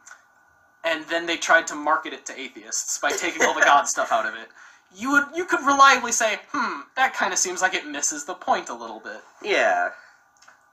and 0.88 1.06
then 1.08 1.26
they 1.26 1.36
tried 1.36 1.68
to 1.68 1.76
market 1.76 2.14
it 2.14 2.26
to 2.26 2.40
atheists 2.40 2.98
by 3.00 3.12
taking 3.12 3.44
all 3.44 3.54
the 3.54 3.62
God 3.62 3.84
stuff 3.96 4.12
out 4.12 4.26
of 4.26 4.36
it, 4.36 4.48
you 4.96 5.12
would 5.12 5.26
you 5.36 5.44
could 5.46 5.60
reliably 5.66 6.12
say, 6.12 6.40
hmm, 6.52 6.82
that 6.96 7.14
kind 7.14 7.34
of 7.34 7.40
seems 7.40 7.62
like 7.62 7.74
it 7.74 7.86
misses 7.86 8.24
the 8.26 8.34
point 8.34 8.70
a 8.70 8.74
little 8.74 9.02
bit. 9.02 9.22
Yeah. 9.44 9.90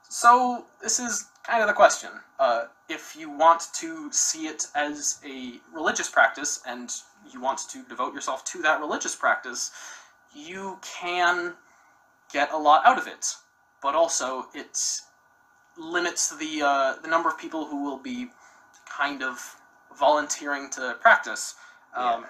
So 0.07 0.65
this 0.81 0.99
is 0.99 1.25
kind 1.43 1.61
of 1.61 1.67
the 1.67 1.73
question. 1.73 2.09
Uh, 2.39 2.65
if 2.87 3.15
you 3.15 3.29
want 3.29 3.67
to 3.73 4.11
see 4.11 4.47
it 4.47 4.67
as 4.75 5.19
a 5.25 5.59
religious 5.73 6.09
practice 6.09 6.61
and 6.65 6.89
you 7.31 7.41
want 7.41 7.59
to 7.69 7.83
devote 7.89 8.13
yourself 8.13 8.45
to 8.45 8.61
that 8.61 8.79
religious 8.79 9.15
practice, 9.15 9.71
you 10.33 10.79
can 10.81 11.53
get 12.31 12.53
a 12.53 12.57
lot 12.57 12.85
out 12.85 12.97
of 12.97 13.07
it. 13.07 13.35
But 13.81 13.95
also, 13.95 14.47
it 14.53 14.79
limits 15.77 16.35
the 16.37 16.61
uh, 16.61 16.95
the 17.01 17.09
number 17.09 17.27
of 17.27 17.37
people 17.37 17.65
who 17.65 17.83
will 17.83 17.97
be 17.97 18.29
kind 18.87 19.21
of 19.21 19.57
volunteering 19.97 20.69
to 20.71 20.95
practice. 21.01 21.55
Um, 21.95 22.25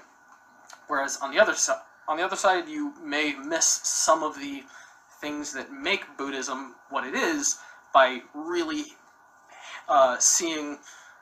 Whereas 0.88 1.18
on 1.18 1.32
the 1.32 1.40
other 1.40 1.56
side, 1.56 1.80
on 2.08 2.18
the 2.18 2.24
other 2.24 2.36
side, 2.36 2.68
you 2.68 2.94
may 3.04 3.34
miss 3.34 3.66
some 3.66 4.24
of 4.24 4.40
the 4.40 4.64
things 5.20 5.54
that 5.54 5.72
make 5.72 6.18
Buddhism 6.18 6.76
what 6.90 7.06
it 7.06 7.16
is 7.16 7.58
by 7.94 8.22
really 8.34 8.86
uh, 9.90 10.18
seeing 10.20 10.78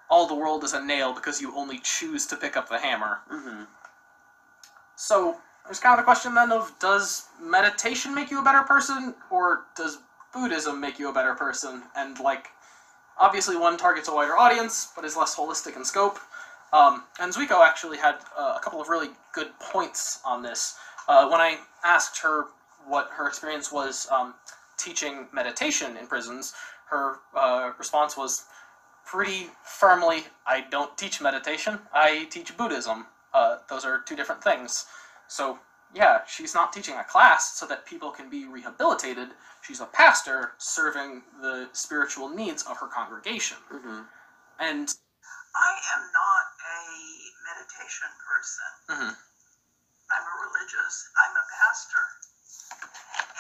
all 0.10 0.28
the 0.28 0.36
world 0.36 0.64
as 0.64 0.74
a 0.74 0.84
nail 0.84 1.14
because 1.14 1.42
you 1.42 1.56
only 1.56 1.80
choose 1.80 2.26
to 2.28 2.36
pick 2.36 2.58
up 2.58 2.68
the 2.68 2.78
hammer. 2.78 3.20
hmm 3.30 3.64
So 4.96 5.38
there's 5.66 5.80
kind 5.80 5.98
of 5.98 6.00
the 6.00 6.04
question 6.04 6.36
then 6.36 6.52
of 6.52 6.74
does 6.80 7.28
meditation 7.42 8.14
make 8.14 8.30
you 8.30 8.40
a 8.40 8.44
better 8.44 8.64
person 8.64 9.16
or 9.30 9.62
does 9.78 10.00
Buddhism 10.34 10.80
make 10.82 11.00
you 11.00 11.10
a 11.10 11.14
better 11.14 11.34
person? 11.34 11.84
And 11.96 12.20
like, 12.20 12.50
obviously 13.18 13.56
one 13.56 13.78
targets 13.78 14.10
a 14.10 14.14
wider 14.14 14.36
audience 14.36 14.92
but 14.96 15.06
is 15.06 15.16
less 15.16 15.36
holistic 15.36 15.78
in 15.78 15.86
scope. 15.86 16.20
Um, 16.74 17.04
and 17.20 17.32
Zuiko 17.34 17.64
actually 17.66 17.98
had 17.98 18.16
uh, 18.38 18.56
a 18.58 18.60
couple 18.62 18.82
of 18.82 18.90
really 18.90 19.10
good 19.34 19.50
points 19.60 20.20
on 20.26 20.42
this. 20.42 20.76
Uh, 21.08 21.30
when 21.30 21.40
I 21.40 21.60
asked 21.86 22.20
her 22.22 22.48
what 22.88 23.10
her 23.12 23.28
experience 23.28 23.72
was 23.72 24.08
um, 24.12 24.34
teaching 24.78 25.28
meditation 25.32 25.96
in 25.98 26.08
prisons, 26.08 26.54
her 26.90 27.18
uh, 27.36 27.72
response 27.78 28.18
was 28.18 28.46
pretty 29.06 29.48
firmly, 29.64 30.24
I 30.48 30.62
don't 30.72 30.98
teach 30.98 31.22
meditation, 31.22 31.80
I 31.94 32.26
teach 32.32 32.58
Buddhism. 32.58 33.06
Uh, 33.34 33.58
those 33.70 33.86
are 33.86 34.02
two 34.02 34.16
different 34.16 34.44
things. 34.44 34.86
So, 35.28 35.60
yeah, 35.94 36.22
she's 36.28 36.56
not 36.56 36.74
teaching 36.74 36.96
a 36.96 37.04
class 37.04 37.54
so 37.56 37.66
that 37.68 37.86
people 37.86 38.12
can 38.12 38.30
be 38.30 38.46
rehabilitated. 38.46 39.30
She's 39.62 39.82
a 39.82 39.86
pastor 39.86 40.54
serving 40.58 41.22
the 41.42 41.70
spiritual 41.74 42.30
needs 42.30 42.64
of 42.64 42.78
her 42.78 42.88
congregation. 42.88 43.58
hmm 43.70 44.02
And 44.60 44.90
I 45.56 45.72
am 45.96 46.02
not 46.14 46.43
meditation 47.94 48.18
person. 48.26 48.72
Mhm. 48.90 49.18
I'm 50.10 50.26
a 50.26 50.36
religious, 50.42 51.10
I'm 51.16 51.38
a 51.38 51.46
pastor. 51.46 52.06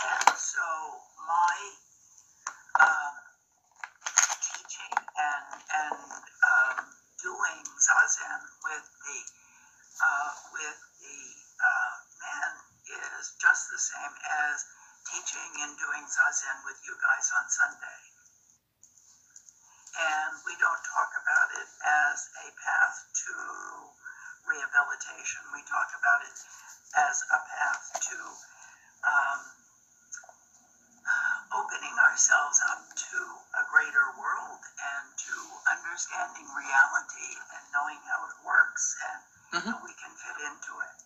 And 0.04 0.38
so 0.38 1.01
my 1.28 1.58
um, 2.80 3.16
teaching 4.41 4.93
and, 5.18 5.64
and 5.74 6.24
um, 6.43 6.93
doing 7.22 7.64
zazen 7.82 8.41
with 8.64 8.86
the, 9.06 9.20
uh, 10.06 10.32
with 10.54 10.80
the 11.01 11.20
uh, 11.62 11.93
men 12.22 12.51
is 12.86 13.34
just 13.41 13.70
the 13.72 13.80
same 13.80 14.14
as 14.45 14.66
teaching 15.10 15.51
and 15.62 15.78
doing 15.78 16.06
zazen 16.06 16.58
with 16.66 16.78
you 16.86 16.95
guys 17.01 17.32
on 17.38 17.49
Sunday 17.49 18.01
and 19.93 20.34
we 20.45 20.58
don't 20.58 20.82
talk 20.89 21.12
about 21.22 21.49
it 21.54 21.70
as 21.86 22.18
a 22.41 22.49
path 22.66 22.97
to 23.14 23.34
rehabilitation. 24.49 25.41
We 25.54 25.62
talk 25.70 25.86
about 25.93 26.26
it 26.26 26.34
as 26.97 27.22
a 27.30 27.38
path 27.38 27.84
to 28.10 28.18
um, 29.06 29.39
opening 31.54 31.93
ourselves 32.10 32.58
up 32.74 32.82
to 32.89 33.18
a 33.54 33.64
greater 33.70 34.08
world 34.18 34.66
and 34.82 35.06
to 35.14 35.36
understanding 35.70 36.49
reality 36.58 37.30
and 37.54 37.62
knowing 37.70 38.01
how 38.10 38.26
it 38.34 38.38
works 38.41 38.97
and 39.14 39.22
Mhm. 39.62 39.78
how 39.78 39.80
we 39.86 39.93
can 39.93 40.10
fit 40.18 40.41
into 40.41 40.74
it. 40.89 40.97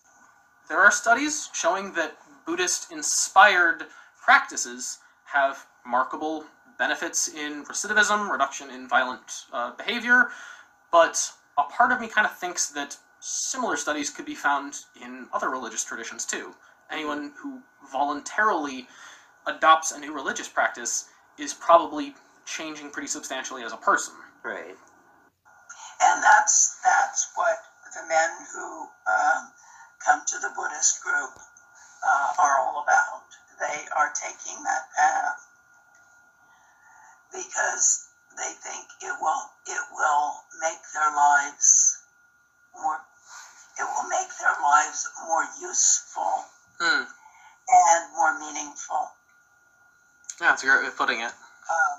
there 0.68 0.80
are 0.80 0.90
studies 1.28 1.50
showing 1.52 1.92
that 1.92 2.16
Buddhist 2.46 2.90
inspired 2.90 3.84
practices 4.24 4.98
have 5.24 5.66
markable 5.86 6.44
benefits 6.78 7.28
in 7.28 7.64
recidivism, 7.64 8.30
reduction 8.30 8.70
in 8.70 8.88
violent 8.88 9.44
uh, 9.52 9.72
behavior, 9.76 10.30
but 10.90 11.30
a 11.58 11.64
part 11.64 11.92
of 11.92 12.00
me 12.00 12.08
kind 12.08 12.26
of 12.26 12.34
thinks 12.38 12.70
that 12.70 12.96
similar 13.20 13.76
studies 13.76 14.10
could 14.10 14.24
be 14.24 14.34
found 14.34 14.74
in 15.02 15.26
other 15.32 15.50
religious 15.50 15.84
traditions 15.84 16.24
too. 16.24 16.54
Anyone 16.90 17.32
who 17.36 17.60
voluntarily 17.92 18.86
adopts 19.46 19.92
a 19.92 19.98
new 19.98 20.14
religious 20.14 20.48
practice 20.48 21.08
is 21.38 21.52
probably 21.52 22.14
changing 22.46 22.90
pretty 22.90 23.08
substantially 23.08 23.64
as 23.64 23.72
a 23.72 23.76
person. 23.76 24.14
Right. 24.42 24.76
And 26.00 26.22
that's 26.22 26.80
that's 26.82 27.28
what 27.34 27.58
the 27.92 28.08
men 28.08 28.30
who 28.54 28.86
um, 29.10 29.52
come 30.04 30.22
to 30.26 30.38
the 30.38 30.50
Buddhist 30.56 31.02
group 31.02 31.36
uh, 32.06 32.32
are 32.38 32.58
all 32.60 32.82
about. 32.82 33.26
They 33.60 33.84
are 33.96 34.12
taking 34.28 34.62
that 34.64 34.84
path 34.96 35.40
because 37.32 38.08
they 38.36 38.52
think 38.60 38.84
it 39.00 39.14
will 39.20 39.42
it 39.66 39.82
will 39.92 40.44
make 40.60 40.80
their 40.92 41.10
lives 41.16 41.98
more 42.76 42.98
it 43.78 43.84
will 43.84 44.08
make 44.08 44.28
their 44.40 44.56
lives 44.62 45.08
more 45.26 45.44
useful 45.60 46.44
Hmm. 46.80 47.02
and 47.68 48.02
more 48.14 48.38
meaningful. 48.38 49.10
Yeah, 50.40 50.50
that's 50.54 50.62
a 50.62 50.66
great 50.66 50.82
way 50.82 50.86
of 50.86 50.96
putting 50.96 51.20
it. 51.20 51.32
um, 51.34 51.98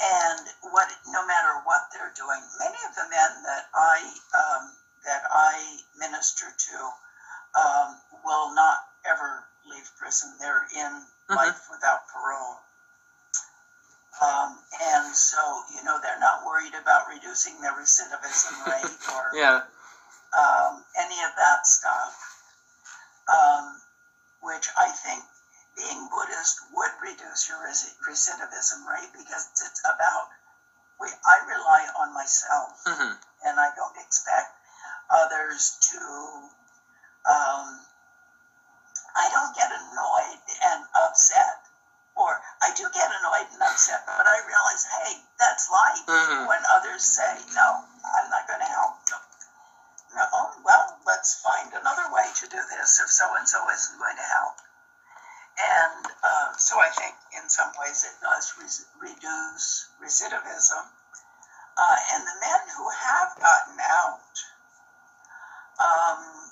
and 0.00 0.40
what 0.72 0.88
no 1.12 1.26
matter 1.26 1.60
what 1.64 1.82
they're 1.92 2.12
doing, 2.16 2.40
many 2.58 2.78
of 2.88 2.94
the 2.96 3.04
men 3.10 3.30
that 3.44 3.68
I 3.74 4.00
um, 4.32 4.72
that 5.04 5.22
I 5.30 5.76
minister 5.98 6.46
to 6.56 6.76
um, 7.60 8.00
will 8.24 8.54
not 8.54 8.78
ever 9.04 9.44
leave 9.80 9.96
prison. 9.96 10.36
They're 10.38 10.66
in 10.76 11.06
Mhm. 11.28 11.36
life 11.36 11.70
without 11.70 12.06
parole. 12.08 12.60
Um, 14.20 14.62
and 14.78 15.16
so, 15.16 15.64
you 15.70 15.82
know, 15.82 15.98
they're 15.98 16.18
not 16.18 16.44
worried 16.44 16.74
about 16.74 17.08
reducing 17.08 17.60
their 17.60 17.72
recidivism 17.72 18.66
rate 18.66 19.08
or 19.14 19.30
Yeah. 19.34 19.62
um, 20.32 20.84
any 20.94 21.22
of 21.22 21.34
that 21.36 21.66
stuff, 21.66 22.12
um, 23.28 23.80
which 24.40 24.68
I 24.76 24.90
think 24.92 25.24
being 25.74 26.08
Buddhist 26.08 26.60
would 26.72 26.90
reduce 27.00 27.48
your 27.48 27.58
reci- 27.58 27.96
recidivism 28.06 28.86
rate 28.86 29.12
because 29.14 29.48
it's 29.62 29.80
about 29.84 30.28
we, 30.98 31.08
I 31.24 31.38
rely 31.46 31.88
on 31.96 32.12
myself 32.12 32.82
hmm 32.84 33.12
and 33.42 33.58
I 33.58 33.74
don't 33.74 33.96
expect 33.96 34.52
others 35.08 35.78
to. 35.92 36.50
Um, 37.24 37.86
I 39.16 39.28
don't 39.30 39.54
get 39.56 39.70
annoyed 39.70 40.40
and 40.64 40.84
upset, 40.94 41.66
or 42.14 42.40
I 42.62 42.72
do 42.74 42.88
get 42.94 43.10
annoyed 43.20 43.48
and 43.52 43.62
upset, 43.62 44.04
but 44.06 44.26
I 44.26 44.38
realize, 44.46 44.84
hey, 44.84 45.22
that's 45.38 45.70
life. 45.70 46.06
Mhm. 46.06 46.46
When 46.46 46.62
others 46.74 47.04
say, 47.04 47.38
no, 47.54 47.84
I'm 48.04 48.30
not 48.30 48.46
going 48.46 48.60
to 48.60 48.66
help 48.66 48.96
you. 49.08 49.16
No, 50.16 50.26
oh, 50.32 50.50
well, 50.64 50.98
let's 51.06 51.40
find 51.40 51.72
another 51.72 52.10
way 52.12 52.26
to 52.36 52.46
do 52.48 52.58
this 52.70 52.98
if 53.00 53.10
so 53.10 53.34
and 53.36 53.48
so 53.48 53.68
isn't 53.70 53.98
going 53.98 54.16
to 54.16 54.22
help. 54.22 54.56
And 55.58 56.06
uh, 56.22 56.56
so 56.56 56.80
I 56.80 56.88
think 56.90 57.14
in 57.36 57.48
some 57.48 57.70
ways 57.78 58.04
it 58.04 58.16
does 58.22 58.54
res- 58.60 58.86
reduce 59.00 59.88
recidivism. 60.02 60.84
Uh, 61.76 61.96
and 62.12 62.22
the 62.26 62.36
men 62.40 62.60
who 62.76 62.88
have 62.90 63.36
gotten 63.38 63.78
out, 63.80 64.20
um, 65.78 66.49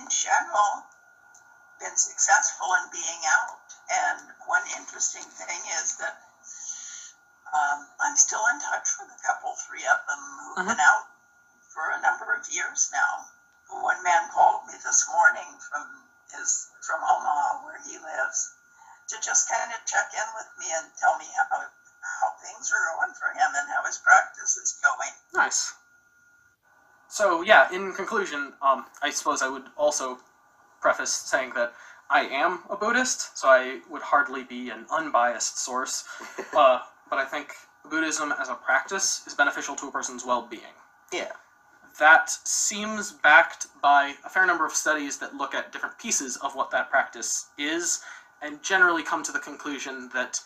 in 0.00 0.08
general 0.08 0.88
been 1.80 1.96
successful 1.96 2.72
in 2.80 2.88
being 2.92 3.22
out. 3.28 3.60
And 3.88 4.20
one 4.46 4.64
interesting 4.76 5.24
thing 5.24 5.60
is 5.80 5.96
that 5.96 6.16
um, 7.52 7.88
I'm 8.00 8.16
still 8.16 8.44
in 8.52 8.60
touch 8.60 8.88
with 9.00 9.10
a 9.10 9.20
couple, 9.26 9.56
three 9.66 9.84
of 9.84 9.98
them 10.06 10.22
who've 10.44 10.68
been 10.68 10.80
out 10.80 11.06
for 11.72 11.90
a 11.90 12.00
number 12.00 12.32
of 12.32 12.46
years 12.52 12.88
now. 12.92 13.26
One 13.82 14.02
man 14.04 14.28
called 14.30 14.66
me 14.66 14.74
this 14.84 15.08
morning 15.10 15.48
from 15.70 15.86
his 16.36 16.68
from 16.82 17.02
Omaha, 17.02 17.64
where 17.64 17.80
he 17.82 17.98
lives, 17.98 18.50
to 19.08 19.16
just 19.22 19.48
kind 19.48 19.70
of 19.72 19.78
check 19.86 20.10
in 20.14 20.28
with 20.34 20.50
me 20.58 20.66
and 20.74 20.86
tell 20.98 21.16
me 21.18 21.26
how 21.34 21.46
how 21.58 22.28
things 22.42 22.70
are 22.70 22.96
going 22.96 23.14
for 23.14 23.30
him 23.30 23.50
and 23.54 23.66
how 23.70 23.82
his 23.86 23.98
practice 23.98 24.56
is 24.56 24.78
going. 24.82 25.14
Nice. 25.34 25.74
So 27.20 27.42
yeah, 27.42 27.70
in 27.70 27.92
conclusion, 27.92 28.54
um, 28.62 28.86
I 29.02 29.10
suppose 29.10 29.42
I 29.42 29.48
would 29.50 29.64
also 29.76 30.18
preface 30.80 31.12
saying 31.12 31.52
that 31.54 31.74
I 32.08 32.22
am 32.22 32.60
a 32.70 32.76
Buddhist, 32.76 33.36
so 33.36 33.46
I 33.48 33.80
would 33.90 34.00
hardly 34.00 34.42
be 34.42 34.70
an 34.70 34.86
unbiased 34.90 35.58
source. 35.58 36.04
Uh, 36.56 36.80
but 37.10 37.18
I 37.18 37.26
think 37.26 37.52
Buddhism 37.88 38.32
as 38.40 38.48
a 38.48 38.54
practice 38.54 39.22
is 39.26 39.34
beneficial 39.34 39.76
to 39.76 39.88
a 39.88 39.92
person's 39.92 40.24
well-being. 40.24 40.74
Yeah. 41.12 41.32
That 41.98 42.30
seems 42.30 43.12
backed 43.12 43.66
by 43.82 44.14
a 44.24 44.28
fair 44.28 44.46
number 44.46 44.64
of 44.66 44.72
studies 44.72 45.18
that 45.18 45.34
look 45.34 45.54
at 45.54 45.70
different 45.72 45.98
pieces 45.98 46.36
of 46.38 46.56
what 46.56 46.70
that 46.72 46.90
practice 46.90 47.48
is, 47.58 48.00
and 48.42 48.62
generally 48.62 49.02
come 49.02 49.22
to 49.22 49.32
the 49.32 49.38
conclusion 49.38 50.08
that 50.14 50.40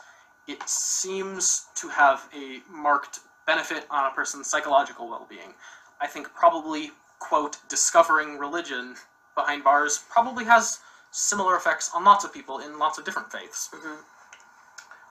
it 0.47 0.69
seems 0.69 1.67
to 1.77 1.89
have 1.89 2.29
a 2.37 2.61
marked 2.69 3.21
benefit 3.47 3.87
on 3.91 4.11
a 4.11 4.15
person's 4.15 4.49
psychological 4.49 5.09
well-being. 5.09 5.55
I 6.01 6.07
think 6.07 6.33
probably 6.35 6.91
quote 7.19 7.57
discovering 7.69 8.39
religion 8.39 8.97
behind 9.35 9.65
bars 9.65 10.05
probably 10.11 10.45
has 10.45 10.81
similar 11.11 11.57
effects 11.57 11.91
on 11.95 12.05
lots 12.05 12.25
of 12.25 12.33
people 12.33 12.59
in 12.59 12.79
lots 12.79 12.99
of 12.99 13.05
different 13.05 13.31
faiths. 13.31 13.69
Mhm. 13.73 13.99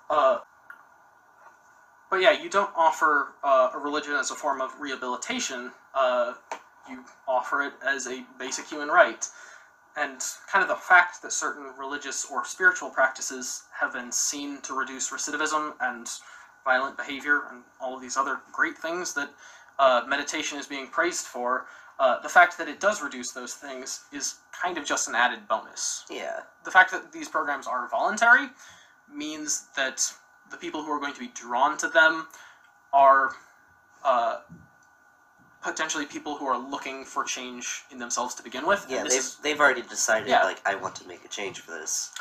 Uh, 0.10 0.40
but 2.10 2.22
yeah, 2.22 2.32
you 2.32 2.50
don't 2.50 2.70
offer 2.76 3.34
uh, 3.44 3.72
a 3.74 3.80
religion 3.80 4.14
as 4.14 4.30
a 4.30 4.36
form 4.36 4.62
of 4.62 4.80
rehabilitation. 4.80 5.72
Uh, 5.96 6.34
you 6.88 7.04
offer 7.28 7.64
it 7.64 7.74
as 7.84 8.08
a 8.08 8.24
basic 8.38 8.68
human 8.68 8.90
right. 8.90 9.28
And 9.96 10.24
kind 10.52 10.62
of 10.62 10.70
the 10.70 10.76
fact 10.76 11.22
that 11.22 11.32
certain 11.32 11.76
religious 11.78 12.26
or 12.26 12.46
spiritual 12.46 12.90
practices 12.90 13.64
have 13.80 13.94
been 13.94 14.12
seen 14.12 14.62
to 14.62 14.74
reduce 14.74 15.10
recidivism 15.10 15.74
and 15.80 16.10
violent 16.64 16.98
behavior 16.98 17.44
and 17.50 17.64
all 17.80 17.96
of 17.96 18.02
these 18.02 18.18
other 18.18 18.40
great 18.52 18.78
things 18.78 19.14
that 19.14 19.30
uh, 19.80 20.04
meditation 20.08 20.58
is 20.58 20.68
being 20.68 20.88
praised 20.88 21.26
for, 21.26 21.66
uh, 22.00 22.20
the 22.22 22.30
fact 22.30 22.58
that 22.58 22.68
it 22.68 22.80
does 22.80 23.02
reduce 23.02 23.32
those 23.32 23.54
things 23.54 24.06
is 24.12 24.36
kind 24.52 24.78
of 24.78 24.86
just 24.86 25.08
an 25.08 25.16
added 25.16 25.48
bonus. 25.48 26.06
Yeah. 26.10 26.42
The 26.66 26.72
fact 26.72 26.92
that 26.92 27.12
these 27.12 27.28
programs 27.30 27.68
are 27.68 27.88
voluntary 27.88 28.50
means 29.14 29.68
that 29.76 30.02
the 30.52 30.58
people 30.58 30.84
who 30.84 30.92
are 30.92 31.00
going 31.00 31.14
to 31.14 31.20
be 31.20 31.32
drawn 31.36 31.78
to 31.78 31.88
them 31.88 32.28
are 32.94 33.32
uh, 34.04 34.40
potentially 35.62 36.06
people 36.06 36.36
who 36.38 36.46
are 36.46 36.58
looking 36.58 37.06
for 37.06 37.24
change 37.24 37.84
in 37.92 37.98
themselves 37.98 38.36
to 38.36 38.44
begin 38.44 38.66
with. 38.66 38.86
Yeah, 38.90 39.04
they've 39.04 39.14
is- 39.14 39.38
they've 39.38 39.60
already 39.60 39.82
decided 39.82 40.28
Yeah. 40.28 40.44
like 40.44 40.62
I 40.68 40.76
want 40.76 40.96
to 40.96 41.08
make 41.08 41.24
a 41.26 41.28
change 41.30 41.62
for 41.62 41.72
this, 41.72 42.12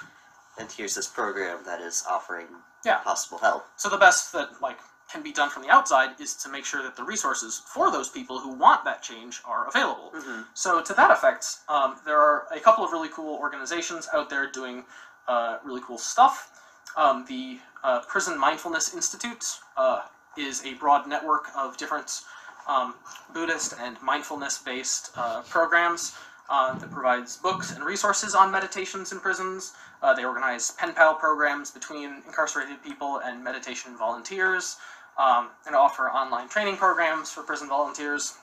and 0.59 0.70
here's 0.70 0.94
this 0.94 1.09
program 1.09 1.64
that 1.64 1.80
is 1.80 2.05
offering 2.09 2.48
Yeah. 2.84 2.98
possible 2.98 3.38
help. 3.38 3.68
So 3.76 3.88
the 3.88 3.98
best 3.98 4.32
that 4.32 4.61
like 4.62 4.78
can 5.13 5.23
be 5.23 5.33
done 5.33 5.51
from 5.51 5.63
the 5.63 5.71
outside 5.71 6.11
is 6.19 6.35
to 6.43 6.49
make 6.49 6.65
sure 6.65 6.83
that 6.83 6.97
the 6.97 7.05
resources 7.05 7.63
for 7.67 7.91
those 7.91 8.09
people 8.09 8.39
who 8.41 8.49
want 8.49 8.85
that 8.85 9.03
change 9.03 9.43
are 9.45 9.69
available. 9.69 10.11
Mhm. 10.15 10.47
So 10.55 10.81
to 10.81 10.95
that 10.95 11.11
effect, 11.11 11.45
um, 11.69 12.01
there 12.05 12.21
are 12.21 12.47
a 12.51 12.61
couple 12.61 12.85
of 12.85 12.93
really 12.93 13.11
cool 13.11 13.35
organizations 13.37 14.09
out 14.13 14.31
there 14.31 14.47
doing 14.47 14.85
uh, 15.29 15.59
really 15.63 15.83
cool 15.83 15.99
stuff. 15.99 16.51
Um, 16.97 17.25
the 17.27 17.61
uh, 17.85 18.01
Prison 18.01 18.39
Mindfulness 18.39 18.95
Institute 18.95 19.45
uh, 19.77 20.03
is 20.37 20.65
a 20.65 20.75
broad 20.75 21.07
network 21.07 21.49
of 21.55 21.77
different 21.77 22.23
um, 22.67 22.95
Buddhist 23.33 23.75
and 23.79 24.01
mindfulness-based 24.03 25.11
uh, 25.17 25.43
programs 25.43 26.17
uh, 26.49 26.75
that 26.75 26.91
provides 26.91 27.37
books 27.37 27.73
and 27.73 27.85
resources 27.85 28.35
on 28.35 28.51
meditations 28.51 29.13
in 29.13 29.21
prisons. 29.21 29.73
Uh, 30.03 30.13
they 30.15 30.25
organize 30.25 30.73
pen 30.73 30.93
pal 30.93 31.15
programs 31.15 31.71
between 31.71 32.23
incarcerated 32.27 32.83
people 32.83 33.21
and 33.25 33.43
meditation 33.43 33.97
volunteers, 33.97 34.77
um, 35.19 35.49
and 35.67 35.75
offer 35.75 36.09
online 36.09 36.49
training 36.49 36.77
programs 36.77 37.31
for 37.31 37.43
prison 37.43 37.69
volunteers. 37.69 38.35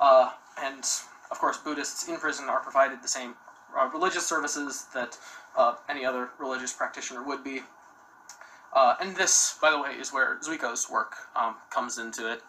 Uh, 0.00 0.30
and 0.62 0.84
of 1.30 1.38
course, 1.38 1.58
Buddhists 1.58 2.08
in 2.08 2.16
prison 2.16 2.48
are 2.48 2.60
provided 2.60 3.02
the 3.02 3.08
same 3.08 3.34
uh, 3.76 3.88
religious 3.92 4.26
services 4.26 4.86
that 4.94 5.18
uh, 5.56 5.74
any 5.88 6.04
other 6.04 6.30
religious 6.38 6.72
practitioner 6.72 7.22
would 7.22 7.42
be. 7.42 7.62
Uh, 8.72 8.96
and 9.00 9.16
this, 9.16 9.56
by 9.62 9.70
the 9.70 9.80
way, 9.80 9.90
is 9.90 10.12
where 10.12 10.38
Zuiko's 10.40 10.90
work 10.90 11.14
um, 11.36 11.56
comes 11.70 11.98
into 11.98 12.30
it. 12.30 12.42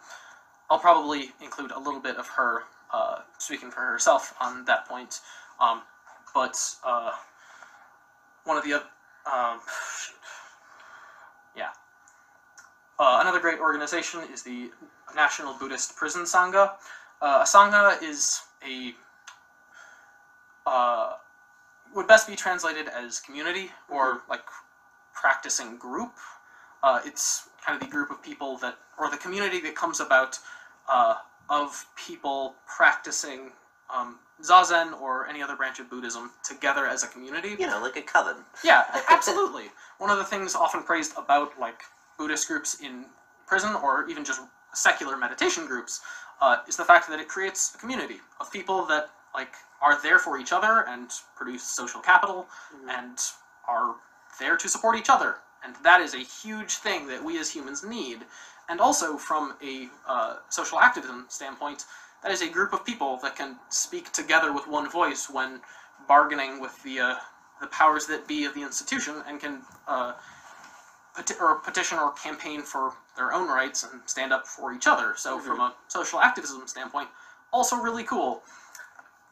I'll 0.68 0.78
probably 0.78 1.30
include 1.40 1.70
a 1.70 1.78
little 1.78 2.00
bit 2.00 2.16
of 2.16 2.26
her 2.28 2.64
uh, 2.92 3.20
speaking 3.38 3.70
for 3.70 3.80
herself 3.80 4.34
on 4.40 4.64
that 4.64 4.86
point. 4.88 5.20
Um, 5.60 5.82
but 6.34 6.58
uh, 6.84 7.12
one 8.44 8.56
of 8.56 8.64
the 8.64 8.70
yeah. 8.70 9.58
Uh, 12.98 13.18
another 13.20 13.40
great 13.40 13.58
organization 13.58 14.20
is 14.32 14.42
the 14.42 14.70
National 15.14 15.54
Buddhist 15.54 15.96
Prison 15.96 16.22
Sangha. 16.22 16.72
Uh, 17.20 17.40
a 17.42 17.44
sangha 17.44 18.02
is 18.02 18.42
a 18.66 18.94
uh, 20.66 21.14
would 21.94 22.06
best 22.06 22.28
be 22.28 22.36
translated 22.36 22.88
as 22.88 23.20
community 23.20 23.70
or 23.88 24.22
like 24.28 24.42
practicing 25.14 25.76
group. 25.76 26.12
Uh, 26.82 27.00
it's 27.04 27.48
kind 27.64 27.80
of 27.80 27.86
the 27.86 27.90
group 27.90 28.10
of 28.10 28.22
people 28.22 28.58
that, 28.58 28.76
or 28.98 29.10
the 29.10 29.16
community 29.16 29.60
that 29.60 29.74
comes 29.74 30.00
about 30.00 30.38
uh, 30.88 31.16
of 31.48 31.86
people 31.96 32.54
practicing 32.66 33.50
um, 33.94 34.18
zazen 34.42 35.00
or 35.00 35.26
any 35.26 35.42
other 35.42 35.56
branch 35.56 35.78
of 35.80 35.88
Buddhism 35.88 36.30
together 36.42 36.86
as 36.86 37.02
a 37.02 37.06
community. 37.06 37.56
You 37.58 37.66
know, 37.66 37.80
like 37.80 37.96
a 37.96 38.02
coven. 38.02 38.36
Yeah, 38.64 38.84
absolutely. 39.08 39.66
One 39.98 40.10
of 40.10 40.18
the 40.18 40.24
things 40.24 40.54
often 40.54 40.82
praised 40.82 41.12
about 41.16 41.58
like 41.58 41.82
Buddhist 42.18 42.48
groups 42.48 42.80
in 42.80 43.06
prison 43.46 43.74
or 43.74 44.08
even 44.08 44.24
just 44.24 44.40
secular 44.74 45.16
meditation 45.16 45.66
groups 45.66 46.00
uh, 46.40 46.58
is 46.68 46.76
the 46.76 46.84
fact 46.84 47.08
that 47.08 47.20
it 47.20 47.28
creates 47.28 47.74
a 47.74 47.78
community 47.78 48.20
of 48.40 48.52
people 48.52 48.84
that 48.86 49.10
like 49.34 49.54
are 49.80 50.00
there 50.02 50.18
for 50.18 50.38
each 50.38 50.52
other 50.52 50.84
and 50.88 51.10
produce 51.34 51.62
social 51.62 52.00
capital 52.00 52.46
and 52.88 53.18
are 53.68 53.96
there 54.38 54.56
to 54.56 54.68
support 54.68 54.96
each 54.96 55.10
other. 55.10 55.36
And 55.64 55.74
that 55.82 56.00
is 56.00 56.14
a 56.14 56.18
huge 56.18 56.76
thing 56.76 57.06
that 57.08 57.22
we 57.22 57.38
as 57.38 57.50
humans 57.50 57.84
need. 57.84 58.20
And 58.68 58.80
also, 58.80 59.16
from 59.16 59.54
a 59.62 59.88
uh, 60.06 60.36
social 60.48 60.78
activism 60.80 61.26
standpoint, 61.28 61.84
that 62.22 62.32
is 62.32 62.42
a 62.42 62.48
group 62.48 62.72
of 62.72 62.84
people 62.84 63.18
that 63.22 63.36
can 63.36 63.56
speak 63.68 64.12
together 64.12 64.52
with 64.52 64.66
one 64.66 64.90
voice 64.90 65.30
when 65.30 65.60
bargaining 66.08 66.60
with 66.60 66.82
the 66.82 67.00
uh, 67.00 67.14
the 67.60 67.66
powers 67.68 68.06
that 68.06 68.26
be 68.26 68.44
of 68.44 68.54
the 68.54 68.62
institution 68.62 69.22
and 69.26 69.40
can 69.40 69.62
uh, 69.88 70.12
or 71.40 71.56
petition 71.56 71.98
or 71.98 72.12
campaign 72.12 72.62
for 72.62 72.92
their 73.16 73.32
own 73.32 73.48
rights 73.48 73.84
and 73.84 74.00
stand 74.06 74.32
up 74.32 74.46
for 74.46 74.72
each 74.72 74.86
other. 74.86 75.14
So, 75.16 75.38
from 75.38 75.60
a 75.60 75.74
social 75.88 76.20
activism 76.20 76.66
standpoint, 76.66 77.08
also 77.52 77.76
really 77.76 78.04
cool. 78.04 78.42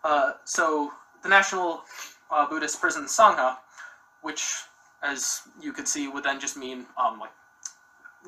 Uh, 0.02 0.32
so, 0.44 0.92
the 1.22 1.28
National 1.28 1.82
uh, 2.30 2.46
Buddhist 2.48 2.80
Prison 2.80 3.04
Sangha, 3.04 3.56
which, 4.22 4.56
as 5.02 5.42
you 5.60 5.72
could 5.72 5.88
see, 5.88 6.08
would 6.08 6.24
then 6.24 6.40
just 6.40 6.56
mean 6.56 6.86
um, 6.98 7.18
like 7.20 7.30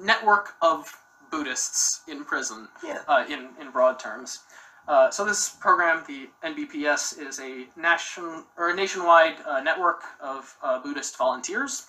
network 0.00 0.54
of 0.62 0.92
Buddhists 1.30 2.02
in 2.08 2.24
prison 2.24 2.68
Yeah. 2.84 3.00
uh, 3.08 3.24
in, 3.28 3.48
in 3.60 3.70
broad 3.70 3.98
terms. 3.98 4.40
Uh, 4.88 5.10
so 5.10 5.24
this 5.24 5.48
program, 5.48 6.04
the 6.06 6.28
NBPS, 6.44 7.18
is 7.18 7.40
a 7.40 7.66
nation 7.76 8.44
or 8.56 8.70
a 8.70 8.74
nationwide 8.74 9.36
uh, 9.46 9.60
network 9.60 10.02
of 10.20 10.56
uh, 10.62 10.78
Buddhist 10.78 11.16
volunteers. 11.18 11.86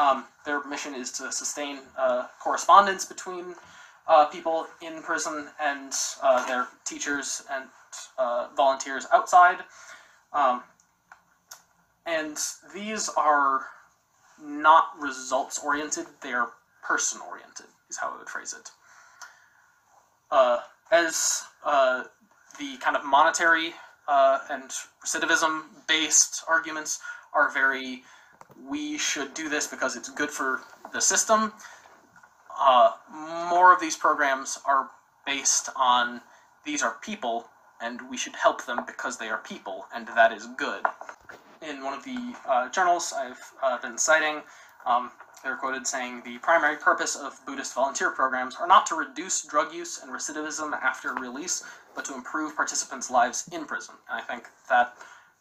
Um, 0.00 0.24
their 0.46 0.64
mission 0.64 0.94
is 0.94 1.12
to 1.12 1.30
sustain 1.30 1.80
uh, 1.98 2.26
correspondence 2.42 3.04
between 3.04 3.54
uh, 4.08 4.24
people 4.26 4.66
in 4.80 5.02
prison 5.02 5.48
and 5.60 5.92
uh, 6.22 6.46
their 6.46 6.68
teachers 6.86 7.42
and 7.50 7.66
uh, 8.16 8.48
volunteers 8.56 9.06
outside. 9.12 9.58
Um, 10.32 10.62
and 12.06 12.38
these 12.72 13.10
are 13.10 13.66
not 14.42 14.86
results 14.98 15.58
oriented; 15.62 16.06
they 16.22 16.32
are 16.32 16.48
person 16.82 17.20
oriented. 17.28 17.66
Is 17.90 17.98
how 17.98 18.14
I 18.14 18.18
would 18.18 18.28
phrase 18.28 18.54
it. 18.58 18.70
Uh, 20.30 20.60
as 20.90 21.42
uh, 21.62 22.04
the 22.58 22.78
kind 22.78 22.96
of 22.96 23.04
monetary 23.04 23.74
and 24.08 24.70
recidivism 25.04 25.64
based 25.86 26.42
arguments 26.48 27.00
are 27.34 27.52
very 27.52 28.02
we 28.68 28.98
should 28.98 29.34
do 29.34 29.48
this 29.48 29.66
because 29.66 29.96
it's 29.96 30.08
good 30.08 30.30
for 30.30 30.60
the 30.92 31.00
system. 31.00 31.52
Uh, 32.58 32.92
more 33.48 33.72
of 33.72 33.80
these 33.80 33.96
programs 33.96 34.58
are 34.66 34.90
based 35.26 35.68
on 35.76 36.20
these 36.64 36.82
are 36.82 36.96
people 37.02 37.48
and 37.80 38.00
we 38.10 38.16
should 38.16 38.36
help 38.36 38.66
them 38.66 38.80
because 38.86 39.16
they 39.16 39.28
are 39.28 39.38
people, 39.38 39.86
and 39.94 40.06
that 40.08 40.32
is 40.32 40.46
good. 40.56 40.84
In 41.66 41.82
one 41.82 41.94
of 41.94 42.04
the 42.04 42.34
uh, 42.46 42.68
journals 42.70 43.12
I've 43.16 43.40
uh, 43.62 43.78
been 43.80 43.98
citing, 43.98 44.42
um, 44.86 45.10
they're 45.42 45.56
quoted 45.56 45.86
saying 45.86 46.22
the 46.24 46.38
primary 46.38 46.76
purpose 46.76 47.16
of 47.16 47.40
Buddhist 47.46 47.74
volunteer 47.74 48.10
programs 48.10 48.56
are 48.56 48.66
not 48.66 48.86
to 48.86 48.94
reduce 48.94 49.42
drug 49.42 49.72
use 49.72 50.02
and 50.02 50.12
recidivism 50.12 50.72
after 50.82 51.14
release, 51.14 51.64
but 51.94 52.04
to 52.06 52.14
improve 52.14 52.54
participants' 52.54 53.10
lives 53.10 53.48
in 53.52 53.64
prison. 53.64 53.94
And 54.10 54.20
I 54.20 54.22
think 54.22 54.48
that 54.68 54.94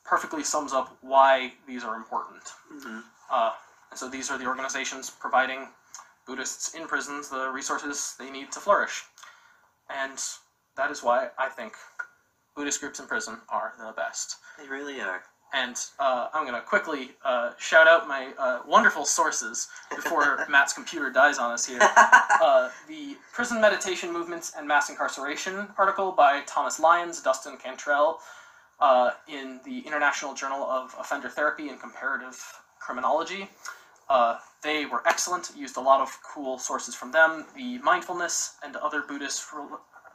perfectly 0.10 0.44
sums 0.44 0.74
up 0.74 0.98
why 1.02 1.54
these 1.68 1.84
are 1.84 1.96
important. 1.96 2.44
Mhm. 2.74 3.04
Uh, 3.30 3.54
so 3.94 4.10
these 4.10 4.32
are 4.32 4.40
the 4.40 4.48
organizations 4.48 5.10
providing 5.12 5.72
Buddhists 6.26 6.74
in 6.74 6.88
prisons 6.88 7.30
the 7.30 7.50
resources 7.50 8.16
they 8.18 8.32
need 8.32 8.52
to 8.52 8.60
flourish. 8.60 9.06
And 9.88 10.20
that 10.76 10.90
is 10.90 11.04
why 11.04 11.30
I 11.38 11.50
think 11.50 11.76
Buddhist 12.56 12.80
groups 12.80 13.00
in 13.00 13.08
prison 13.08 13.42
are 13.50 13.74
the 13.78 13.92
best. 13.92 14.38
They 14.58 14.68
really 14.68 15.00
are. 15.00 15.24
And 15.54 15.76
uh, 16.00 16.30
I'm 16.34 16.44
going 16.46 16.60
to 16.60 16.68
quickly 16.68 17.16
uh, 17.24 17.54
shout 17.58 17.88
out 17.88 18.08
my 18.08 18.34
uh, 18.38 18.62
wonderful 18.68 19.06
sources 19.06 19.68
before 19.96 20.46
Matt's 20.50 20.74
computer 20.74 21.10
dies 21.10 21.38
on 21.38 21.52
us 21.52 21.66
here. 21.66 21.80
Uh, 22.40 22.70
the 22.88 23.18
Prison 23.34 23.60
Meditation 23.60 24.14
Movements 24.14 24.54
and 24.58 24.66
Mass 24.66 24.90
Incarceration 24.90 25.68
article 25.78 26.14
by 26.14 26.40
Thomas 26.46 26.80
Lyons, 26.80 27.22
Dustin 27.22 27.58
Cantrell, 27.58 28.22
uh, 28.82 29.12
in 29.28 29.60
the 29.66 29.80
International 29.80 30.34
Journal 30.34 30.64
of 30.64 30.96
Offender 31.00 31.30
Therapy 31.30 31.70
and 31.70 31.80
Comparative 31.80 32.42
Criminology. 32.80 33.50
Uh, 34.10 34.38
they 34.64 34.86
were 34.86 35.04
excellent, 35.08 35.52
used 35.56 35.78
a 35.78 35.82
lot 35.82 36.02
of 36.02 36.18
cool 36.24 36.58
sources 36.58 36.96
from 36.96 37.12
them. 37.12 37.46
The 37.56 37.78
Mindfulness 37.80 38.56
and 38.64 38.76
Other 38.78 39.02
Buddhist 39.02 39.46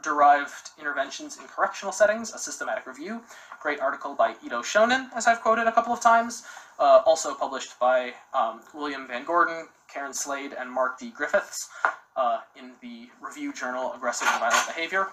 Derived 0.03 0.71
Interventions 0.79 1.39
in 1.39 1.45
Correctional 1.47 1.93
Settings, 1.93 2.35
a 2.35 2.39
systematic 2.39 2.87
review. 2.87 3.23
Great 3.63 3.81
article 3.81 4.15
by 4.15 4.35
Edo 4.45 4.61
Shonin, 4.61 5.09
as 5.15 5.27
I've 5.27 5.41
quoted 5.41 5.67
a 5.67 5.73
couple 5.73 5.93
of 5.93 6.01
times. 6.01 6.45
Uh, 6.79 7.03
also 7.07 7.35
published 7.35 7.79
by 7.79 8.13
um, 8.35 8.61
William 8.75 9.07
Van 9.07 9.25
Gordon, 9.25 9.69
Karen 9.89 10.13
Slade, 10.13 10.55
and 10.59 10.71
Mark 10.71 10.99
D. 10.99 11.11
Griffiths 11.11 11.71
uh, 12.17 12.41
in 12.57 12.73
the 12.83 13.09
review 13.21 13.53
journal 13.53 13.93
Aggressive 13.95 14.29
and 14.31 14.41
Violent 14.41 14.67
Behavior. 14.67 15.09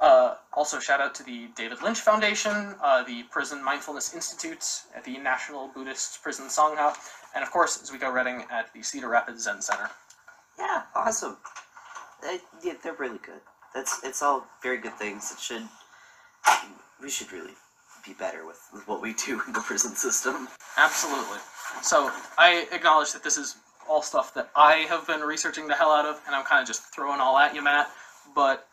Uh, 0.00 0.36
also, 0.52 0.78
shout 0.78 1.00
out 1.00 1.14
to 1.16 1.22
the 1.24 1.48
David 1.56 1.82
Lynch 1.82 1.98
Foundation, 2.00 2.74
uh, 2.82 3.02
the 3.02 3.24
Prison 3.24 3.62
Mindfulness 3.64 4.14
Institute 4.14 4.82
at 4.94 5.04
the 5.04 5.18
National 5.18 5.68
Buddhist 5.68 6.22
Prison 6.22 6.46
Sangha, 6.46 6.94
and 7.34 7.42
of 7.42 7.50
course, 7.50 7.78
Zuiko 7.78 8.12
Redding 8.12 8.44
at 8.50 8.72
the 8.72 8.82
Cedar 8.82 9.08
Rapids 9.08 9.44
Zen 9.44 9.60
Center. 9.60 9.90
Yeah, 10.58 10.82
awesome. 10.94 11.36
They, 12.22 12.38
yeah, 12.62 12.74
they're 12.82 12.94
really 12.94 13.18
good. 13.18 13.40
That's 13.74 14.02
it's 14.04 14.22
all 14.22 14.46
very 14.62 14.78
good 14.78 14.94
things. 14.94 15.32
It 15.32 15.38
should 15.38 15.68
we 17.00 17.10
should 17.10 17.32
really 17.32 17.52
be 18.06 18.12
better 18.14 18.46
with, 18.46 18.60
with 18.72 18.86
what 18.88 19.02
we 19.02 19.14
do 19.14 19.40
in 19.46 19.52
the 19.52 19.60
prison 19.60 19.94
system. 19.94 20.48
Absolutely. 20.76 21.38
So 21.82 22.10
I 22.38 22.66
acknowledge 22.72 23.12
that 23.12 23.22
this 23.22 23.36
is 23.36 23.56
all 23.88 24.02
stuff 24.02 24.34
that 24.34 24.50
I 24.54 24.86
have 24.88 25.06
been 25.06 25.20
researching 25.20 25.66
the 25.66 25.74
hell 25.74 25.90
out 25.90 26.06
of, 26.06 26.20
and 26.26 26.34
I'm 26.34 26.44
kind 26.44 26.60
of 26.60 26.66
just 26.66 26.82
throwing 26.94 27.20
all 27.20 27.38
at 27.38 27.54
you, 27.54 27.62
Matt. 27.62 27.90
But 28.34 28.68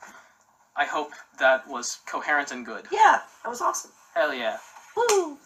I 0.77 0.85
hope 0.85 1.11
that 1.39 1.67
was 1.67 1.99
coherent 2.05 2.51
and 2.51 2.65
good. 2.65 2.85
Yeah, 2.91 3.19
that 3.43 3.49
was 3.49 3.61
awesome. 3.61 3.91
Hell 4.13 4.33
yeah. 4.33 4.57
Woo! 4.95 5.37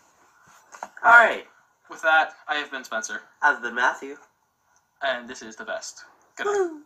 All 1.04 1.12
right, 1.12 1.46
With 1.90 2.02
that, 2.04 2.34
I 2.48 2.56
have 2.56 2.72
been 2.72 2.84
Spencer, 2.84 3.22
I've 3.42 3.62
been 3.62 3.76
Matthew. 3.76 4.16
and 5.02 5.28
this 5.30 5.42
is 5.42 5.56
the 5.56 5.66
best. 5.66 6.04
Good 6.36 6.46
night. 6.46 6.54
Woo! 6.54 6.82